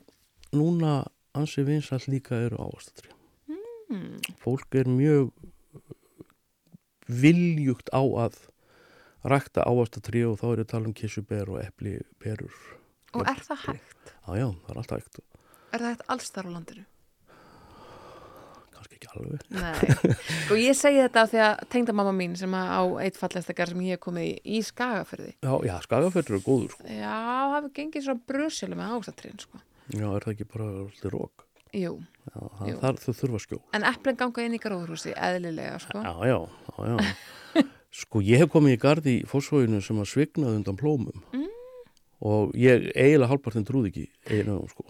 núna 0.53 1.05
ansi 1.35 1.63
vinsall 1.65 2.01
líka 2.07 2.35
eru 2.45 2.57
ávastatri 2.57 3.09
Mm. 3.93 4.21
fólk 4.41 4.73
er 4.79 4.85
mjög 4.89 5.31
viljugt 7.07 7.89
á 7.93 8.01
að 8.01 8.37
rækta 9.23 9.63
ávastatrí 9.67 10.23
og 10.27 10.39
þá 10.39 10.45
er 10.53 10.57
ég 10.57 10.65
að 10.65 10.71
tala 10.71 10.85
um 10.89 10.93
kissuber 10.93 11.49
og 11.49 11.59
epli, 11.63 11.99
perur. 12.19 12.53
Og 13.13 13.21
er 13.27 13.39
það 13.45 13.59
hægt? 13.67 14.13
Já, 14.27 14.33
já, 14.39 14.47
það 14.63 14.71
er 14.73 14.79
alltaf 14.81 14.97
hægt. 15.03 15.19
Er 15.73 15.79
það 15.79 15.89
hægt 15.93 16.03
alls 16.15 16.31
þar 16.31 16.47
á 16.47 16.51
landinu? 16.55 16.85
Ekki 19.03 19.19
alveg. 19.19 19.43
Nei, 19.51 20.15
sko 20.45 20.57
ég 20.59 20.77
segi 20.77 21.01
þetta 21.03 21.25
því 21.31 21.41
að 21.43 21.63
tengdamamma 21.73 22.13
mín 22.15 22.35
sem 22.39 22.53
á 22.55 22.83
eitt 23.03 23.19
fallegstakar 23.19 23.71
sem 23.73 23.83
ég 23.83 23.97
hef 23.97 24.03
komið 24.03 24.29
í, 24.29 24.33
í 24.57 24.61
Skagafyrði. 24.63 25.33
Já, 25.43 25.53
já, 25.67 25.75
skagafötur 25.83 26.37
er 26.39 26.43
góður, 26.45 26.75
sko. 26.75 26.87
Já, 26.87 27.13
það 27.13 27.55
hefur 27.57 27.73
gengið 27.79 28.05
svona 28.07 28.27
brusjölu 28.31 28.79
með 28.79 28.95
ásatrinn, 28.97 29.41
sko. 29.43 29.63
Já, 29.91 30.07
er 30.07 30.25
það 30.25 30.33
ekki 30.35 30.49
bara 30.53 30.69
alltaf 30.85 31.13
rók? 31.13 31.47
Jú, 31.73 31.93
Já, 32.29 32.39
það, 32.39 32.67
Jú. 32.69 32.75
þar 32.79 32.99
þau 33.01 33.13
þurfa 33.19 33.39
skjó. 33.43 33.57
en 33.73 33.85
eplin 33.89 34.17
ganga 34.19 34.43
inn 34.45 34.55
í 34.55 34.59
gróðurhúsi, 34.61 35.13
eðlilega, 35.17 35.79
sko. 35.81 36.03
Já, 36.05 36.13
já, 36.29 36.37
já, 36.77 36.83
já. 36.93 37.63
Sko, 37.93 38.23
ég 38.25 38.41
hef 38.41 38.49
komið 38.49 38.73
í 38.73 38.77
gardi 38.81 39.11
í 39.19 39.25
fórsvóinu 39.29 39.77
sem 39.85 39.99
að 40.01 40.07
svignaði 40.09 40.57
undan 40.57 40.77
plómum 40.79 41.19
mm. 41.29 41.49
og 42.25 42.55
ég 42.57 42.87
eiginlega 42.95 43.29
hálpartin 43.29 43.67
trúði 43.67 43.91
ekki 43.91 44.05
einu, 44.33 44.55
sko. 44.71 44.87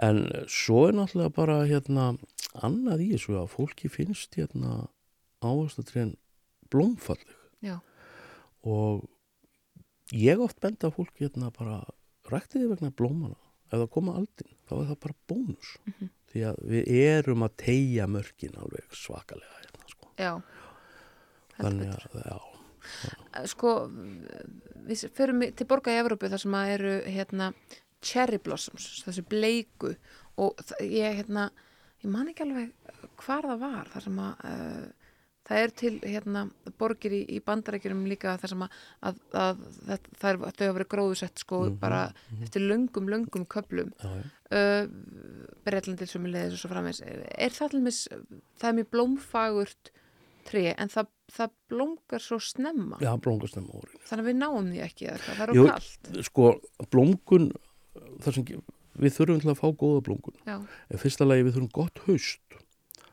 En 0.00 0.24
svo 0.48 0.86
er 0.88 0.96
náttúrulega 0.96 1.34
bara, 1.36 1.58
hérna, 1.68 2.12
annað 2.64 3.04
í 3.04 3.08
þessu 3.14 3.36
að 3.42 3.50
fólki 3.52 3.90
finnst, 3.92 4.38
hérna, 4.38 4.86
ávastatrén 5.44 6.14
blómfalleg 6.72 7.34
Já, 7.62 7.76
og 8.64 9.04
ég 10.16 10.40
oft 10.40 10.60
benda 10.62 10.90
fólk, 10.94 11.12
hérna, 11.20 11.52
bara 11.54 11.82
ræktiði 12.30 12.70
vegna 12.72 12.92
blómana. 12.94 13.36
Ef 13.72 13.78
það 13.80 13.90
koma 13.94 14.16
aldinn, 14.20 14.56
þá 14.68 14.72
er 14.78 14.88
það 14.90 14.98
bara 15.04 15.18
bónus. 15.30 15.74
Því 16.32 16.42
að 16.48 16.58
við 16.72 16.90
erum 17.02 17.44
að 17.44 17.54
tegja 17.62 18.08
mörkin 18.08 18.58
alveg 18.60 18.96
svakalega, 18.96 19.60
hérna, 19.60 19.92
sko. 19.92 20.10
já. 20.20 20.32
Þannig 21.58 21.92
að, 21.92 22.18
já, 22.24 22.38
Sko, 23.46 23.72
við 24.88 25.04
förum 25.14 25.44
til 25.56 25.66
borga 25.70 25.94
í 25.94 26.00
Evrópu 26.00 26.30
þar 26.32 26.42
sem 26.42 26.56
að 26.58 26.72
eru, 26.76 26.94
hérna, 27.14 27.52
cherry 28.02 28.38
blossoms, 28.42 29.02
þessu 29.06 29.24
bleiku 29.30 29.94
og 30.42 30.56
það- 30.62 30.88
ég, 30.90 31.20
hérna, 31.22 31.50
ég 32.02 32.10
man 32.10 32.28
ekki 32.32 32.44
alveg 32.46 32.72
hvar 33.22 33.46
það 33.52 33.60
var, 33.62 33.88
þar 33.94 34.02
sem 34.08 34.18
að 34.18 34.44
uh, 34.48 34.90
það 35.42 35.58
er 35.66 35.72
til, 35.74 35.92
hérna, 36.06 36.42
borgir 36.78 37.14
í, 37.16 37.20
í 37.36 37.40
bandarækjurum 37.44 38.04
líka 38.10 38.36
þar 38.38 38.52
sem 38.52 38.60
að, 38.62 38.76
að, 39.10 39.16
að, 39.34 39.62
að 39.90 40.04
það 40.22 40.28
er, 40.30 40.38
þau 40.38 40.66
hafa 40.66 40.76
verið 40.78 40.90
gróðusett, 40.94 41.42
sko, 41.42 41.58
bara 41.82 42.02
eftir 42.42 42.62
löngum, 42.66 43.08
löngum 43.10 43.46
köplum 43.50 43.90
já. 44.02 44.12
uh, 44.54 44.86
Breitlandil 45.66 46.08
sem 46.10 46.28
er 46.28 46.34
leiðis 46.36 46.54
og 46.58 46.62
svo 46.62 46.70
framvegs 46.72 47.02
er 47.06 47.54
það 47.56 47.74
til 47.74 47.82
mis, 47.86 47.98
það 48.62 48.68
er 48.70 48.78
mjög 48.80 48.90
blómfagurt 48.94 49.92
tré 50.48 50.62
en 50.74 50.90
það, 50.90 51.10
það 51.36 51.52
blómgar 51.70 52.22
svo 52.22 52.38
snemma 52.42 52.98
Já, 53.02 53.12
blómgastemma 53.22 53.76
órin. 53.78 54.00
þannig 54.08 54.24
að 54.24 54.30
við 54.30 54.40
náum 54.40 54.70
því 54.72 54.80
ekki 54.86 55.10
það 55.26 55.52
Jú. 55.54 55.66
er 55.66 55.76
okkult 55.76 56.24
Sko, 56.30 56.48
blómgun, 56.90 57.50
það 58.20 58.34
sem, 58.34 58.44
við 59.02 59.14
þurfum 59.16 59.40
til 59.44 59.50
að 59.54 59.60
fá 59.62 59.68
góða 59.80 60.02
blómgun. 60.08 60.36
já, 60.46 60.56
En 60.90 60.98
fyrsta 61.00 61.24
lagi 61.28 61.46
við 61.48 61.54
þurfum 61.56 61.72
gott 61.72 62.02
haust. 62.06 62.40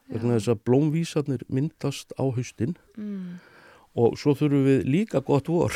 Vegna 0.10 0.40
þess 0.40 0.50
að 0.56 0.64
blómvísarnir 0.66 1.44
myndast 1.54 2.12
á 2.18 2.26
haustin 2.34 2.76
mm, 2.98 3.40
og 3.96 4.16
svo 4.18 4.34
þurfum 4.34 4.64
við 4.66 4.86
líka 4.90 5.22
gott 5.22 5.48
vor. 5.54 5.72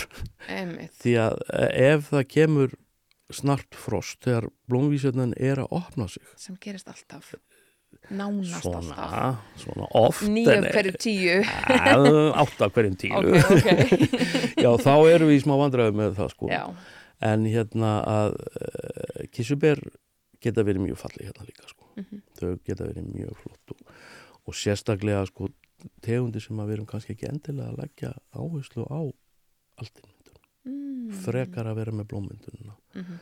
Því 0.49 1.13
að 1.21 1.37
eh, 1.53 1.93
ef 1.93 2.09
það 2.09 2.23
kemur 2.33 2.73
snart 3.33 3.73
frost 3.77 4.19
þegar 4.25 4.49
blómvísarnir 4.69 5.33
er 5.37 5.61
að 5.63 5.71
opna 5.77 6.07
sig. 6.09 6.23
sem 6.35 6.57
gerist 6.61 6.89
alltaf 6.89 7.35
nánast 8.09 8.65
alltaf 8.65 8.89
Svona, 8.89 9.37
svona 9.61 9.87
oft. 9.95 10.23
nýju 10.25 10.49
en- 10.57 10.65
hverju 10.65 10.93
tíu 10.97 11.35
átta 12.41 12.69
hverjum 12.73 12.95
tíu. 12.97 13.13
ok, 13.13 13.27
ok 13.53 13.69
Já, 14.65 14.69
þá 14.81 14.93
erum 15.13 15.29
við 15.29 15.37
í 15.37 15.43
smá 15.45 15.53
vandræðu 15.61 15.93
með 15.97 16.15
það 16.17 16.31
sko. 16.33 16.49
já, 16.49 16.63
En 17.21 17.45
hérna 17.45 17.91
að 18.09 18.33
uh, 18.39 19.27
kissuber 19.31 19.79
geta 20.43 20.63
verið 20.65 20.87
mjög 20.87 20.97
fallið 20.99 21.29
hérna 21.29 21.45
líka 21.47 21.67
sko. 21.69 21.87
Mhm. 21.95 22.21
Þau 22.39 22.49
geta 22.65 22.87
verið 22.89 23.11
mjög 23.13 23.37
flott 23.43 23.75
og, 23.75 23.93
og 24.47 24.53
sérstaklega 24.59 25.25
sko 25.29 25.49
tegundi 26.03 26.41
sem 26.43 26.59
að 26.59 26.67
við 26.71 26.77
erum 26.77 26.85
kannski 26.89 27.13
ekki 27.15 27.29
endilega 27.29 27.69
að 27.71 27.79
leggja 27.83 28.13
áherslu 28.35 28.85
á 28.87 28.99
alltinnmyndun. 29.81 30.37
mm, 30.65 31.11
Frekar 31.23 31.67
að 31.67 31.75
vera 31.81 31.91
með 31.91 32.07
blómyndununa. 32.13 32.75
mhm, 32.95 33.17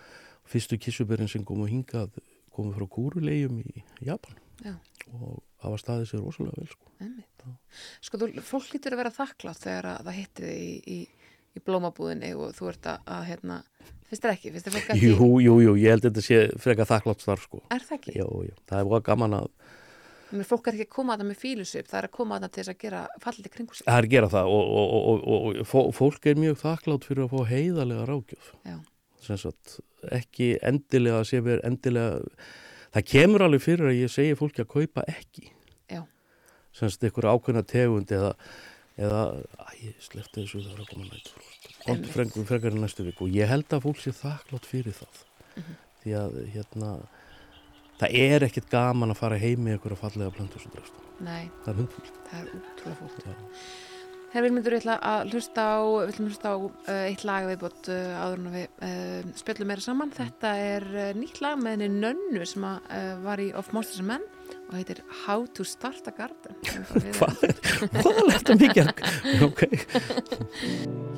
Fyrstu 0.52 0.78
kissuberin 0.82 1.30
sem 1.30 1.44
komu 1.46 1.68
hingað 1.70 2.18
komu 2.52 2.74
frá 2.76 2.88
kúrulegjum 2.90 3.62
í 3.64 3.84
Japan 4.04 4.36
Já. 4.64 4.76
og 5.14 5.42
það 5.62 5.70
var 5.74 5.82
staðið 5.82 6.10
sér 6.10 6.24
rosalega 6.26 6.58
vel 6.58 6.68
sko. 6.68 6.88
sko, 8.02 8.18
þú, 8.18 8.28
fólk 8.46 8.74
lítur 8.74 8.96
að 8.96 9.02
vera 9.02 9.14
þakklátt 9.16 9.64
þegar 9.64 9.88
að 9.94 10.10
það 10.10 10.18
hittir 10.20 10.46
þig 10.50 10.62
í, 10.62 10.76
í, 10.98 10.98
í 11.58 11.64
blómabúðinni 11.68 12.34
og 12.38 12.54
þú 12.58 12.70
ert 12.72 12.88
að, 12.94 13.02
að 13.18 13.26
hérna, 13.32 13.58
finnst 14.08 14.24
þér 14.26 14.34
ekki, 14.38 14.52
finnst 14.56 14.68
þér 14.70 14.76
fólk 14.78 14.92
ekki 14.96 15.10
Jú, 15.12 15.30
jú, 15.44 15.56
jú, 15.66 15.76
ég 15.82 15.96
held 15.96 16.06
að 16.06 16.12
þetta 16.12 16.26
sé 16.28 16.42
frekar 16.64 16.90
þakklátt 16.94 17.26
starf 17.26 17.44
sko. 17.48 17.62
er 17.72 17.84
það 17.88 17.98
ekki? 18.00 18.16
Jú, 18.20 18.28
jú, 18.48 18.56
það 18.72 18.80
er 18.84 18.90
búið 18.92 19.06
gaman 19.12 19.38
að 19.42 19.50
Men 20.32 20.46
fólk 20.48 20.68
er 20.72 20.78
ekki 20.78 20.86
að 20.88 20.94
koma 20.96 21.12
að 21.18 21.20
það 21.20 21.28
með 21.28 21.40
fílusvip, 21.42 21.88
það 21.92 21.98
er 22.00 22.06
að 22.08 22.12
koma 22.16 22.36
að 22.38 22.44
það 22.46 22.52
til 22.56 22.62
þess 22.64 22.72
að 22.72 22.78
gera 22.86 23.00
fallið 23.20 23.48
kringu 23.52 23.76
sig. 23.76 23.84
Það 23.84 23.98
er 23.98 24.06
að 24.08 24.14
gera 24.14 24.30
það 24.32 24.52
og, 24.56 24.70
og, 24.72 24.94
og, 24.96 25.24
og, 25.28 25.42
og 25.60 25.68
fó- 25.68 25.90
fólk 25.98 26.28
er 26.32 26.38
mjög 26.40 26.56
þakklátt 26.62 27.08
fyrir 27.10 27.26
að 27.26 27.34
fá 27.34 27.42
heiðarlega 27.50 28.06
rákjöf. 28.08 28.52
Já. 28.64 28.78
Sem 29.26 29.40
sagt, 29.42 29.74
ekki 30.16 30.48
endilega 30.72 31.18
að 31.20 31.28
sé 31.34 31.42
verið 31.44 31.68
endilega, 31.68 32.22
það 32.96 33.06
kemur 33.12 33.44
alveg 33.50 33.66
fyrir 33.66 33.92
að 33.92 34.00
ég 34.00 34.14
segi 34.16 34.38
fólki 34.40 34.64
að 34.64 34.70
kaupa 34.72 35.04
ekki. 35.12 35.52
Já. 35.92 36.00
Sagt, 36.80 37.04
ykkur 37.12 37.28
ákveðna 37.34 37.66
tegund 37.68 38.16
eða, 38.16 38.32
eða, 39.02 39.22
æ, 39.58 39.68
ég 39.82 40.06
slefti 40.06 40.44
þessu 40.44 40.64
það 40.66 40.74
er 40.76 40.84
að 40.84 40.90
koma 40.92 41.08
nættur. 41.10 41.48
Komt 41.82 42.10
Einmitt. 42.12 42.48
frekar, 42.50 42.76
en 42.76 42.84
næstu 42.86 43.06
viku 43.08 43.28
og 43.28 43.36
ég 43.36 43.50
held 43.50 43.74
að 43.74 43.86
fólk 43.88 44.02
sé 44.02 44.14
þakklátt 44.16 44.70
fyrir 44.70 44.98
það. 44.98 45.22
Mhm. 45.56 45.78
Því 46.02 46.18
að, 46.18 46.40
hérna, 46.56 46.90
það 48.02 48.18
er 48.26 48.48
ekkit 48.48 48.70
gaman 48.72 49.14
að 49.14 49.22
fara 49.22 49.38
heim 49.42 49.64
með 49.66 49.80
ykkur 49.80 49.96
að 49.96 50.04
fallega 50.06 50.36
plöntu 50.36 50.62
svo 50.62 50.74
drefst. 50.74 51.00
Það 51.22 51.72
er 51.72 51.80
hundfullt. 51.82 52.14
það 52.30 52.40
er 52.42 52.54
útrúlega 52.58 53.00
fólk. 53.02 53.26
Já. 53.26 53.34
Herra 54.32 54.46
Vilmundur, 54.46 54.72
ég 54.72 54.80
ætla 54.80 54.94
að 55.04 55.34
hlusta 55.34 55.64
á, 55.76 55.80
við 55.84 56.12
ætlum 56.14 56.28
hlusta 56.32 56.52
á 56.56 56.56
uh, 56.56 57.00
eitt 57.04 57.24
lag 57.28 57.48
viðbót 57.50 57.90
uh, 57.92 58.14
áður 58.16 58.38
en 58.40 58.46
að 58.48 58.54
við 58.56 58.86
uh, 58.88 59.32
spjöllum 59.42 59.68
meira 59.68 59.84
saman. 59.84 60.14
Þetta 60.16 60.52
er 60.56 60.86
nýtt 61.20 61.42
lag 61.44 61.60
með 61.60 61.76
henni 61.76 61.90
Nönnu 62.00 62.48
sem 62.48 62.64
að, 62.64 62.94
var 63.26 63.44
í 63.44 63.50
Of 63.60 63.74
Monsters 63.76 64.00
and 64.00 64.08
Men 64.14 64.24
og 64.70 64.78
heitir 64.80 65.02
How 65.26 65.46
to 65.58 65.66
Start 65.68 66.08
a 66.08 66.14
Garden. 66.16 66.56
Hvað 67.18 67.46
hvað 67.98 68.22
er 68.24 68.36
þetta 68.38 68.60
mikið? 68.62 68.94
Ok. 69.48 69.66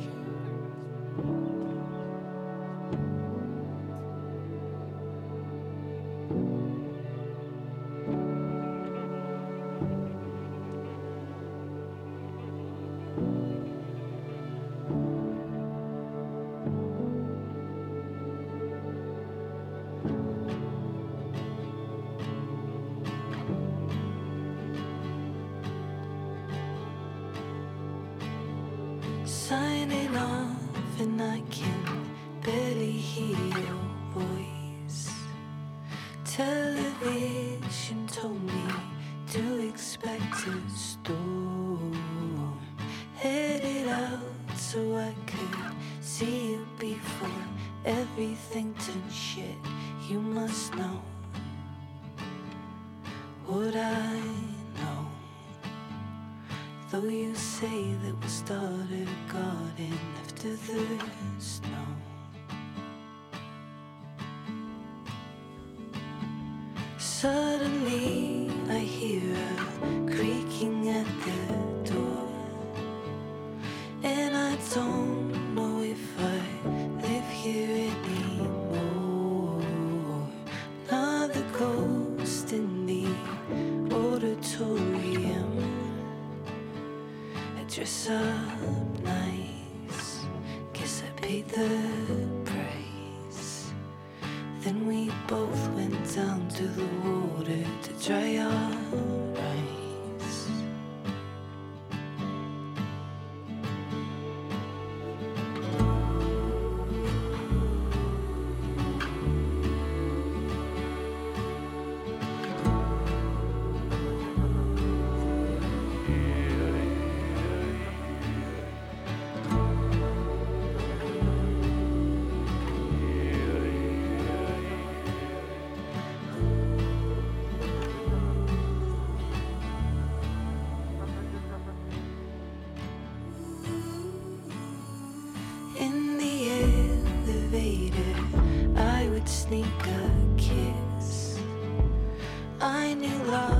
new 143.04 143.24
love. 143.26 143.53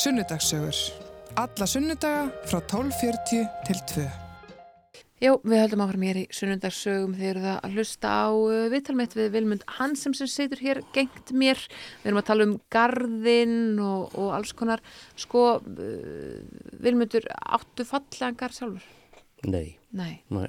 Sunnudagssögur. 0.00 0.76
Alla 1.36 1.66
sunnudaga 1.68 2.30
frá 2.48 2.60
12.40 2.70 3.48
til 3.66 3.80
2. 3.90 4.04
Já, 5.20 5.34
við 5.44 5.58
höldum 5.60 5.82
áfram 5.84 6.04
hér 6.08 6.18
í 6.22 6.22
sunnundarsögum 6.32 7.12
þegar 7.18 7.40
það 7.42 7.56
að 7.58 7.74
hlusta 7.76 8.08
á 8.08 8.28
uh, 8.32 8.62
viðtalmett 8.72 9.16
við 9.18 9.26
Vilmund 9.34 9.66
Hansem 9.76 10.14
sem 10.16 10.30
situr 10.32 10.62
hér 10.64 10.80
gengt 10.94 11.34
mér. 11.36 11.60
Við 12.00 12.08
erum 12.08 12.20
að 12.22 12.28
tala 12.30 12.46
um 12.48 12.54
garðinn 12.72 13.82
og, 13.84 14.14
og 14.16 14.30
alls 14.38 14.54
konar. 14.56 14.80
Sko, 15.20 15.42
uh, 15.60 16.38
Vilmundur, 16.80 17.28
áttu 17.58 17.84
fallegan 17.84 18.38
garð 18.40 18.56
sjálfur? 18.56 18.86
Nei, 19.52 19.76
Nei. 19.92 20.14
nei. 20.32 20.48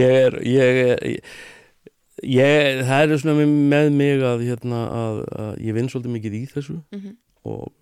ég 0.00 0.16
er, 0.22 0.38
ég 0.48 0.80
er, 0.86 1.04
ég, 2.24 2.80
það 2.88 3.04
er 3.04 3.20
svona 3.20 3.44
með 3.44 3.92
mig 4.00 4.24
að, 4.32 4.48
hérna, 4.48 4.80
að, 5.02 5.22
að 5.44 5.54
ég 5.68 5.76
vinn 5.76 5.92
svolítið 5.92 6.16
mikið 6.16 6.40
í 6.40 6.42
þessu 6.56 6.78
Mm 6.88 7.20
og 7.44 7.72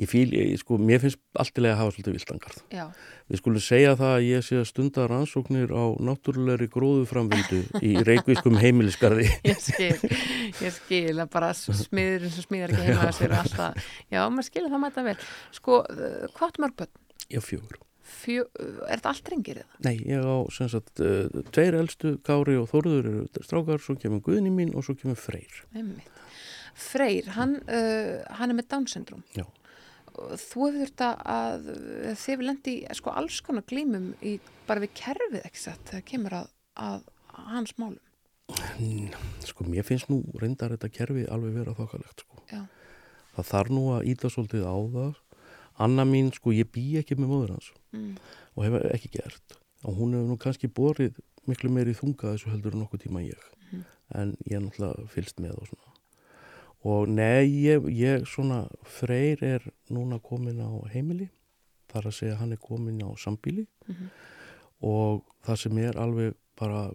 ég 0.00 0.10
fíl, 0.10 0.32
ég, 0.34 0.56
sko, 0.58 0.78
mér 0.80 1.02
finnst 1.04 1.20
alltilega 1.38 1.76
að 1.76 1.82
hafa 1.84 1.94
svolítið 1.94 2.16
viltangarð. 2.18 2.62
Já, 2.74 2.86
Við 3.24 3.40
skulum 3.40 3.62
segja 3.64 3.92
það 3.96 4.10
að 4.12 4.26
ég 4.26 4.42
sé 4.44 4.56
að 4.60 4.66
stunda 4.68 5.04
rannsóknir 5.08 5.70
á 5.72 5.84
náttúrulegri 6.04 6.66
gróðuframvindu 6.74 7.60
í 7.80 7.94
reykvískum 8.04 8.58
heimilisgarði. 8.60 9.30
ég 9.48 9.62
skil, 9.64 10.10
ég 10.60 10.74
skil 10.76 11.14
að 11.14 11.30
bara 11.32 11.48
smiður 11.56 12.26
eins 12.28 12.36
og 12.42 12.44
smiðar 12.44 12.74
ekki 12.74 12.90
heima 12.90 13.06
að 13.06 13.16
sér 13.16 13.34
alltaf. 13.38 13.88
Já, 14.12 14.20
maður 14.28 14.48
skilur 14.50 14.74
það 14.74 14.82
mæta 14.84 15.06
vel. 15.06 15.16
Sko, 15.56 15.80
uh, 15.88 16.28
hvað 16.36 16.60
mörg 16.66 16.76
börn? 16.82 16.92
Já, 17.32 17.40
fjögur. 17.46 17.80
Fjö, 18.04 18.44
uh, 18.44 18.76
er 18.90 18.98
þetta 18.98 19.14
allt 19.14 19.32
rengir 19.32 19.62
eða? 19.62 19.80
Nei, 19.88 19.94
ég 20.04 20.28
á 20.28 20.36
sem 20.52 20.68
sagt 20.74 21.00
uh, 21.00 21.40
tveir 21.56 21.78
elstu, 21.80 22.18
Kári 22.28 22.58
og 22.60 22.68
Þórður 22.74 23.00
eru 23.00 23.46
strákar, 23.46 23.80
svo 23.80 23.96
kemur 23.96 24.20
Guðni 24.28 24.52
mín 24.52 24.76
og 24.76 24.84
svo 24.84 24.98
kemur 25.00 25.16
Freyr. 25.16 25.64
Einmitt. 25.72 26.12
Freyr, 26.74 27.28
hann, 27.36 27.56
uh, 27.68 28.24
hann 28.38 28.50
er 28.50 28.58
með 28.58 28.68
Down 28.72 28.86
syndrom. 28.90 29.22
Já. 29.36 29.44
Þú 30.14 30.66
hefur 30.68 30.78
þurft 30.78 31.02
að, 31.04 31.64
þið 32.14 32.26
hefur 32.30 32.44
lendi 32.46 32.74
í 32.84 32.94
sko, 32.94 33.10
alls 33.18 33.40
konar 33.42 33.64
glímum 33.66 34.12
í, 34.22 34.36
bara 34.68 34.80
við 34.84 34.92
kerfið 35.00 35.40
ekki 35.48 35.58
satt 35.64 35.90
þegar 35.90 36.04
kemur 36.10 36.36
að, 36.38 36.50
að 36.78 37.08
hans 37.50 37.74
málum. 37.82 37.98
Sko, 39.44 39.64
mér 39.66 39.86
finnst 39.86 40.10
nú 40.12 40.20
reyndar 40.38 40.74
þetta 40.76 40.90
kerfi 40.92 41.24
alveg 41.32 41.54
vera 41.58 41.74
þokkalegt, 41.76 42.24
sko. 42.26 42.42
Já. 42.50 42.62
Það 43.34 43.48
þarf 43.50 43.72
nú 43.74 43.84
að 43.96 44.08
íta 44.12 44.30
svolítið 44.30 44.66
á 44.68 44.76
það. 44.94 45.14
Anna 45.84 46.04
mín, 46.06 46.30
sko, 46.36 46.52
ég 46.54 46.68
bý 46.70 46.84
ekki 47.00 47.16
með 47.18 47.30
móður 47.32 47.54
hans 47.56 47.72
Mm. 47.94 48.16
og 48.56 48.64
hef 48.64 48.74
ekki 48.94 49.10
gert. 49.18 49.56
Og 49.84 49.94
hún 49.98 50.14
hefur 50.14 50.30
nú 50.32 50.36
kannski 50.38 50.66
borið 50.70 51.18
miklu 51.46 51.70
meiri 51.70 51.94
þunga 51.94 52.34
þessu 52.34 52.50
heldur 52.50 52.74
en 52.74 52.82
nokkuð 52.84 53.02
tíma 53.06 53.22
ég. 53.22 53.42
Mhm. 53.70 53.84
En 54.14 54.36
ég 54.46 54.56
er 54.56 54.60
náttúrulega 54.64 55.08
fylst 55.08 55.36
með 55.42 55.58
og 55.58 55.66
svona. 55.68 55.93
Og 56.84 57.08
nei, 57.08 57.46
ég, 57.64 57.86
ég 57.96 58.26
svona, 58.28 58.66
Freyr 58.84 59.40
er 59.42 59.62
núna 59.90 60.18
komin 60.20 60.60
á 60.60 60.68
heimili. 60.92 61.30
Það 61.88 62.00
er 62.02 62.08
að 62.10 62.16
segja 62.18 62.34
að 62.34 62.40
hann 62.42 62.52
er 62.52 62.60
komin 62.60 63.00
á 63.00 63.08
sambíli 63.16 63.66
Mhm. 63.88 64.10
og 64.82 65.22
það 65.46 65.56
sem 65.58 65.78
er 65.78 65.96
alveg 65.96 66.34
bara 66.56 66.90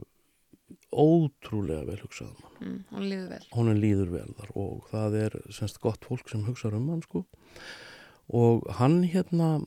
ótrúlega 0.94 1.86
vel 1.88 1.98
hugsað 2.04 2.30
um 2.30 2.44
hann. 2.44 2.60
Mm, 2.62 2.84
hann 2.92 3.08
líður 3.10 3.30
vel. 3.30 3.46
Honum 3.56 3.80
líður 3.82 4.10
vel 4.14 4.34
þar 4.38 4.52
og 4.56 4.84
það 4.92 5.16
er 5.24 5.38
semst 5.50 5.80
gott 5.82 6.06
fólk 6.06 6.30
sem 6.30 6.44
hugsa 6.46 6.72
um 6.74 6.90
hann 6.90 7.02
sko. 7.02 7.26
Og 8.30 8.68
hann 8.78 9.04
hérna, 9.10 9.64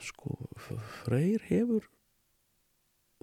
sko, 0.00 0.36
Freyr 1.04 1.40
hefur 1.48 1.88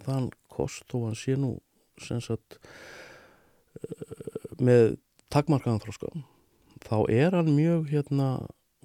þann 0.02 0.32
kost 0.50 0.94
og 0.96 1.06
hann 1.10 1.16
sé 1.20 1.36
nú 1.38 1.60
sem 2.02 2.20
sagt 2.22 2.58
eh, 3.78 4.56
með 4.60 4.98
takmarkaðan 5.36 5.84
þróska 5.84 6.14
þá 6.86 6.96
er 7.12 7.36
hann 7.38 7.52
mjög 7.56 7.90
hérna 7.94 8.30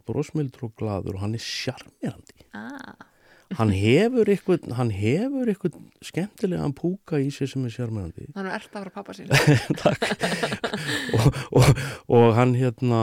brosmildur 0.09 0.68
og 0.70 0.74
gladur 0.80 1.16
og 1.18 1.22
hann 1.24 1.36
er 1.38 1.42
sjarmirandi 1.44 2.44
Ah, 2.57 2.94
hann 3.59 3.70
hefur 3.74 4.28
eitthvað 4.30 4.68
hann 4.78 4.90
hefur 4.94 5.51
eitthvað 5.51 5.76
skemmtilegan 6.07 6.72
púka 6.78 7.18
í 7.22 7.28
sér 7.34 7.51
sem 7.53 7.64
er 7.68 7.74
sérmennandi 7.74 8.28
Þannig 8.34 8.55
er 8.57 8.64
það 8.66 8.78
að 8.78 8.84
vera 8.84 8.94
pappa 8.94 9.14
sín. 9.14 9.30
Takk. 9.82 10.01
og, 11.18 11.38
og, 11.61 11.70
og 12.16 12.26
hann 12.38 12.55
hérna 12.59 13.01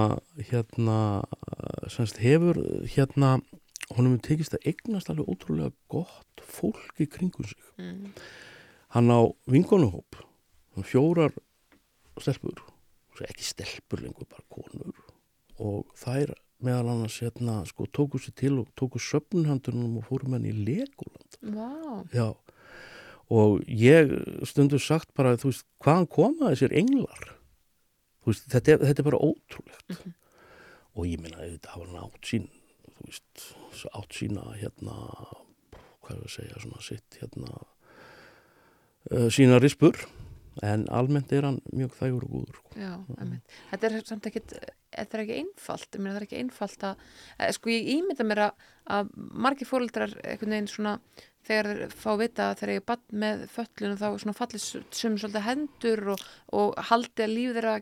hérna 0.52 0.98
semst 1.92 2.20
hefur 2.24 2.60
hérna 2.96 3.38
honum 3.96 4.18
tekist 4.24 4.56
að 4.58 4.68
eignast 4.74 5.12
alveg 5.14 5.30
ótrúlega 5.32 5.72
gott 5.92 6.44
fólk 6.44 7.00
í 7.04 7.08
kringum 7.12 7.48
sig 7.48 7.60
Mm. 7.78 8.08
hann 8.96 9.12
á 9.14 9.20
vinkonuhóp 9.46 10.16
fjórar 10.82 11.30
stelpur 12.18 12.58
ekki 13.26 13.48
stelpur 13.48 14.04
lengur, 14.04 14.28
bara 14.30 14.46
konur. 14.54 15.00
Og 15.58 15.88
þær 15.98 16.36
meðal 16.64 16.92
annars 16.94 17.18
hérna, 17.22 17.62
sko, 17.70 17.88
tóku 17.94 18.22
sér 18.22 18.36
til 18.38 18.60
og 18.62 18.70
tóku 18.78 19.02
söfnhandunum 19.02 19.98
og 20.02 20.06
fórum 20.10 20.38
henni 20.38 20.54
í 20.54 20.68
Legoland. 20.68 21.40
Vá. 21.42 22.06
já. 22.14 22.30
Og 23.28 23.60
ég 23.68 24.14
stundur 24.48 24.80
sagt 24.80 25.12
bara, 25.18 25.36
þú 25.36 25.52
veist, 25.52 25.66
hvaðan 25.84 26.08
koma 26.08 26.54
þessir 26.54 26.78
englar? 26.80 27.34
Þú 28.24 28.32
veist, 28.32 28.46
þetta 28.54 28.74
er, 28.74 28.86
þetta 28.86 29.04
er 29.04 29.10
bara 29.10 29.26
ótrúlegt. 29.26 30.06
Og 30.98 31.10
ég 31.10 31.20
minna, 31.22 31.42
þetta 31.44 31.74
hafa 31.74 31.90
hann 31.90 32.06
átt 32.06 32.30
sín 32.30 32.48
þú 32.98 33.08
veist, 33.08 33.48
átt 33.94 34.18
sína 34.18 34.46
hérna, 34.58 34.96
hvað 36.04 36.14
er 36.16 36.24
að 36.24 36.34
segja 36.34 36.62
svona 36.64 36.84
sitt, 36.86 37.20
hérna 37.22 37.52
uh, 39.12 39.28
sína 39.34 39.60
rispur 39.62 40.00
en 40.66 40.86
almennt 40.94 41.32
er 41.36 41.48
hann 41.48 41.62
mjög 41.74 41.96
þægur 42.00 42.28
og 42.28 42.34
góður 42.36 42.60
sko. 42.60 42.74
Já, 42.82 42.92
einmitt. 43.18 43.56
Þetta 43.72 43.90
er 43.90 44.06
samt 44.08 44.28
ekkit, 44.30 44.58
þetta 44.96 45.18
er 45.18 45.24
ekki 45.24 45.40
einfalt, 45.44 45.88
ég 45.94 46.04
meina 46.04 46.16
það 46.16 46.22
er 46.22 46.28
ekki 46.28 46.42
einfalt 46.42 46.86
að, 46.90 47.08
eh, 47.38 47.54
sko 47.56 47.74
ég 47.74 47.90
ímynda 47.96 48.28
mér 48.28 48.44
að, 48.48 48.68
að 48.98 49.10
margir 49.18 49.70
fóreldrar 49.70 50.14
einhvern 50.24 50.56
veginn 50.56 50.72
svona, 50.72 50.96
þegar 51.48 51.70
þeir 51.72 51.94
fá 51.96 52.10
vita 52.20 52.50
að 52.50 52.58
þeir 52.60 52.72
eru 52.74 52.84
bann 52.90 53.20
með 53.24 53.44
föllunum 53.54 54.00
þá 54.02 54.08
svona 54.20 54.36
fallir 54.36 54.64
sem 54.66 55.16
svolítið 55.16 55.46
hendur 55.46 56.04
og, 56.14 56.26
og 56.60 56.82
haldi 56.90 57.24
að 57.24 57.34
líf 57.34 57.56
þeirra 57.56 57.76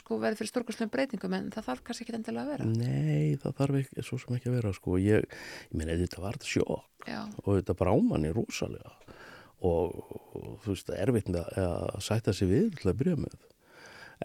sko 0.00 0.18
verði 0.20 0.40
fyrir 0.40 0.52
stórkostlega 0.52 0.92
breytingum 0.92 1.36
en 1.38 1.48
það 1.54 1.70
þarf 1.70 1.84
kannski 1.86 2.06
ekki 2.06 2.16
endilega 2.18 2.44
að 2.44 2.52
vera. 2.54 2.68
Nei, 2.74 3.38
það 3.40 3.56
þarf 3.62 3.80
ekki, 3.80 4.04
svo 4.04 4.20
sem 4.20 4.36
ekki 4.36 4.52
að 4.52 4.58
vera 4.58 4.74
sko. 4.76 4.98
ég, 5.00 5.24
ég 5.70 5.80
meina, 5.80 5.96
þetta 6.02 6.24
var 6.26 6.36
þetta 6.36 6.52
sjokk 6.52 6.86
Já, 7.08 7.22
og 7.46 7.54
þetta 7.56 7.78
brámanni 7.80 8.34
rosalega 8.36 8.92
og, 9.66 9.96
og 10.36 10.60
þú 10.64 10.74
veist, 10.74 10.92
er 10.94 11.10
erfitt 11.10 11.30
með 11.32 11.48
að, 11.60 11.88
sætta 12.04 12.34
sig 12.36 12.50
við 12.50 12.70
til 12.80 12.92
að 12.92 13.00
byrja 13.02 13.18
með. 13.20 13.36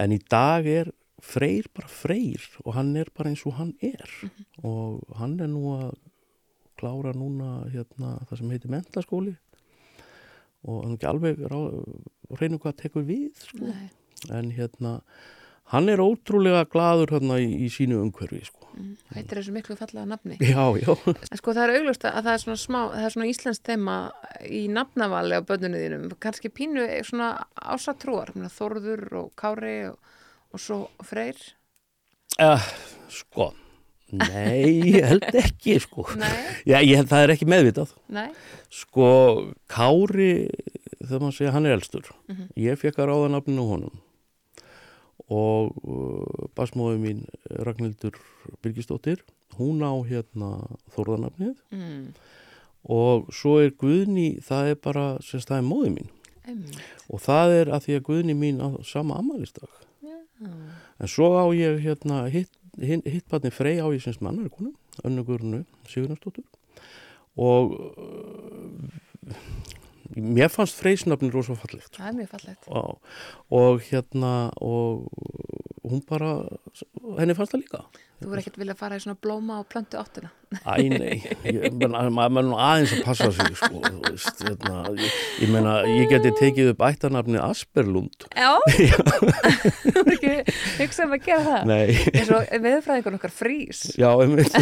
En 0.03 0.15
í 0.15 0.19
dag 0.31 0.67
er 0.67 0.91
Freyr 1.25 1.69
bara 1.73 1.89
Freyr 1.89 2.43
og 2.65 2.75
hann 2.75 2.91
er 2.99 3.09
bara 3.15 3.31
eins 3.31 3.45
og 3.47 3.55
hann 3.57 3.71
er. 3.83 4.11
Og 4.67 4.99
hann 5.19 5.39
er 5.41 5.49
nú 5.49 5.71
að 5.77 5.95
klára 6.79 7.13
núna 7.15 7.65
hérna 7.71 8.17
það 8.27 8.39
sem 8.41 8.51
heitir 8.51 8.73
mentaskóli 8.73 9.35
og 10.65 10.81
hann 10.81 10.95
er 10.95 10.97
ekki 10.97 11.09
alveg 11.09 11.41
reynu 12.39 12.59
hvað 12.61 12.77
tekur 12.81 13.05
við 13.07 13.31
sko. 13.39 13.71
en 14.33 14.51
hérna 14.55 14.97
hann 15.73 15.89
er 15.89 16.01
ótrúlega 16.03 16.65
gladur 16.69 17.09
hérna 17.15 17.39
í, 17.41 17.47
í 17.65 17.69
sínu 17.73 17.97
umhverfi 18.03 18.43
sko. 18.45 18.67
mm, 18.77 18.91
heitir 19.15 19.39
þessu 19.39 19.53
miklu 19.55 19.75
fallega 19.79 20.05
nafni. 20.05 20.37
já, 20.39 20.65
já, 20.81 20.93
En 21.31 21.39
sko 21.41 21.53
það 21.57 21.63
er 21.63 21.75
auglust 21.79 22.05
að 22.05 22.19
það 22.21 22.31
er 22.35 22.43
svona 22.43 22.61
smá, 22.61 22.79
það 22.93 23.05
er 23.09 23.15
svona 23.15 23.29
íslensk 23.31 23.65
þema 23.71 23.97
í 24.45 24.61
nafnavali 24.69 25.39
á 25.39 25.41
börnunni 25.47 25.81
þínum, 25.83 26.07
kannski 26.21 26.51
pínu 26.53 26.85
svona 27.07 27.31
ásatrúar, 27.55 28.33
Þórður 28.35 29.05
og 29.23 29.29
Kári 29.39 29.77
og, 29.89 29.99
og 30.53 30.59
svo 30.61 30.79
Freyr. 31.03 31.39
uh, 32.41 32.61
sko 33.09 33.51
nei, 34.15 34.91
ég 34.93 35.05
held 35.09 35.25
ekki 35.41 35.79
sko 35.81 36.05
Nei, 36.21 36.29
Já, 36.69 36.77
ég 36.85 36.99
held 37.01 37.09
það 37.09 37.23
er 37.25 37.33
ekki 37.33 37.47
meðvitað. 37.49 37.95
nei, 38.13 38.29
Sko, 38.75 39.07
Kári, 39.71 40.45
þegar 41.01 41.21
maður 41.23 41.35
segja, 41.37 41.51
hann 41.55 41.65
er 41.65 41.73
elstur. 41.77 42.09
Ég 42.59 42.77
fekk 42.81 42.97
að 42.99 43.07
ráða 43.09 43.29
nafninu 43.33 43.63
honum. 43.69 43.93
Og 45.33 45.71
uh, 45.81 46.47
basmóðu 46.57 46.99
mín, 47.01 47.23
Ragnhildur 47.49 48.17
Birgisdóttir, 48.61 49.23
hún 49.57 49.81
á 49.81 49.93
hérna 50.05 50.51
þórðanafnið. 50.93 51.55
mm, 51.71 52.03
Og 52.85 53.31
svo 53.33 53.55
er 53.63 53.71
Guðni, 53.73 54.39
það 54.45 54.67
er 54.69 54.75
bara, 54.75 55.05
sem 55.25 55.39
það 55.41 55.57
er 55.57 55.65
móði 55.65 55.89
mín. 55.95 56.11
einmitt, 56.45 56.77
Og 57.09 57.19
það 57.23 57.53
er 57.61 57.71
að 57.73 57.87
því 57.87 57.95
að 57.97 58.03
Guðni 58.09 58.35
mín 58.37 58.61
á 58.61 58.69
sama 58.85 59.17
ammælisdag. 59.17 59.69
já, 60.05 60.19
En 60.99 61.07
svo 61.07 61.31
á 61.33 61.49
ég 61.57 61.81
hérna, 61.81 62.29
hitt, 62.29 62.51
hitt, 62.77 63.25
barni 63.29 63.49
Frey 63.49 63.79
á 63.81 63.89
ég 63.89 64.03
semst 64.03 64.21
mannar 64.21 64.49
konu, 64.53 64.73
önnugurnu 65.03 65.65
Sigurnarsdóttur. 65.89 66.45
Og 67.35 67.73
uh, 67.73 69.33
mér 70.13 70.51
fannst 70.53 70.77
Freysnafni 70.79 71.29
rosa 71.33 71.55
fallegt. 71.59 71.95
það 71.97 72.07
er 72.07 72.17
mjög 72.19 72.31
fallegt. 72.35 72.67
Og, 72.67 72.99
og 73.49 73.81
hérna, 73.89 74.33
og 74.61 75.07
hún 75.85 76.03
bara, 76.09 76.33
henni 77.19 77.37
fannst 77.37 77.55
það 77.55 77.63
líka. 77.63 77.83
Þú 78.15 78.29
verður 78.31 78.41
ekkert 78.41 78.57
vilja 78.61 78.73
fara 78.79 78.95
í 78.95 79.01
svona 79.03 79.17
blóma 79.19 79.57
og 79.59 79.65
plöntu 79.67 79.97
áttuna. 79.99 80.29
Æ, 80.63 80.75
nei, 80.87 81.17
ég, 81.43 81.65
menna, 81.75 82.05
maður 82.13 82.31
maður 82.31 82.45
nú 82.47 82.57
aðeins 82.63 82.91
að 82.95 83.01
passa 83.03 83.27
sig, 83.35 83.55
sko, 83.59 83.79
þú 83.83 84.03
veist, 84.05 84.43
hérna, 84.45 84.75
ég, 84.95 85.15
ég 85.43 85.49
meina, 85.51 85.73
ég 85.89 86.11
geti 86.13 86.31
tekið 86.39 86.69
upp 86.71 86.83
ættarnafni 86.87 87.41
Asperlund. 87.43 88.27
Já, 88.31 88.53
þú 89.83 89.95
verður 89.97 90.13
ekki 90.13 90.55
hugsa 90.79 91.07
um 91.09 91.15
að 91.17 91.25
gera 91.25 91.41
það. 91.49 91.67
Nei, 91.73 91.97
eins 92.13 92.31
og 92.37 92.53
veðurfræðingur 92.67 93.17
okkar 93.19 93.33
frís. 93.35 93.81
já, 93.99 94.07
einmitt, 94.13 94.55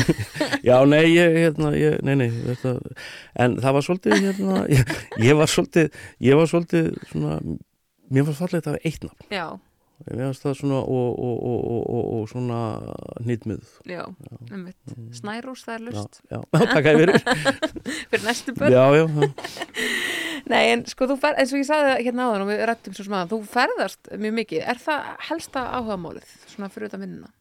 já, 0.66 0.76
nei, 0.90 1.04
ég, 1.12 1.38
hérna, 1.44 1.74
ég, 1.78 2.00
nei, 2.08 2.16
nei, 2.24 2.30
þetta, 2.48 2.74
en 3.46 3.60
það 3.62 3.78
var 3.78 3.88
svolítið, 3.90 4.18
hérna, 4.32 4.64
ég, 4.74 4.96
ég 5.28 5.38
var 5.44 5.54
svolítið, 5.54 6.02
ég 6.26 6.42
var 6.42 6.50
svolítið, 6.50 6.90
svona, 7.12 7.38
mér 8.10 8.28
var 8.32 8.40
fallið 8.42 8.64
þetta 8.64 8.74
af 8.74 8.90
eitt 8.90 9.06
nafn, 9.06 9.30
Já, 9.30 9.46
það 9.54 9.73
svona, 10.54 10.80
og, 10.80 11.20
og, 11.20 11.44
og, 11.44 11.60
og, 11.74 11.84
og, 11.90 12.08
og 12.14 12.30
svona 12.30 12.60
nýtmið, 13.24 13.62
já, 13.88 14.04
einmitt. 14.52 14.96
Snærós, 15.16 15.64
það 15.66 15.76
er 15.76 15.82
já, 15.82 15.86
lust 15.90 16.22
já, 16.30 16.40
takk 16.74 16.90
að 16.90 17.00
fyrir, 17.02 17.22
fyrir 18.12 18.26
næstu 18.28 18.56
börn. 18.58 18.74
já, 18.74 18.86
já, 18.98 19.06
já. 19.08 19.32
Nei, 20.52 20.64
en 20.74 20.84
sko, 20.90 21.08
þú 21.08 21.16
fer, 21.22 21.38
eins 21.40 21.54
og 21.54 21.62
ég 21.62 21.70
sagði 21.70 21.94
hérna 22.04 22.28
áðan 22.28 22.44
og 22.44 22.50
við 22.52 22.66
rættum 22.68 22.96
svo 22.98 23.06
smaðan, 23.08 23.32
þú 23.32 23.40
ferðast 23.48 24.12
mjög 24.20 24.36
mikið. 24.42 24.66
Er 24.74 24.82
það 24.84 25.08
helsta 25.30 25.64
áhugamálið, 25.78 26.34
svona 26.52 26.70
fyrir 26.74 26.90
þetta 26.90 27.00
vinnuna? 27.06 27.32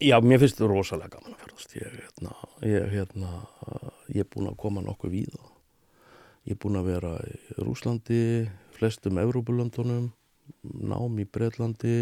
Já, 0.00 0.16
mér 0.24 0.42
finnst 0.42 0.58
þetta 0.58 0.68
rosalega 0.68 1.14
gaman 1.16 1.36
að 1.36 1.44
ferðast. 1.44 1.74
Ég, 1.76 1.96
hérna, 1.96 2.36
ég, 2.64 2.86
hérna, 2.92 3.32
ég 4.12 4.24
er 4.24 4.28
búin 4.32 4.50
að 4.50 4.58
koma 4.60 4.84
nokkuð 4.84 5.14
víða. 5.16 5.42
Ég 6.48 6.56
er 6.56 6.60
búin 6.60 6.78
að 6.80 6.90
vera 6.92 7.14
í 7.24 7.40
Rúslandi, 7.60 8.20
flestum 8.76 9.20
Evrópulöndunum, 9.20 10.10
nám 10.62 11.18
í 11.22 11.26
Breitlandi, 11.26 11.96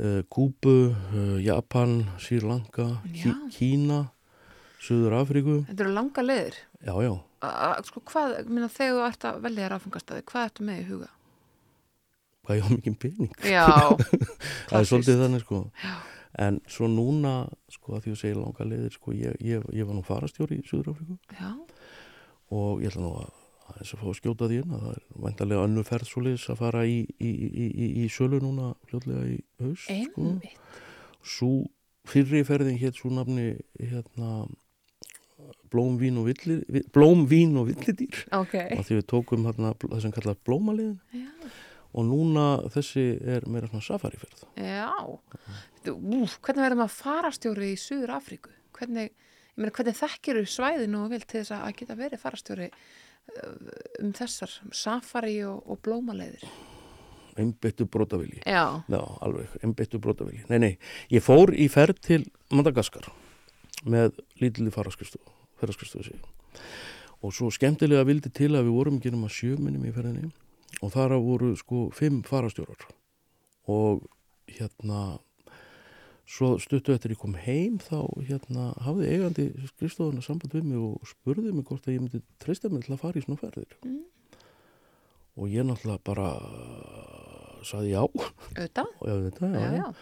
uh, 0.00 0.20
Kúbu, 0.32 0.74
uh, 0.92 1.36
Japan, 1.42 2.02
Sri 2.22 2.40
Lanka, 2.44 2.88
Já. 3.14 3.32
Kína, 3.54 4.04
Suður 4.82 5.18
Afríku. 5.20 5.60
Þetta 5.68 5.84
eru 5.86 5.92
langa 5.94 6.24
leiðir. 6.26 6.56
Já, 6.82 6.94
já. 7.06 7.12
Sko, 7.86 8.00
hvað, 8.06 8.36
minna, 8.48 8.68
þegar 8.70 8.94
þú 8.96 9.02
ert 9.08 9.26
að 9.28 9.42
velja 9.44 9.64
þér 9.66 9.74
áfengastæði, 9.76 10.24
hvað 10.30 10.48
ertu 10.48 10.64
með 10.66 10.80
í 10.80 10.86
huga? 10.88 11.10
Hvað 12.42 12.58
ég 12.58 12.64
á 12.66 12.70
mikið 12.74 12.96
pening. 13.02 13.36
Já, 13.46 13.66
Það 14.70 14.78
er 14.80 14.88
svolítið 14.90 15.22
þannig, 15.22 15.44
sko. 15.46 15.60
Já. 15.82 15.94
En 16.42 16.58
svo 16.70 16.88
núna, 16.88 17.34
sko, 17.70 17.92
að 17.98 18.06
því 18.06 18.14
að 18.14 18.20
segja 18.22 18.38
langa 18.40 18.66
leiðir, 18.66 18.94
sko, 18.96 19.12
ég, 19.14 19.34
ég, 19.44 19.66
ég 19.76 19.86
var 19.86 19.98
nú 19.98 20.02
farastjóri 20.06 20.58
í 20.62 20.66
Suður 20.66 20.94
Afríku. 20.94 21.18
já, 21.36 21.50
og 22.56 22.82
ég 22.82 22.90
ætla 22.90 23.02
nú 23.04 23.12
að 23.20 23.30
aðeins 23.72 23.92
að 23.96 24.00
fá 24.02 24.06
að 24.12 24.16
skjóta 24.20 24.48
því 24.50 24.58
inn 24.62 24.74
að 24.76 24.82
það 24.86 24.94
er 24.96 25.04
vantarlega 25.26 25.66
önnu 25.68 25.84
ferð 25.88 26.08
svoleiðis 26.12 26.48
að 26.52 26.60
fara 26.62 26.82
í, 26.88 26.98
í, 27.18 27.30
í, 27.32 27.66
í, 27.68 27.86
í 28.04 28.08
sölu 28.12 28.40
núna 28.44 28.72
fljóðlega 28.90 29.24
í 29.32 29.38
haust 29.62 29.86
sko. 29.88 30.26
einmitt. 30.26 30.82
svo 31.22 31.52
fyrri 32.12 32.42
ferðin 32.46 32.78
hétt 32.82 32.98
svo 32.98 33.10
nafni 33.14 33.48
hérna 33.78 34.32
blóm, 35.72 35.96
vín 35.98 36.18
og 36.20 36.26
villi, 36.28 36.58
vi- 36.68 36.84
blóm, 36.92 37.26
vín 37.30 37.56
og 37.58 37.68
villidýr 37.70 38.24
Ok, 38.36 38.54
og 38.76 38.84
því 38.86 38.98
við 39.00 39.06
tókum 39.10 39.46
hérna 39.48 39.72
það 39.80 40.00
sem 40.04 40.12
kallar 40.14 40.36
blómaliðin 40.46 40.98
já, 41.16 41.28
og 41.92 42.06
núna 42.08 42.44
þessi 42.72 43.04
er 43.36 43.46
meira 43.50 43.68
svona 43.70 43.84
safariferð 43.86 44.44
já. 44.56 44.90
Úf, 45.92 46.36
hvernig 46.44 46.62
verður 46.66 46.78
maður 46.82 46.94
farastjóri 46.94 47.72
í 47.72 47.78
Suður 47.80 48.12
Afríku? 48.18 48.52
Hvernig, 48.76 49.10
hvernig 49.58 49.96
þekkir 49.98 50.38
þú 50.42 50.44
svæði 50.52 50.86
nú 50.92 51.06
vel 51.10 51.22
til 51.24 51.40
þess 51.40 51.56
að 51.56 51.72
geta 51.80 51.96
verið 51.98 52.22
farastjóri 52.22 52.68
um 54.02 54.12
þessar 54.16 54.52
safari 54.76 55.38
og, 55.48 55.62
og 55.66 55.80
blómaleiðir? 55.84 56.46
einbyttu 57.40 57.86
brotavili 57.88 58.42
Já, 58.44 58.82
Já, 58.92 59.00
alveg, 59.24 59.48
einbyttu 59.64 60.00
brotavili 60.02 60.42
Nei, 60.50 60.58
nei, 60.58 60.72
ég 61.08 61.24
fór 61.24 61.54
í 61.56 61.68
ferð 61.72 62.02
til 62.04 62.22
Madagaskar 62.52 63.08
með 63.88 64.20
ferðarskristofu 64.36 66.04
sig 66.04 66.20
og 67.22 67.30
svo 67.34 67.50
skemmtilega 67.54 68.04
vildi 68.06 68.32
til 68.34 68.50
að 68.56 68.66
við 68.66 68.76
vorum 68.76 68.98
ekki 68.98 69.12
nema 69.14 69.30
sjöminnum 69.30 69.86
í 69.86 69.92
ferðinni 69.94 70.30
og 70.82 70.90
þar 70.94 71.14
voru 71.22 71.52
sko 71.58 71.84
fimm 71.94 72.22
farastjórar. 72.26 72.88
Og 73.70 74.02
hérna 74.50 75.18
svo 76.28 76.54
stuttu 76.62 76.94
eftir 76.94 77.14
ég 77.14 77.20
kom 77.20 77.34
heim 77.34 77.78
þá 77.82 78.06
hérna 78.28 78.70
hafði 78.84 79.10
eigandi 79.10 79.46
skrifstofuna 79.72 80.22
samband 80.24 80.54
við 80.54 80.68
mig 80.70 80.80
og 80.80 81.08
spurði 81.10 81.52
mig 81.52 81.66
hvort 81.68 81.88
að 81.88 81.96
ég 81.96 82.04
myndi 82.04 82.22
treysta 82.42 82.70
mig 82.72 82.86
til 82.86 82.94
að 82.94 83.02
fara 83.02 83.18
í 83.18 83.24
svona 83.24 83.40
ferðir. 83.42 83.78
Mm. 83.86 84.02
og 85.32 85.48
ég 85.48 85.64
náttúrulega 85.64 86.04
bara 86.04 86.28
saði 87.64 87.94
já, 87.94 88.02
auðvitað, 88.04 89.56
og, 89.86 89.96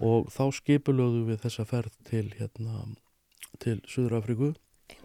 og 0.00 0.30
þá 0.32 0.44
skipulögðu 0.56 1.26
við 1.28 1.42
þessa 1.44 1.66
ferð 1.68 1.96
til 2.08 2.26
hérna 2.38 2.84
til 3.60 3.80
Suður 3.90 4.20
Afríku 4.20 4.52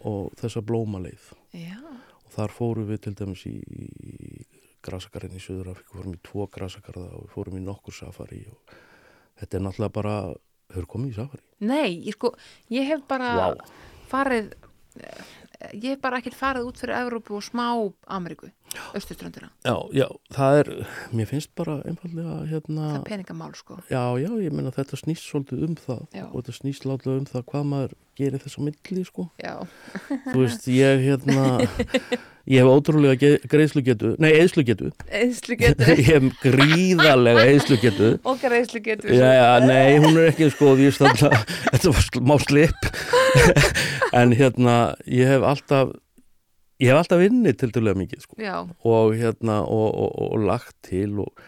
og 0.07 0.31
þessa 0.39 0.63
blómaleið. 0.65 1.31
Já, 1.57 1.81
og 2.23 2.31
þar 2.35 2.55
fórum 2.55 2.87
við 2.89 3.01
til 3.05 3.15
dæmis 3.19 3.43
í, 3.49 3.55
í 3.59 4.45
grasakarinn 4.85 5.35
í 5.35 5.43
Suður 5.43 5.73
Afríku 5.73 5.99
fórum 5.99 6.15
í 6.15 6.23
tvo 6.23 6.47
grasakarða 6.55 7.09
og 7.17 7.25
við 7.25 7.35
fórum 7.35 7.59
í 7.59 7.65
nokkur 7.65 7.97
safari 7.99 8.45
og 8.51 8.75
þetta 9.41 9.57
er 9.57 9.65
náttúrulega 9.65 9.97
bara 9.97 10.17
hefur 10.73 10.87
komið 10.95 11.13
í 11.13 11.17
safari 11.19 11.43
nei, 11.65 12.01
ég 12.07 12.17
sko 12.17 12.33
ég 12.73 12.87
hef 12.89 13.05
bara 13.09 13.31
Vá. 13.37 13.47
farið 14.11 14.53
eh, 14.99 15.25
ég 15.73 15.89
hef 15.95 16.01
bara 16.03 16.19
ekkert 16.21 16.37
farið 16.39 16.69
út 16.69 16.81
fyrir 16.81 16.97
Evrópu 16.99 17.37
og 17.39 17.45
smá 17.45 17.67
Ameríku 18.17 18.49
Östuströndina, 18.97 19.49
Já, 19.65 19.75
já, 19.95 20.07
það 20.35 20.59
er, 20.61 20.69
mér 21.15 21.29
finnst 21.31 21.51
bara 21.57 21.77
einfallega 21.87 22.35
hérna, 22.51 22.89
það 22.91 22.99
er 22.99 23.07
peningamál 23.09 23.53
sko. 23.57 23.79
Já, 23.89 24.03
já, 24.21 24.29
ég 24.45 24.51
meina 24.55 24.71
þetta 24.75 24.99
snýst 25.01 25.27
svolítið 25.29 25.65
um 25.69 25.75
það 25.79 26.03
Já. 26.15 26.25
og 26.31 26.37
þetta 26.41 26.57
snýst 26.59 26.85
látlega 26.89 27.19
um 27.23 27.27
það 27.31 27.45
hvað 27.51 27.67
maður 27.73 27.95
gerir 28.15 28.39
þess 28.45 28.59
að 28.59 28.67
milli, 28.69 29.03
sko. 29.09 29.27
já, 29.43 29.55
Þú 30.31 30.37
veist, 30.45 30.67
ég 30.71 31.01
hérna, 31.03 31.45
ég 32.55 32.61
hef 32.61 32.69
ótrúlega 32.69 33.17
ge- 33.19 33.49
greiðslugetu, 33.51 34.13
nei, 34.23 34.29
eðslugetu, 34.39 34.91
eðslu 35.09 35.57
getur 35.59 35.91
ég 35.99 36.05
hef 36.13 36.29
gríðarlega 36.45 37.43
eðslugetu. 37.51 38.11
okkar 38.31 38.55
eðslu 38.61 38.81
getur 38.85 39.11
Já, 39.11 39.27
já, 39.35 39.49
nei, 39.67 39.97
hún 39.99 40.15
er 40.21 40.29
ekki 40.31 40.47
sko, 40.53 40.75
þetta 40.79 41.91
var 41.91 42.21
má 42.31 42.37
slip, 42.45 42.87
en 44.15 44.31
hérna, 44.37 44.77
ég 45.09 45.27
hef 45.35 45.43
alltaf, 45.51 45.91
ég 46.81 46.91
hef 46.91 46.99
alltaf 46.99 47.21
vinnið 47.21 47.57
til 47.61 47.71
dælulega 47.75 47.99
mikið, 48.01 48.23
sko. 48.25 48.39
já, 48.41 48.55
og 48.83 49.13
hérna 49.15 49.61
og, 49.63 49.87
og, 49.93 50.09
og, 50.21 50.33
og 50.35 50.47
lagt 50.49 50.75
til 50.87 51.19
og 51.23 51.45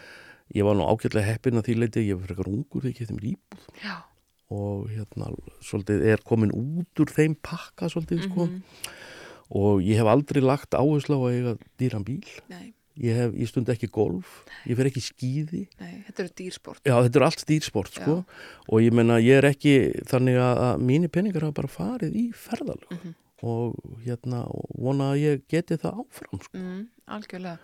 ég 0.55 0.63
var 0.63 0.77
nú 0.79 0.85
ágætlega 0.87 1.27
heppin 1.33 1.59
að 1.59 1.67
því 1.67 1.75
leiti 1.81 2.05
ég 2.07 2.19
var 2.21 2.29
frekar 2.29 2.47
ungur 2.53 2.85
þegar 2.85 2.93
ég 2.93 3.01
kefti 3.01 3.17
mér 3.17 3.27
íbúð. 3.33 3.65
Já. 3.83 3.95
Og 4.55 4.85
hérna 4.93 5.33
svolítið 5.59 6.05
er 6.13 6.23
komin 6.23 6.53
út 6.55 7.01
úr 7.03 7.11
þeim 7.11 7.35
pakka 7.43 7.89
svolítið 7.91 8.23
sko. 8.29 8.45
Mhm, 8.47 8.61
og 9.59 9.83
ég 9.83 9.99
hef 9.99 10.07
aldrei 10.07 10.39
lagt 10.43 10.75
áherslu 10.79 11.19
á 11.19 11.21
að 11.27 11.35
eiga 11.35 11.53
dýran 11.79 12.05
bíl. 12.07 12.23
Nei, 12.47 12.71
ég, 12.95 13.19
hef, 13.19 13.35
ég 13.35 13.51
stund 13.51 13.67
ekki 13.75 13.91
golf, 13.91 14.45
ég 14.63 14.79
fer 14.79 14.87
ekki 14.87 15.03
í 15.03 15.07
skíði. 15.09 15.61
Nei, 15.83 15.93
þetta 16.07 16.23
eru 16.23 16.33
dýrsport. 16.39 16.81
Já 16.87 16.95
þetta 16.95 17.19
er 17.19 17.27
allt 17.27 17.45
dýrsport 17.51 17.99
sko. 17.99 18.17
Og 18.71 18.83
ég 18.87 18.95
menna 18.95 19.19
ég 19.19 19.41
er 19.41 19.51
ekki 19.51 19.75
þannig 20.07 20.39
að, 20.39 20.63
að 20.69 20.83
mínir 20.87 21.11
peningar 21.11 21.43
hafa 21.49 21.59
bara 21.59 21.75
farið 21.75 22.15
í 22.15 22.29
ferðalög. 22.31 22.87
Mhm. 22.95 23.15
Og 23.45 23.77
hérna 24.05 24.43
og 24.49 24.69
vona 24.81 25.11
að 25.13 25.21
ég 25.21 25.47
geti 25.51 25.77
það 25.77 26.03
áfram 26.03 26.41
sko. 26.41 26.57
mm, 26.57 26.83
algjörlega. 27.17 27.57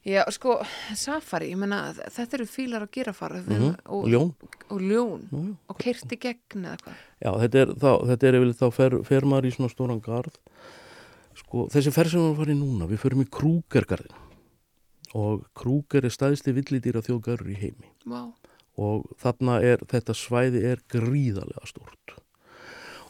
Já, 0.00 0.22
sko, 0.32 0.54
safari, 0.96 1.50
ég 1.52 1.58
meina 1.60 1.90
þetta 1.92 2.38
eru 2.38 2.46
fílar 2.48 2.86
og 2.86 2.92
girafar 2.94 3.34
mm 3.36 3.74
og, 3.84 4.06
ljón. 4.08 4.30
og 4.70 4.80
ljón. 4.80 5.26
Nú, 5.28 5.42
já. 5.50 5.56
og 5.68 5.78
kerti 5.78 6.16
gegn 6.16 6.64
eða 6.64 6.78
hvað? 6.84 7.02
Já, 7.20 7.30
þetta 7.42 7.60
er, 7.60 7.74
þá, 7.74 7.92
þetta 8.08 8.30
er 8.30 8.38
þá 8.62 8.66
fer, 8.72 8.96
fer 9.04 9.28
maður 9.28 9.50
í 9.50 9.52
svona 9.58 9.72
stóran 9.74 10.00
garð. 10.00 10.40
Sko, 11.36 11.68
þessi 11.72 11.92
ferð 11.92 12.14
sem 12.14 12.24
við 12.24 12.40
farum 12.40 12.56
í 12.56 12.60
núna 12.60 12.88
við 12.88 13.02
förum 13.04 13.24
í 13.24 13.28
Krúgergarðin 13.28 14.26
og 15.20 15.44
Krúger 15.58 16.06
er 16.06 16.12
staðisti 16.14 16.54
villidýra 16.54 17.02
þjóðgarður 17.02 17.50
í 17.50 17.58
heimi. 17.58 17.88
Vá, 18.06 18.30
og 18.80 19.08
þarna 19.20 19.60
er, 19.64 19.82
þetta 19.90 20.16
svæði 20.16 20.64
er 20.72 20.82
gríðarlega 20.90 21.68
stórt 21.68 22.16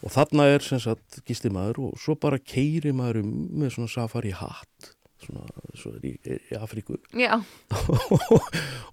og 0.03 0.12
þarna 0.14 0.46
er 0.55 0.64
sem 0.64 0.80
sagt 0.80 1.20
gisti 1.28 1.51
maður 1.53 1.82
og 1.90 1.98
svo 2.01 2.14
bara 2.20 2.38
keiri 2.38 2.92
maður 2.96 3.22
um 3.24 3.32
með 3.61 3.74
svona 3.76 3.92
safari 3.92 4.30
hatt 4.36 4.92
svona, 5.20 5.44
svona 5.76 6.01
í, 6.09 6.14
í 6.24 6.57
Afríku 6.57 6.96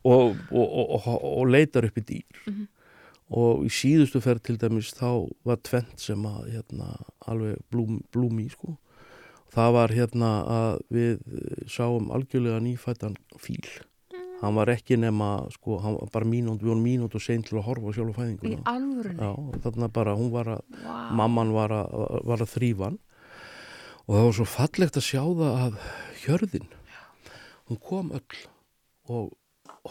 og, 0.03 0.35
og, 0.51 0.65
og, 0.67 1.07
og, 1.07 1.45
leitar 1.51 1.87
upp 1.89 2.01
í 2.01 2.05
dýr 2.09 2.41
Mhm. 2.47 2.65
og 3.37 3.65
í 3.67 3.69
síðustu 3.71 4.21
ferð 4.23 4.43
til 4.47 4.57
dæmis 4.59 4.93
þá 4.95 5.27
var 5.47 5.57
tvent 5.67 5.99
sem 5.99 6.21
að 6.27 6.45
hérna, 6.53 6.93
alveg 7.27 7.57
blúm, 7.71 8.01
blúm 8.15 8.39
sko. 8.49 8.77
það 9.51 9.73
var 9.75 9.89
hérna 9.95 10.29
að 10.47 10.79
við 10.91 11.17
sáum 11.67 12.11
algjörlega 12.15 12.59
nýfættan 12.63 13.17
fíl 13.39 13.67
hann 14.41 14.57
var 14.57 14.71
ekki 14.73 14.97
nema 15.01 15.31
sko, 15.53 15.79
hann 15.83 15.97
var 15.97 16.11
bara 16.13 16.29
mínút, 16.29 16.61
við 16.61 16.71
vorum 16.73 16.85
mínút 16.85 17.17
og 17.17 17.23
sein 17.23 17.43
til 17.45 17.57
að 17.57 17.67
horfa 17.69 17.89
á 17.89 17.95
sjálf 17.97 18.13
í 18.13 18.17
fæðinguna 18.17 18.63
alvörunni? 18.69 19.19
Já, 19.21 19.31
og 19.33 19.59
þarna 19.65 19.91
bara, 19.93 20.15
hún 20.19 20.31
var 20.33 20.53
að 20.57 20.63
Vá, 20.83 20.95
mamman 21.21 21.53
var 21.55 21.73
að, 21.73 21.97
var 22.27 22.43
að 22.45 22.53
þrýfa 22.53 22.89
hann. 22.89 22.99
Og 24.07 24.15
það 24.15 24.27
var 24.27 24.35
svo 24.37 24.47
fallegt 24.47 24.99
að 24.99 25.07
sjá 25.07 25.23
það 25.23 25.57
að 25.65 25.79
hjörðin 26.23 26.69
hún 27.67 27.81
kom 27.83 28.13
öll 28.15 28.45
og 29.11 29.33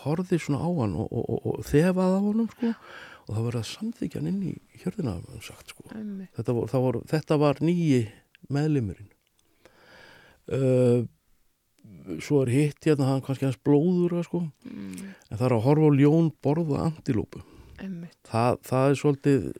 horfði 0.04 0.38
svona 0.40 0.62
á 0.64 0.70
hann 0.80 0.94
og, 0.96 1.10
og, 1.10 1.26
og, 1.32 1.50
og 1.50 1.66
þefaði 1.68 2.16
á 2.16 2.20
honum 2.24 2.48
sko. 2.52 2.72
Og 3.26 3.34
það 3.34 3.46
var 3.48 3.58
að 3.58 3.68
samþykja 3.72 4.20
hann 4.20 4.30
inn 4.30 4.42
í 4.52 4.54
hjörðina 4.82 5.16
hann 5.16 5.44
sagt 5.44 5.74
sko. 5.74 5.88
Þetta 5.90 6.54
var, 6.56 6.72
var, 6.86 7.00
þetta 7.10 7.38
var 7.42 7.60
nýji 7.64 8.04
meðlimurinn. 8.54 9.10
Uh, 10.46 11.08
svo 12.22 12.42
er 12.44 12.52
hitt 12.54 12.86
hérna 12.86 13.10
hann 13.10 13.24
kannski 13.24 13.48
hans 13.48 13.58
blóður 13.64 14.20
sko. 14.26 14.44
Mm, 14.66 15.12
en 15.30 15.36
það 15.36 15.46
er 15.48 15.56
að 15.56 15.66
horfa 15.66 15.90
á 15.90 15.98
ljón 16.00 16.30
borða 16.44 16.86
antilópu 16.90 17.42
það, 18.26 18.58
það 18.64 18.88
er 18.88 18.96
svolítið 19.00 19.50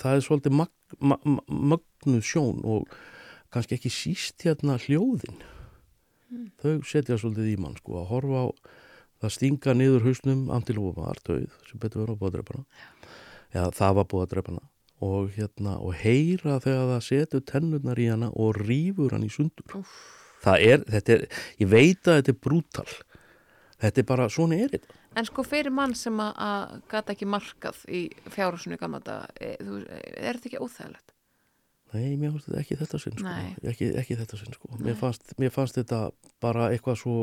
það 0.00 0.14
er 0.14 0.24
svolítið 0.24 0.56
mag, 0.62 0.72
ma, 0.98 1.18
ma, 1.24 1.42
magnuð 1.74 2.24
sjón 2.24 2.62
og 2.64 2.96
kannski 3.52 3.76
ekki 3.76 3.92
síst 3.92 4.42
hérna 4.44 4.76
hljóðin. 4.80 5.38
Þau 6.60 6.82
setja 6.88 7.18
svolítið 7.20 7.52
í 7.52 7.58
mann 7.60 7.76
sko 7.78 8.00
að 8.00 8.08
horfa 8.10 8.40
á 8.42 8.46
það 9.22 9.34
stinga 9.36 9.74
niður 9.76 10.08
hausnum 10.08 10.48
antilófa 10.52 11.04
var 11.06 11.20
döið 11.24 11.52
sem 11.68 11.80
betur 11.80 12.04
verið 12.04 12.16
á 12.16 12.20
búið 12.20 12.28
að 12.28 12.34
drepa 12.36 12.56
hana 12.56 12.66
já 13.54 13.62
það 13.78 13.94
var 13.98 14.08
búið 14.10 14.24
að 14.24 14.32
drepa 14.34 14.52
hana 14.52 14.66
og 15.06 15.30
hérna 15.36 15.76
og 15.84 15.96
heyra 16.00 16.58
þegar 16.64 16.90
það 16.92 17.06
setur 17.06 17.44
tennurnar 17.48 18.00
í 18.00 18.08
hana 18.10 18.30
og 18.32 18.60
rýfur 18.62 19.12
hann 19.12 19.26
í 19.26 19.32
sundur. 19.32 19.80
Úff. 19.80 20.25
Það 20.46 20.66
er, 20.70 20.84
þetta 20.94 21.16
er, 21.18 21.26
ég 21.60 21.68
veit 21.72 22.06
að 22.08 22.20
þetta 22.20 22.32
er 22.34 22.40
brútal 22.46 22.86
þetta 23.82 24.00
er 24.02 24.08
bara, 24.12 24.28
svona 24.32 24.60
er 24.62 24.70
þetta 24.76 25.02
En 25.16 25.24
sko 25.24 25.40
fyrir 25.48 25.72
mann 25.72 25.94
sem 25.96 26.12
að, 26.20 26.72
gata 26.92 27.14
ekki 27.14 27.24
markað 27.24 27.78
í 27.88 28.02
fjárhúsinu 28.34 28.76
gamla 28.76 28.98
þetta, 29.00 29.14
er 29.40 30.36
þetta 30.36 30.50
ekki 30.50 30.58
óþægilegt? 30.60 31.14
Nei, 31.94 32.18
mér 32.20 32.34
fannst 32.34 32.50
þetta 32.50 32.60
ekki 32.60 32.76
þetta 32.82 32.98
sinn 33.00 33.14
sko. 33.16 33.32
Ekki, 33.70 33.86
ekki 34.02 34.16
þetta 34.18 34.36
sinn 34.42 34.52
sko. 34.58 34.68
Mér, 34.84 34.96
fannst, 35.00 35.32
mér 35.40 35.52
fannst 35.54 35.78
þetta 35.78 36.00
bara 36.44 36.66
eitthvað 36.74 36.98
svo, 37.00 37.14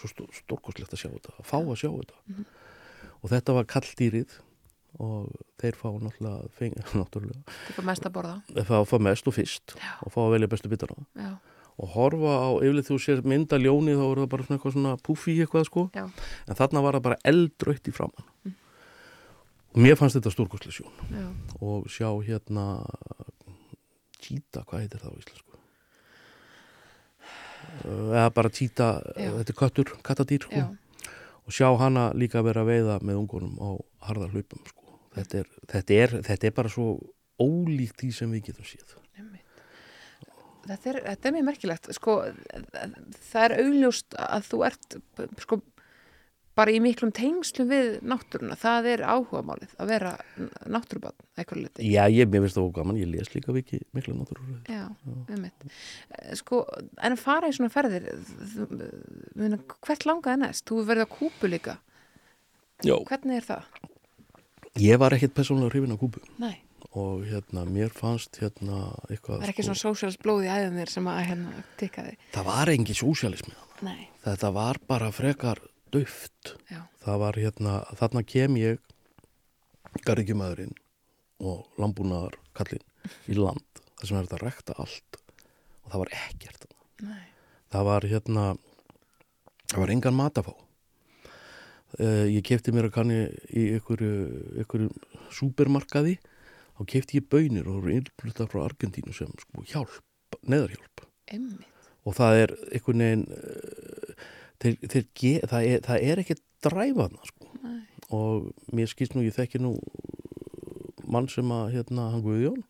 svo 0.00 0.10
stó- 0.10 0.26
stórkostlegt 0.34 0.96
að 0.96 1.02
sjá 1.04 1.10
þetta 1.12 1.36
að 1.38 1.46
fá 1.46 1.58
að 1.60 1.76
sjá 1.78 1.90
þetta 1.92 2.18
Mhm. 2.26 2.44
og 3.22 3.30
þetta 3.36 3.54
var 3.60 3.68
kalldýrið 3.76 4.34
og 4.98 5.28
þeir 5.62 5.78
fá 5.78 5.88
náttúrulega, 5.94 6.50
feng, 6.58 6.74
náttúrulega 6.98 7.38
er 7.46 7.76
bara 7.76 7.86
mest 7.92 8.02
að 8.08 8.16
borða. 8.18 8.34
þeir 8.50 8.66
fá, 8.72 8.76
fá 8.88 8.98
mest 9.06 9.28
og 9.30 9.34
fyrst 9.38 9.76
Já. 9.78 9.92
og 10.02 10.10
fá 10.16 10.18
að 10.26 10.32
velja 10.34 10.50
bestu 10.56 10.68
bitana 10.74 11.06
Já, 11.14 11.30
og 11.78 11.88
horfa 11.94 12.32
á, 12.42 12.48
yfirleitt 12.58 12.88
þú 12.90 12.96
sér 13.02 13.20
mynda 13.22 13.58
ljóni 13.62 13.94
þá 13.94 14.04
er 14.10 14.20
það 14.22 14.30
bara 14.32 14.46
svona 14.46 14.58
eitthvað 14.58 14.74
svona 14.76 14.94
puffi 15.06 15.34
eitthvað 15.44 15.66
sko 15.68 15.84
já, 15.94 16.04
en 16.48 16.58
þarna 16.58 16.82
var 16.82 16.98
það 16.98 17.06
bara 17.08 17.20
eldrautt 17.24 17.88
í 17.90 17.94
framann 17.94 18.26
Mm. 18.44 18.54
og 19.74 19.82
mér 19.84 19.96
fannst 20.00 20.16
þetta 20.18 20.30
stórkostlega 20.32 20.74
sjón 20.78 21.12
já. 21.12 21.26
og 21.60 21.86
sjá 21.92 22.08
hérna 22.26 22.64
Cheetah, 24.18 24.64
hvað 24.66 24.80
heitir 24.82 25.00
það 25.02 25.12
á 25.14 25.18
íslensku? 25.22 25.44
Eða 27.84 28.30
bara 28.34 28.50
Cheetah, 28.50 28.98
Já. 29.18 29.30
þetta 29.38 29.52
er 29.52 29.58
köttur, 29.58 29.92
kattadýr 30.06 30.42
sko. 30.46 30.62
og 31.48 31.52
sjá 31.54 31.68
hana 31.80 32.10
líka 32.14 32.42
vera 32.44 32.60
að 32.64 32.70
veiða 32.72 32.96
með 33.02 33.20
ungunum 33.22 33.54
á 33.62 33.68
harðar 34.08 34.32
hlaupum 34.34 34.60
sko. 34.66 34.82
þetta, 35.14 35.38
er, 35.42 35.46
þetta, 35.72 35.94
er, 35.94 36.16
þetta 36.26 36.46
er 36.50 36.54
bara 36.56 36.68
svo 36.72 36.88
ólíkt 37.40 38.02
því 38.02 38.10
sem 38.12 38.32
við 38.34 38.42
getum 38.50 38.64
séð. 38.68 38.96
Þetta 40.68 40.92
er, 40.92 41.00
þetta 41.08 41.28
er 41.30 41.34
mjög 41.38 41.48
merkilegt. 41.48 41.90
Sko, 41.96 42.14
það 43.32 43.42
er 43.48 43.56
augljóst 43.64 44.16
að 44.20 44.46
þú 44.50 44.60
ert 44.68 44.96
sko, 45.42 45.58
bara 46.58 46.74
í 46.74 46.78
miklum 46.82 47.12
tengslum 47.14 47.68
við 47.70 47.90
náttúruna. 48.10 48.56
Það 48.58 48.88
er 48.92 49.02
áhugamálið 49.06 49.74
að 49.78 49.90
vera 49.92 50.12
náttúrubann, 50.66 51.14
eitthvað 51.38 51.60
liti. 51.64 51.86
Já, 51.86 52.02
ég, 52.10 52.30
finnst 52.34 52.58
það 52.58 52.66
ógaman, 52.68 52.98
ég 52.98 53.10
les 53.12 53.30
líka 53.34 53.54
viki 53.54 53.78
mikla 53.94 54.16
náttúrulega 54.18 54.74
Já, 54.74 54.86
einmitt. 55.30 55.68
Sko, 56.40 56.64
en 56.98 57.14
að 57.14 57.22
fara 57.22 57.50
í 57.50 57.54
svona 57.54 57.70
ferðir, 57.72 58.08
muna, 59.38 59.60
hvert 59.86 60.08
langaði 60.08 60.42
næst? 60.42 60.66
Þú 60.66 60.82
verður 60.88 61.06
að 61.06 61.14
kúpu 61.14 61.52
líka. 61.52 61.78
Já, 62.86 62.94
Hvernig 63.06 63.40
er 63.40 63.46
það? 63.52 63.70
ég 64.78 64.98
var 65.00 65.14
ekkert 65.16 65.32
persónulega 65.34 65.72
hrifin 65.72 65.94
á 65.94 65.98
kúpu 65.98 66.20
Nei, 66.38 66.60
og 66.96 67.24
hérna, 67.28 67.64
mér 67.68 67.92
fannst 67.92 68.38
hérna 68.40 68.78
eitthvað 69.10 69.42
er 69.44 69.52
ekki 69.52 69.66
svona 69.66 69.80
sósjálfs 69.82 70.20
blóð 70.22 70.46
í 70.46 70.52
æðum 70.52 70.78
þér 70.80 70.92
sem 70.94 71.08
að 71.10 71.18
hérna 71.28 71.64
tikka 71.80 72.04
þig. 72.06 72.22
það 72.32 72.46
var 72.48 72.72
engi 72.72 72.96
sósialismi 72.96 73.52
þarna. 73.52 73.88
Nei, 73.88 74.06
þetta 74.24 74.52
var 74.56 74.80
bara 74.88 75.10
frekar 75.12 75.60
döft 75.92 76.54
já, 76.72 76.80
það 77.04 77.20
var 77.24 77.40
hérna, 77.40 77.74
þarna 78.00 78.22
kem 78.24 78.56
ég 78.60 78.94
garðgjumæðurinn 80.06 80.76
og 81.44 81.66
landbúnaðar 81.78 82.38
kallinn 82.56 82.84
í 83.28 83.36
land 83.38 83.82
þar 83.98 84.10
sem 84.10 84.18
er 84.18 84.30
þetta 84.30 84.40
rekta 84.44 84.78
allt 84.78 85.20
og 85.84 85.92
það 85.92 86.00
var 86.02 86.14
ekkert. 86.22 86.64
Nei. 86.98 87.28
það 87.70 87.84
var 87.86 88.08
hérna 88.10 88.46
það 89.68 89.82
var 89.84 89.92
engan 89.92 90.16
matafá 90.16 90.54
uh, 90.56 92.26
ég 92.26 92.42
kefti 92.46 92.72
mér 92.74 92.88
að 92.88 92.96
kanni 92.96 93.20
í 93.52 93.68
einhverju, 93.76 94.12
einhverju 94.62 94.88
súpermarkaði 95.36 96.16
þá 96.78 96.82
kefti 96.92 97.18
ég 97.18 97.28
bönir 97.32 97.66
og 97.66 97.80
voru 97.80 97.94
innfluttar 97.96 98.50
frá 98.52 98.62
Argentínu 98.64 99.14
sem 99.16 99.32
sko 99.42 99.64
hjálp, 99.66 100.38
neðarhjálp 100.46 101.04
Einmitt. 101.34 101.66
og 102.06 102.16
það 102.18 102.42
er 102.44 102.54
einhvern 102.70 103.04
veginn 103.04 103.26
uh, 103.34 104.26
þeir, 104.62 104.78
þeir 104.84 105.06
ge, 105.18 105.34
það, 105.50 105.68
er, 105.72 105.84
það 105.88 106.06
er 106.12 106.22
ekki 106.22 106.38
dræfaðna 106.66 107.30
sko. 107.30 107.52
Nei. 107.64 107.82
og 108.14 108.50
mér 108.74 108.90
skýrst 108.90 109.14
nú, 109.16 109.26
ég 109.26 109.36
þekki 109.36 109.62
nú 109.62 109.74
mann 111.08 111.28
sem 111.32 111.48
að 111.54 111.74
hérna 111.76 112.10
hann 112.12 112.24
Guðjón 112.24 112.62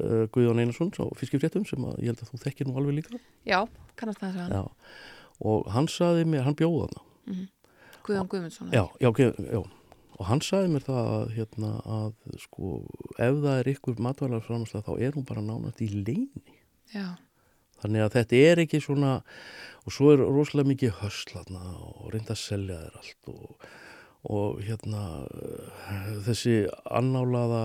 uh, 0.00 0.26
Guðjón 0.34 0.62
Einarsson 0.64 0.92
á 0.98 1.04
fiskifréttum 1.20 1.66
sem 1.68 1.86
að 1.86 2.02
ég 2.02 2.12
held 2.12 2.24
að 2.24 2.34
þú 2.34 2.44
þekki 2.44 2.66
nú 2.66 2.76
alveg 2.80 3.00
líka. 3.00 3.22
Já, 3.48 3.60
kannast 4.00 4.22
það 4.22 4.30
að 4.30 4.38
segja 4.40 4.66
og 5.40 5.70
hann 5.72 5.88
saði 5.88 6.26
mér, 6.28 6.44
hann 6.44 6.56
bjóða 6.58 6.88
hana 6.90 7.46
Guðjón 8.04 8.28
Guðmundsson 8.32 8.72
já, 8.74 8.84
já, 9.00 9.08
já 9.16 9.62
og 10.20 10.26
hann 10.28 10.42
saði 10.44 10.68
mér 10.74 10.84
það 10.84 11.06
að, 11.16 11.30
hérna, 11.38 11.70
að 11.96 12.38
sko, 12.42 12.70
ef 13.16 13.38
það 13.40 13.54
er 13.62 13.70
ykkur 13.72 14.02
matvælarframslega 14.04 14.84
þá 14.84 14.92
er 15.08 15.16
hún 15.16 15.24
bara 15.30 15.40
nánast 15.46 15.80
í 15.80 15.88
leini 15.96 16.56
já, 16.94 17.16
Þannig 17.80 18.02
að 18.04 18.12
þetta 18.18 18.36
er 18.44 18.60
ekki 18.60 18.78
svona, 18.84 19.10
og 19.88 19.92
svo 19.96 20.10
er 20.12 20.20
rosalega 20.20 20.68
mikið 20.68 20.90
höslatna 21.00 21.62
og 21.80 22.10
reynda 22.12 22.34
að 22.34 22.40
selja 22.42 22.76
þér 22.82 22.98
allt 23.00 23.30
og, 23.32 23.62
og 24.36 24.58
hérna 24.66 25.04
þessi 26.26 26.58
annálaða 26.92 27.62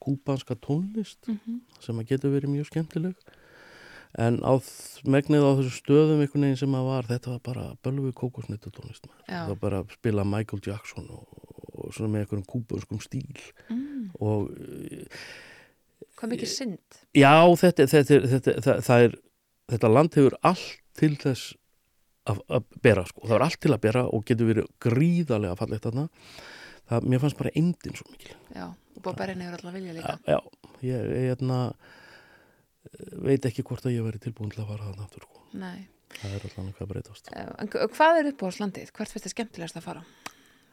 kúbanska 0.00 0.56
tónlist 0.64 1.28
Mhm. 1.28 1.60
sem 1.80 1.98
að 2.00 2.08
getur 2.14 2.32
verið 2.32 2.54
mjög 2.54 2.70
skemmtileg. 2.70 3.14
En 4.16 4.40
á 4.40 4.56
megnið 5.04 5.44
á 5.44 5.52
þessu 5.60 5.74
stöðum 5.82 6.22
einhvern 6.24 6.46
veginn 6.48 6.56
sem 6.56 6.72
að 6.72 6.86
var, 6.88 7.02
þetta 7.04 7.30
var 7.36 7.40
bara 7.44 7.66
bölvi 7.84 8.12
kókosnittu 8.16 8.70
tónlist. 8.72 9.04
maður. 9.04 9.28
Já. 9.28 9.44
Það 9.44 9.48
var 9.48 9.60
bara 9.60 9.82
að 9.84 9.92
spila 9.92 10.24
Michael 10.24 10.62
Jackson 10.64 11.10
og 11.10 11.47
svona 11.94 12.12
með 12.12 12.24
einhverjum 12.24 12.48
kúbanskum 12.48 13.00
stíl 13.04 13.40
mm. 13.70 14.10
og 14.20 14.50
hvað 16.18 16.34
mikið 16.34 16.52
synd 16.52 17.00
Já, 17.16 17.34
þetta, 17.62 17.88
þetta, 17.90 18.04
þetta, 18.08 18.34
þetta, 18.34 18.56
það, 18.66 18.84
það 18.88 19.06
er, 19.06 19.16
þetta 19.74 19.94
land 19.94 20.20
hefur 20.20 20.38
allt 20.50 20.68
til 20.98 21.14
þess 21.20 21.54
að, 22.28 22.40
að 22.52 22.66
bera, 22.84 23.04
sko. 23.08 23.24
Það 23.26 23.36
er 23.38 23.44
allt 23.46 23.60
til 23.64 23.74
að 23.74 23.82
bera 23.84 24.04
og 24.14 24.24
getur 24.28 24.50
verið 24.50 24.70
gríðarlega 24.84 25.58
fallegt 25.58 25.86
þarna. 25.88 26.06
Það, 26.88 27.08
mér 27.12 27.22
fannst 27.22 27.38
bara 27.40 27.52
eindin 27.58 27.98
svo 27.98 28.08
mikil. 28.08 28.34
já, 28.54 28.64
og 28.68 29.02
Bob 29.04 29.18
Berrin 29.18 29.42
hefur 29.44 29.58
alltaf 29.58 29.74
vilja 29.76 29.92
líka 29.92 30.14
Já, 30.24 30.38
ég, 30.80 31.10
ég 31.12 31.26
hérna, 31.28 31.58
veit 33.26 33.44
ekki 33.44 33.64
hvort 33.68 33.84
að 33.84 33.98
ég 33.98 34.06
veri 34.06 34.22
tilbúin 34.22 34.52
til 34.54 34.62
að 34.62 34.70
fara 34.72 34.88
þarna 34.88 35.04
aftur, 35.04 35.26
sko. 35.28 35.44
Nei. 35.60 35.88
Það 36.16 36.36
er 36.38 36.46
alltaf 36.48 36.80
að 36.80 36.90
breytast. 36.94 37.28
Eh, 37.36 37.50
en 37.60 37.68
hva- 37.68 37.88
hvað 37.92 38.20
er 38.22 38.30
upp 38.32 38.44
á 38.44 38.48
landið? 38.62 38.92
hvert 38.96 39.12
finnst 39.12 39.28
þið 39.28 39.34
skemmtilegast 39.34 39.80
að 39.80 39.84
fara? 39.84 40.04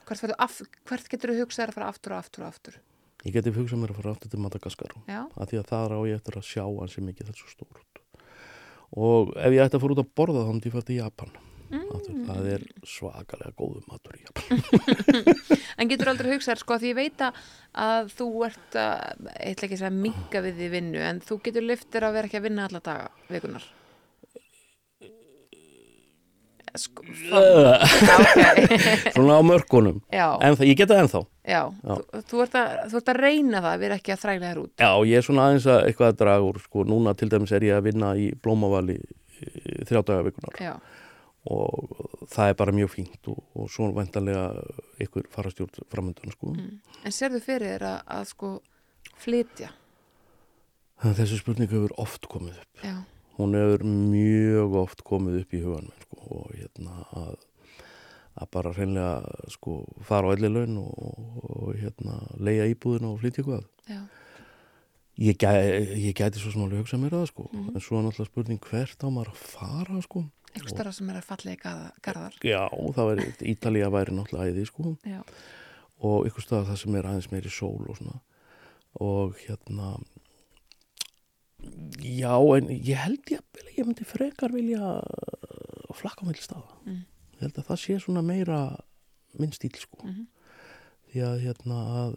Hvert, 0.10 0.36
af, 0.40 0.60
hvert 0.90 1.10
getur 1.11 1.34
þú 1.34 1.40
hugsað 1.44 1.69
að 1.72 1.77
fara 1.80 1.90
aftur 1.94 2.15
og 2.15 2.22
aftur 2.23 2.45
og 2.45 2.52
aftur 2.53 2.77
Ég 3.26 3.34
geti 3.34 3.49
hugsað 3.56 3.80
mér 3.82 3.90
að 3.95 3.99
fara 4.02 4.11
aftur 4.14 4.30
til 4.30 4.40
Madagaskar 4.44 4.91
af 5.10 5.49
því 5.49 5.57
að 5.57 5.69
það 5.72 5.94
á 5.98 5.99
ég 6.06 6.19
eftir 6.19 6.36
að 6.38 6.45
sjá 6.45 6.65
mikið 7.02 7.26
þetta 7.26 7.34
er 7.34 7.41
svo 7.41 7.49
stórt. 7.49 8.02
Og 8.95 9.32
ef 9.41 9.56
ég 9.56 9.64
ætti 9.65 9.80
að 9.80 9.82
fara 9.82 9.95
út 9.95 10.02
að 10.03 10.11
borða 10.19 10.44
þá 10.45 10.52
myndi 10.53 10.69
ég 10.69 10.76
fara 10.76 10.86
til 10.91 10.98
Japan. 10.99 11.32
Aftur, 11.76 12.19
það 12.27 12.45
er 12.53 12.64
svakalega 12.86 13.56
góðu 13.57 13.82
matur 13.90 14.19
í 14.19 14.22
Japan. 14.27 14.61
en 15.82 15.90
getur 15.90 16.11
aldrei 16.11 16.30
hugsað 16.36 16.61
sko 16.61 16.77
því 16.80 16.91
ég 16.91 16.99
veit 16.99 17.23
að- 17.26 17.40
að 17.82 18.11
þú 18.14 18.27
ert 18.45 18.77
að, 18.77 19.32
eitthvað 19.41 19.65
ekki 19.73 19.82
að 19.90 19.98
minga 20.06 20.44
við 20.45 20.60
því 20.61 20.69
vinnu 20.76 21.02
en 21.10 21.23
þú 21.26 21.40
getur 21.49 21.65
lyftir 21.65 22.06
að 22.06 22.15
vera 22.19 22.30
ekki 22.30 22.40
að 22.40 22.45
vinna 22.45 22.68
alla 22.69 22.84
daga 22.86 23.10
vikunar 23.34 23.65
sko, 26.81 27.03
já, 27.06 27.39
ok. 28.15 28.73
Svona 29.15 29.38
á 29.38 29.41
mörkunum. 29.45 30.02
já, 30.11 30.27
En 30.41 30.57
það, 30.60 30.65
ég 30.72 30.77
geta 30.81 30.97
ennþá. 31.02 31.22
já, 31.45 31.61
þú, 31.85 32.22
þú, 32.31 32.41
ert 32.45 32.57
að, 32.61 32.73
þú 32.91 32.97
ert 33.02 33.11
að 33.14 33.19
reyna 33.22 33.61
það 33.61 33.72
að 33.76 33.80
vera 33.85 33.97
ekki 33.99 34.14
að 34.15 34.22
þræla 34.26 34.49
þér 34.52 34.60
út. 34.64 34.73
Já, 34.81 34.89
ég 35.11 35.18
er 35.22 35.26
svona 35.27 35.45
aðeins 35.49 35.68
að 35.72 35.80
eitthvað 35.89 36.11
að 36.14 36.19
draga 36.23 36.49
úr, 36.49 36.60
sko, 36.65 36.84
núna 36.89 37.14
til 37.19 37.30
dæmis 37.31 37.53
er 37.56 37.65
ég 37.69 37.77
að 37.80 37.88
vinna 37.89 38.11
í 38.19 38.27
Blómavali 38.41 38.97
þrjá 39.85 40.02
daga 40.07 40.26
vikunar 40.26 40.60
já, 40.64 40.73
og 41.52 42.30
það 42.31 42.49
er 42.49 42.56
bara 42.57 42.73
mjög 42.73 42.89
fínt 42.95 43.27
og, 43.30 43.41
og 43.53 43.68
svo 43.69 43.89
vendanlega 43.93 44.45
ykkur 45.06 45.27
farastjórn 45.34 45.85
framöndan, 45.91 46.31
sko. 46.34 46.53
en 47.06 47.14
serðu 47.14 47.41
fyrir 47.43 47.76
þér 47.76 47.85
að, 47.91 47.97
að 48.15 48.30
sko 48.31 48.53
flytja? 49.22 49.69
Þannig 50.95 51.11
að 51.11 51.19
þessi 51.22 51.38
spurning 51.41 51.69
hefur 51.76 51.93
oft 52.02 52.26
komið 52.31 52.56
upp. 52.64 52.81
já, 52.81 52.95
Hún 53.36 53.56
hefur 53.57 53.84
mjög 53.84 54.78
oft 54.80 55.03
komið 55.07 55.41
upp 55.41 55.56
í 55.56 55.60
hugan 55.64 55.90
minn, 55.90 56.03
sko, 56.06 56.20
og 56.38 56.52
hérna 56.56 57.02
að, 57.20 57.34
að 58.40 58.52
bara 58.56 58.72
hreinlega, 58.78 59.41
sko, 59.52 59.82
fara 60.07 60.32
á 60.32 60.34
elli 60.38 60.52
laun 60.52 60.78
og, 60.80 61.41
og 61.49 61.74
hérna, 61.82 62.22
leia 62.40 62.70
íbúðin 62.72 63.10
og 63.10 63.20
flytja 63.20 63.44
eitthvað. 63.44 63.68
Ég, 65.16 65.38
gæ, 65.40 65.52
ég 65.95 66.16
gæti 66.16 66.41
svo 66.41 66.52
smáli 66.52 66.80
hugsa 66.80 66.99
mér 66.99 67.14
það, 67.16 67.28
sko, 67.32 67.49
en 67.56 67.84
svo 67.84 67.99
er 67.99 68.07
náttúrulega 68.07 68.32
spurning 68.32 68.66
hvert 68.72 69.03
á 69.03 69.07
maður 69.07 69.32
að 69.32 69.44
fara, 69.52 69.99
sko. 70.03 70.24
eitthvað 70.52 70.74
starra 70.74 70.95
sem 70.95 71.12
er 71.12 71.20
að 71.20 71.30
falla 71.30 71.53
í 71.53 71.60
garðar. 72.07 72.36
Já, 72.44 72.64
það 72.98 73.12
væri, 73.12 73.30
Ítalía 73.52 73.91
væri 73.91 74.16
náttúrulega 74.16 74.56
æði, 74.56 74.66
sko, 74.72 74.95
já, 75.07 75.22
og 76.03 76.28
ykkur 76.28 76.44
stað 76.44 76.68
það 76.72 76.82
sem 76.84 76.99
er 76.99 77.07
aðeins 77.12 77.32
meiri 77.32 77.52
sól 77.52 77.88
og 77.88 77.99
svona, 77.99 78.20
og 79.07 79.40
hérna, 79.45 79.95
já, 82.01 82.33
en 82.57 82.67
ég 82.69 82.95
held 82.97 83.31
ég 83.31 83.39
að 83.41 83.71
ég 83.77 83.85
myndi 83.87 84.05
frekar 84.07 84.51
vilja 84.55 85.01
flakka 85.95 86.23
á 86.23 86.27
milli 86.27 86.41
staða. 86.43 86.75
Mm. 86.85 87.03
Ég 87.35 87.41
held 87.45 87.57
að 87.61 87.67
það 87.69 87.79
sé 87.83 87.99
svona 88.03 88.21
meira 88.25 88.59
minn 89.39 89.51
stíl, 89.55 89.71
sko, 89.75 89.97
Mhm. 90.03 90.25
því 91.11 91.21
að 91.23 91.39
hérna 91.45 91.77
að, 92.01 92.13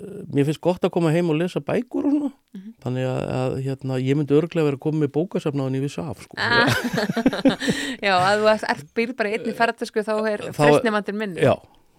uh, 0.00 0.22
mér 0.34 0.46
finnst 0.48 0.60
gott 0.64 0.80
að 0.86 0.90
koma 0.94 1.10
heim 1.14 1.30
og 1.30 1.36
lesa 1.40 1.60
bækur 1.60 2.06
og 2.08 2.12
svona, 2.14 2.32
Mhm. 2.54 2.72
þannig 2.82 3.06
að, 3.06 3.22
að 3.36 3.56
hérna, 3.66 3.98
ég 4.02 4.16
myndi 4.16 4.34
örglega 4.38 4.64
vera 4.66 4.76
að 4.76 4.80
koma 4.86 5.06
með 5.06 5.12
bókasafnaðan 5.16 5.76
í 5.76 5.82
vissu 5.82 6.02
af, 6.02 6.22
sko. 6.22 6.34
Ah. 6.38 6.66
já, 8.06 8.14
að 8.16 8.42
þú 8.42 8.68
ert, 8.70 8.94
býr 8.94 9.16
bara 9.16 9.30
einni 9.30 9.52
ferðartösku 9.54 10.02
þá 10.06 10.14
er 10.32 10.38
Þá- 10.50 10.54
frestnefandin 10.60 11.16
minn 11.20 11.34
Já, 11.36 11.54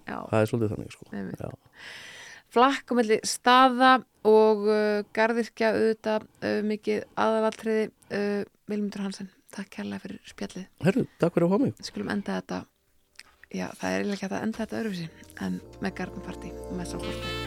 já. 0.08 0.18
það 0.32 0.42
er 0.42 0.46
svolítið 0.52 0.72
þannig, 0.76 0.92
sko. 0.92 1.06
Einmitt. 1.14 1.40
Já. 1.40 1.52
flakk 2.50 2.88
á 2.90 2.94
milli 2.96 3.20
staða 3.28 4.04
og 4.28 4.68
uh, 4.68 5.02
garðirkja 5.16 5.74
auðvitað 5.76 6.28
uh, 6.28 6.62
mikið 6.68 7.04
aðalatriði 7.26 7.90
uh, 7.90 8.42
Vilmundur 8.68 9.06
Hansen, 9.08 9.30
takk 9.56 9.72
kærlega 9.78 10.04
fyrir 10.04 10.24
spjallið. 10.28 10.68
Herru, 10.84 11.06
takk 11.22 11.38
fyrir 11.38 11.48
að 11.48 11.56
fá 11.56 11.66
mig. 11.66 11.86
skulum 11.88 12.12
enda 12.14 12.40
þetta 12.42 12.64
já, 13.52 13.68
það 13.80 13.92
er 13.92 14.00
eiginlega 14.00 14.18
ekki 14.20 14.32
að 14.32 14.42
enda 14.42 14.64
þetta 14.64 14.82
öðruvísi 14.82 15.12
en 15.48 15.62
með 15.84 16.00
garðnparti 16.02 16.56
og 16.66 16.74
með 16.80 16.92
sákorti 16.94 17.47